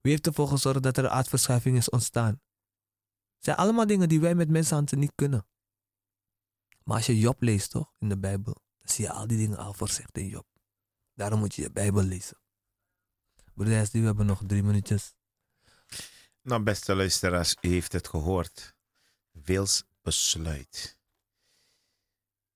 Wie 0.00 0.12
heeft 0.12 0.26
ervoor 0.26 0.48
gezorgd 0.48 0.82
dat 0.82 0.96
er 0.96 1.08
aardverschuiving 1.08 1.76
is 1.76 1.90
ontstaan? 1.90 2.40
Het 3.34 3.44
zijn 3.44 3.56
allemaal 3.56 3.86
dingen 3.86 4.08
die 4.08 4.20
wij 4.20 4.34
met 4.34 4.48
mensenhanden 4.48 4.98
niet 4.98 5.12
kunnen. 5.14 5.46
Maar 6.84 6.96
als 6.96 7.06
je 7.06 7.18
Job 7.18 7.42
leest, 7.42 7.70
toch, 7.70 7.92
in 7.98 8.08
de 8.08 8.18
Bijbel, 8.18 8.52
dan 8.78 8.92
zie 8.94 9.04
je 9.04 9.10
al 9.10 9.26
die 9.26 9.38
dingen 9.38 9.58
al 9.58 9.72
voorzegd 9.72 10.18
in 10.18 10.28
Job. 10.28 10.46
Daarom 11.14 11.38
moet 11.38 11.54
je 11.54 11.62
je 11.62 11.70
Bijbel 11.70 12.02
lezen. 12.02 12.38
Broeder 13.54 13.74
Hesdy, 13.76 13.98
we 13.98 14.06
hebben 14.06 14.26
nog 14.26 14.42
drie 14.46 14.62
minuutjes. 14.62 15.14
Nou, 16.42 16.62
beste 16.62 16.94
luisteraars, 16.94 17.56
u 17.60 17.68
heeft 17.68 17.92
het 17.92 18.08
gehoord. 18.08 18.74
Wils 19.30 19.84
besluit. 20.02 20.98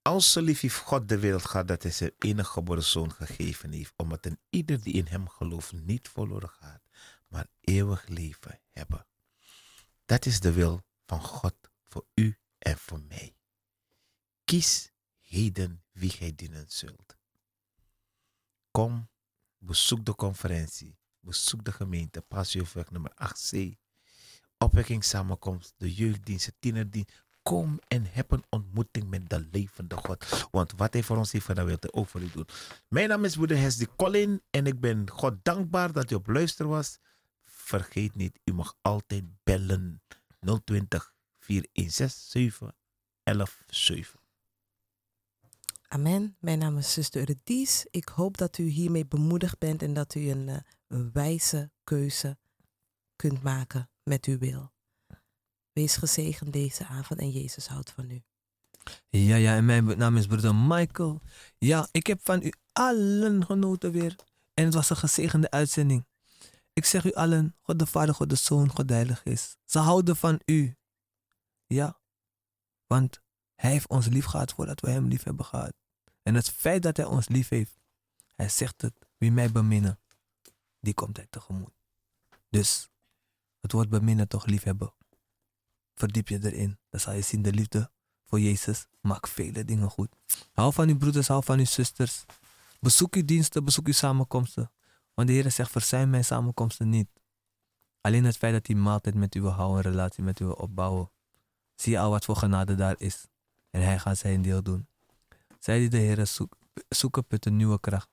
Als 0.02 0.34
lief 0.34 0.60
heeft 0.60 0.76
God 0.78 1.08
de 1.08 1.18
wereld 1.18 1.44
gehad 1.44 1.68
dat 1.68 1.82
hij 1.82 1.92
zijn 1.92 2.12
enige 2.18 2.50
geboren 2.50 2.84
zoon 2.84 3.12
gegeven 3.12 3.72
heeft, 3.72 3.92
omdat 3.96 4.26
een 4.26 4.40
ieder 4.50 4.82
die 4.82 4.92
in 4.92 5.06
hem 5.06 5.28
gelooft 5.28 5.72
niet 5.72 6.08
verloren 6.08 6.48
gaat, 6.48 6.82
maar 7.28 7.46
eeuwig 7.60 8.06
leven 8.08 8.60
hebben. 8.70 9.06
Dat 10.04 10.26
is 10.26 10.40
de 10.40 10.52
wil 10.52 10.82
van 11.06 11.20
God 11.20 11.54
voor 11.88 12.06
u 12.14 12.38
en 12.58 12.78
voor 12.78 13.00
mij. 13.00 13.36
Kies 14.44 14.92
heden 15.20 15.84
wie 15.92 16.10
gij 16.10 16.34
dienen 16.34 16.64
zult. 16.68 17.16
Kom, 18.70 19.08
bezoek 19.58 20.04
de 20.04 20.14
conferentie, 20.14 20.98
bezoek 21.20 21.64
de 21.64 21.72
gemeente, 21.72 22.20
Passieweg 22.20 22.90
nummer 22.90 23.12
8c, 23.14 23.72
opwekkingssamenkomst, 24.58 25.74
de 25.76 25.94
jeugddiensten, 25.94 26.54
tienerdienst. 26.58 27.26
Kom 27.48 27.78
en 27.86 28.06
heb 28.10 28.30
een 28.30 28.44
ontmoeting 28.48 29.08
met 29.08 29.28
de 29.28 29.46
levende 29.50 29.96
God. 29.96 30.48
Want 30.50 30.72
wat 30.76 30.92
hij 30.92 31.02
voor 31.02 31.16
ons 31.16 31.32
heeft 31.32 31.44
gedaan, 31.44 31.66
wil 31.66 31.76
hij 31.80 31.92
ook 31.92 32.08
voor 32.08 32.20
u 32.20 32.30
doen. 32.30 32.46
Mijn 32.88 33.08
naam 33.08 33.24
is 33.24 33.34
Broeder 33.34 33.58
Hesdy 33.58 33.86
Collin 33.96 34.42
en 34.50 34.66
ik 34.66 34.80
ben 34.80 35.10
God 35.10 35.34
dankbaar 35.42 35.92
dat 35.92 36.10
u 36.10 36.14
op 36.14 36.26
luister 36.26 36.66
was. 36.66 36.98
Vergeet 37.44 38.14
niet, 38.14 38.40
u 38.44 38.52
mag 38.52 38.74
altijd 38.82 39.24
bellen 39.42 40.02
020 40.64 41.14
416 41.38 42.72
1117. 43.22 44.20
Amen. 45.88 46.36
Mijn 46.40 46.58
naam 46.58 46.78
is 46.78 46.92
zuster 46.92 47.20
Eurydice. 47.20 47.86
Ik 47.90 48.08
hoop 48.08 48.36
dat 48.36 48.58
u 48.58 48.64
hiermee 48.64 49.06
bemoedigd 49.06 49.58
bent 49.58 49.82
en 49.82 49.94
dat 49.94 50.14
u 50.14 50.30
een, 50.30 50.48
eh, 50.48 50.56
een 50.88 51.12
wijze 51.12 51.70
keuze 51.84 52.38
kunt 53.16 53.42
maken 53.42 53.90
met 54.02 54.24
uw 54.24 54.38
wil. 54.38 54.72
Wees 55.78 55.96
gezegend 55.96 56.52
deze 56.52 56.86
avond 56.86 57.20
en 57.20 57.30
Jezus 57.30 57.66
houdt 57.66 57.90
van 57.90 58.10
u. 58.10 58.22
Ja, 59.08 59.36
ja, 59.36 59.56
en 59.56 59.64
mijn 59.64 59.98
naam 59.98 60.16
is 60.16 60.26
broeder 60.26 60.54
Michael. 60.54 61.20
Ja, 61.58 61.88
ik 61.90 62.06
heb 62.06 62.20
van 62.22 62.42
u 62.42 62.52
allen 62.72 63.44
genoten 63.44 63.92
weer. 63.92 64.16
En 64.54 64.64
het 64.64 64.74
was 64.74 64.90
een 64.90 64.96
gezegende 64.96 65.50
uitzending. 65.50 66.06
Ik 66.72 66.84
zeg 66.84 67.04
u 67.04 67.12
allen, 67.12 67.56
God 67.62 67.78
de 67.78 67.86
Vader, 67.86 68.14
God 68.14 68.28
de 68.28 68.34
Zoon, 68.34 68.68
God 68.68 68.88
de 68.88 68.94
Heilige 68.94 69.20
Geest. 69.20 69.56
Ze 69.64 69.78
houden 69.78 70.16
van 70.16 70.40
u. 70.44 70.76
Ja, 71.66 72.00
want 72.86 73.20
Hij 73.54 73.70
heeft 73.70 73.88
ons 73.88 74.06
lief 74.06 74.24
gehad 74.24 74.52
voordat 74.52 74.80
we 74.80 74.90
Hem 74.90 75.08
lief 75.08 75.22
hebben 75.22 75.44
gehad. 75.44 75.72
En 76.22 76.34
het 76.34 76.48
feit 76.50 76.82
dat 76.82 76.96
Hij 76.96 77.06
ons 77.06 77.28
lief 77.28 77.48
heeft, 77.48 77.80
Hij 78.34 78.48
zegt 78.48 78.82
het, 78.82 78.94
wie 79.18 79.32
mij 79.32 79.52
beminnen, 79.52 80.00
die 80.80 80.94
komt 80.94 81.16
Hij 81.16 81.26
tegemoet. 81.30 81.74
Dus, 82.50 82.88
het 83.60 83.72
woord 83.72 83.88
beminnen 83.88 84.28
toch 84.28 84.46
liefhebben. 84.46 84.96
Verdiep 85.98 86.28
je 86.28 86.38
erin, 86.42 86.78
dan 86.90 87.00
zal 87.00 87.12
je 87.12 87.22
zien 87.22 87.42
de 87.42 87.52
liefde 87.52 87.90
voor 88.26 88.40
Jezus 88.40 88.86
maakt 89.00 89.30
vele 89.30 89.64
dingen 89.64 89.90
goed. 89.90 90.08
Hou 90.52 90.72
van 90.72 90.88
uw 90.88 90.96
broeders, 90.96 91.28
hou 91.28 91.44
van 91.44 91.58
uw 91.58 91.64
zusters. 91.64 92.24
Bezoek 92.80 93.14
uw 93.14 93.24
diensten, 93.24 93.64
bezoek 93.64 93.86
uw 93.86 93.92
samenkomsten. 93.92 94.70
Want 95.14 95.28
de 95.28 95.34
Heer 95.34 95.50
zegt, 95.50 95.70
verzuim 95.70 96.10
mijn 96.10 96.24
samenkomsten 96.24 96.88
niet. 96.88 97.08
Alleen 98.00 98.24
het 98.24 98.36
feit 98.36 98.52
dat 98.52 98.66
hij 98.66 98.76
maaltijd 98.76 99.14
met 99.14 99.34
u 99.34 99.40
wil 99.40 99.50
houden, 99.50 99.76
een 99.76 99.90
relatie 99.90 100.22
met 100.22 100.40
u 100.40 100.44
wil 100.44 100.54
opbouwen. 100.54 101.10
Zie 101.74 102.00
al 102.00 102.10
wat 102.10 102.24
voor 102.24 102.36
genade 102.36 102.74
daar 102.74 102.94
is. 102.98 103.26
En 103.70 103.82
hij 103.82 103.98
gaat 103.98 104.18
zijn 104.18 104.42
deel 104.42 104.62
doen. 104.62 104.86
Zij 105.58 105.78
die 105.78 105.88
de 105.88 105.96
Heer 105.96 106.26
zoek, 106.26 106.56
zoeken, 106.88 107.24
putten 107.24 107.56
nieuwe 107.56 107.80
kracht. 107.80 108.08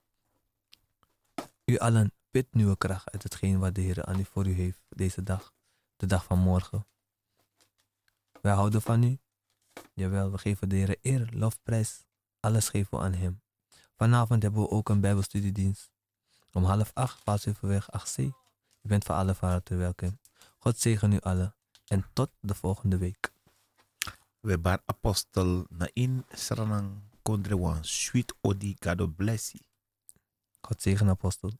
U 1.66 1.78
allen 1.78 2.12
put 2.32 2.48
nieuwe 2.52 2.78
kracht 2.78 3.12
uit 3.12 3.24
hetgeen 3.24 3.60
wat 3.60 3.76
de 3.76 3.82
Heer 3.82 4.06
aan 4.06 4.20
u 4.20 4.26
voor 4.26 4.48
u 4.48 4.54
heeft 4.54 4.80
deze 4.90 5.24
dag. 5.24 5.54
De 5.96 6.06
dag 6.06 6.24
van 6.24 6.40
morgen. 6.40 6.86
Wij 8.46 8.54
houden 8.54 8.82
van 8.82 9.04
u. 9.04 9.18
Jawel, 9.94 10.32
we 10.32 10.38
geven 10.38 10.70
de 10.70 10.76
Heer 10.76 10.98
eer, 11.02 11.30
lofprijs. 11.34 12.04
Alles 12.40 12.70
geven 12.70 12.98
we 12.98 13.04
aan 13.04 13.14
Hem. 13.14 13.42
Vanavond 13.96 14.42
hebben 14.44 14.62
we 14.62 14.70
ook 14.70 14.90
een 14.90 15.00
Bijbelstudiedienst. 15.00 15.92
Om 16.52 16.64
half 16.64 16.92
acht, 16.94 17.24
Paasuverweg 17.24 17.90
8c. 18.00 18.18
U 18.18 18.34
bent 18.82 19.04
voor 19.04 19.16
alle 19.16 19.36
van 19.36 19.50
harte 19.50 19.76
welkom. 19.76 20.20
God 20.58 20.80
zegen 20.80 21.12
u 21.12 21.20
allen. 21.20 21.56
En 21.88 22.06
tot 22.14 22.30
de 22.40 22.54
volgende 22.54 22.98
week. 22.98 23.32
We 24.40 24.58
bar 24.58 24.82
apostel 24.86 25.66
na 25.70 25.90
in 25.94 26.26
Sranang 26.32 27.02
Kondrewan, 27.22 27.84
sweet 27.84 28.36
odi, 28.42 28.76
God 28.80 29.16
bless 29.16 29.52
you. 29.52 29.64
God 30.62 30.82
zegen 30.82 31.10
apostel. 31.10 31.52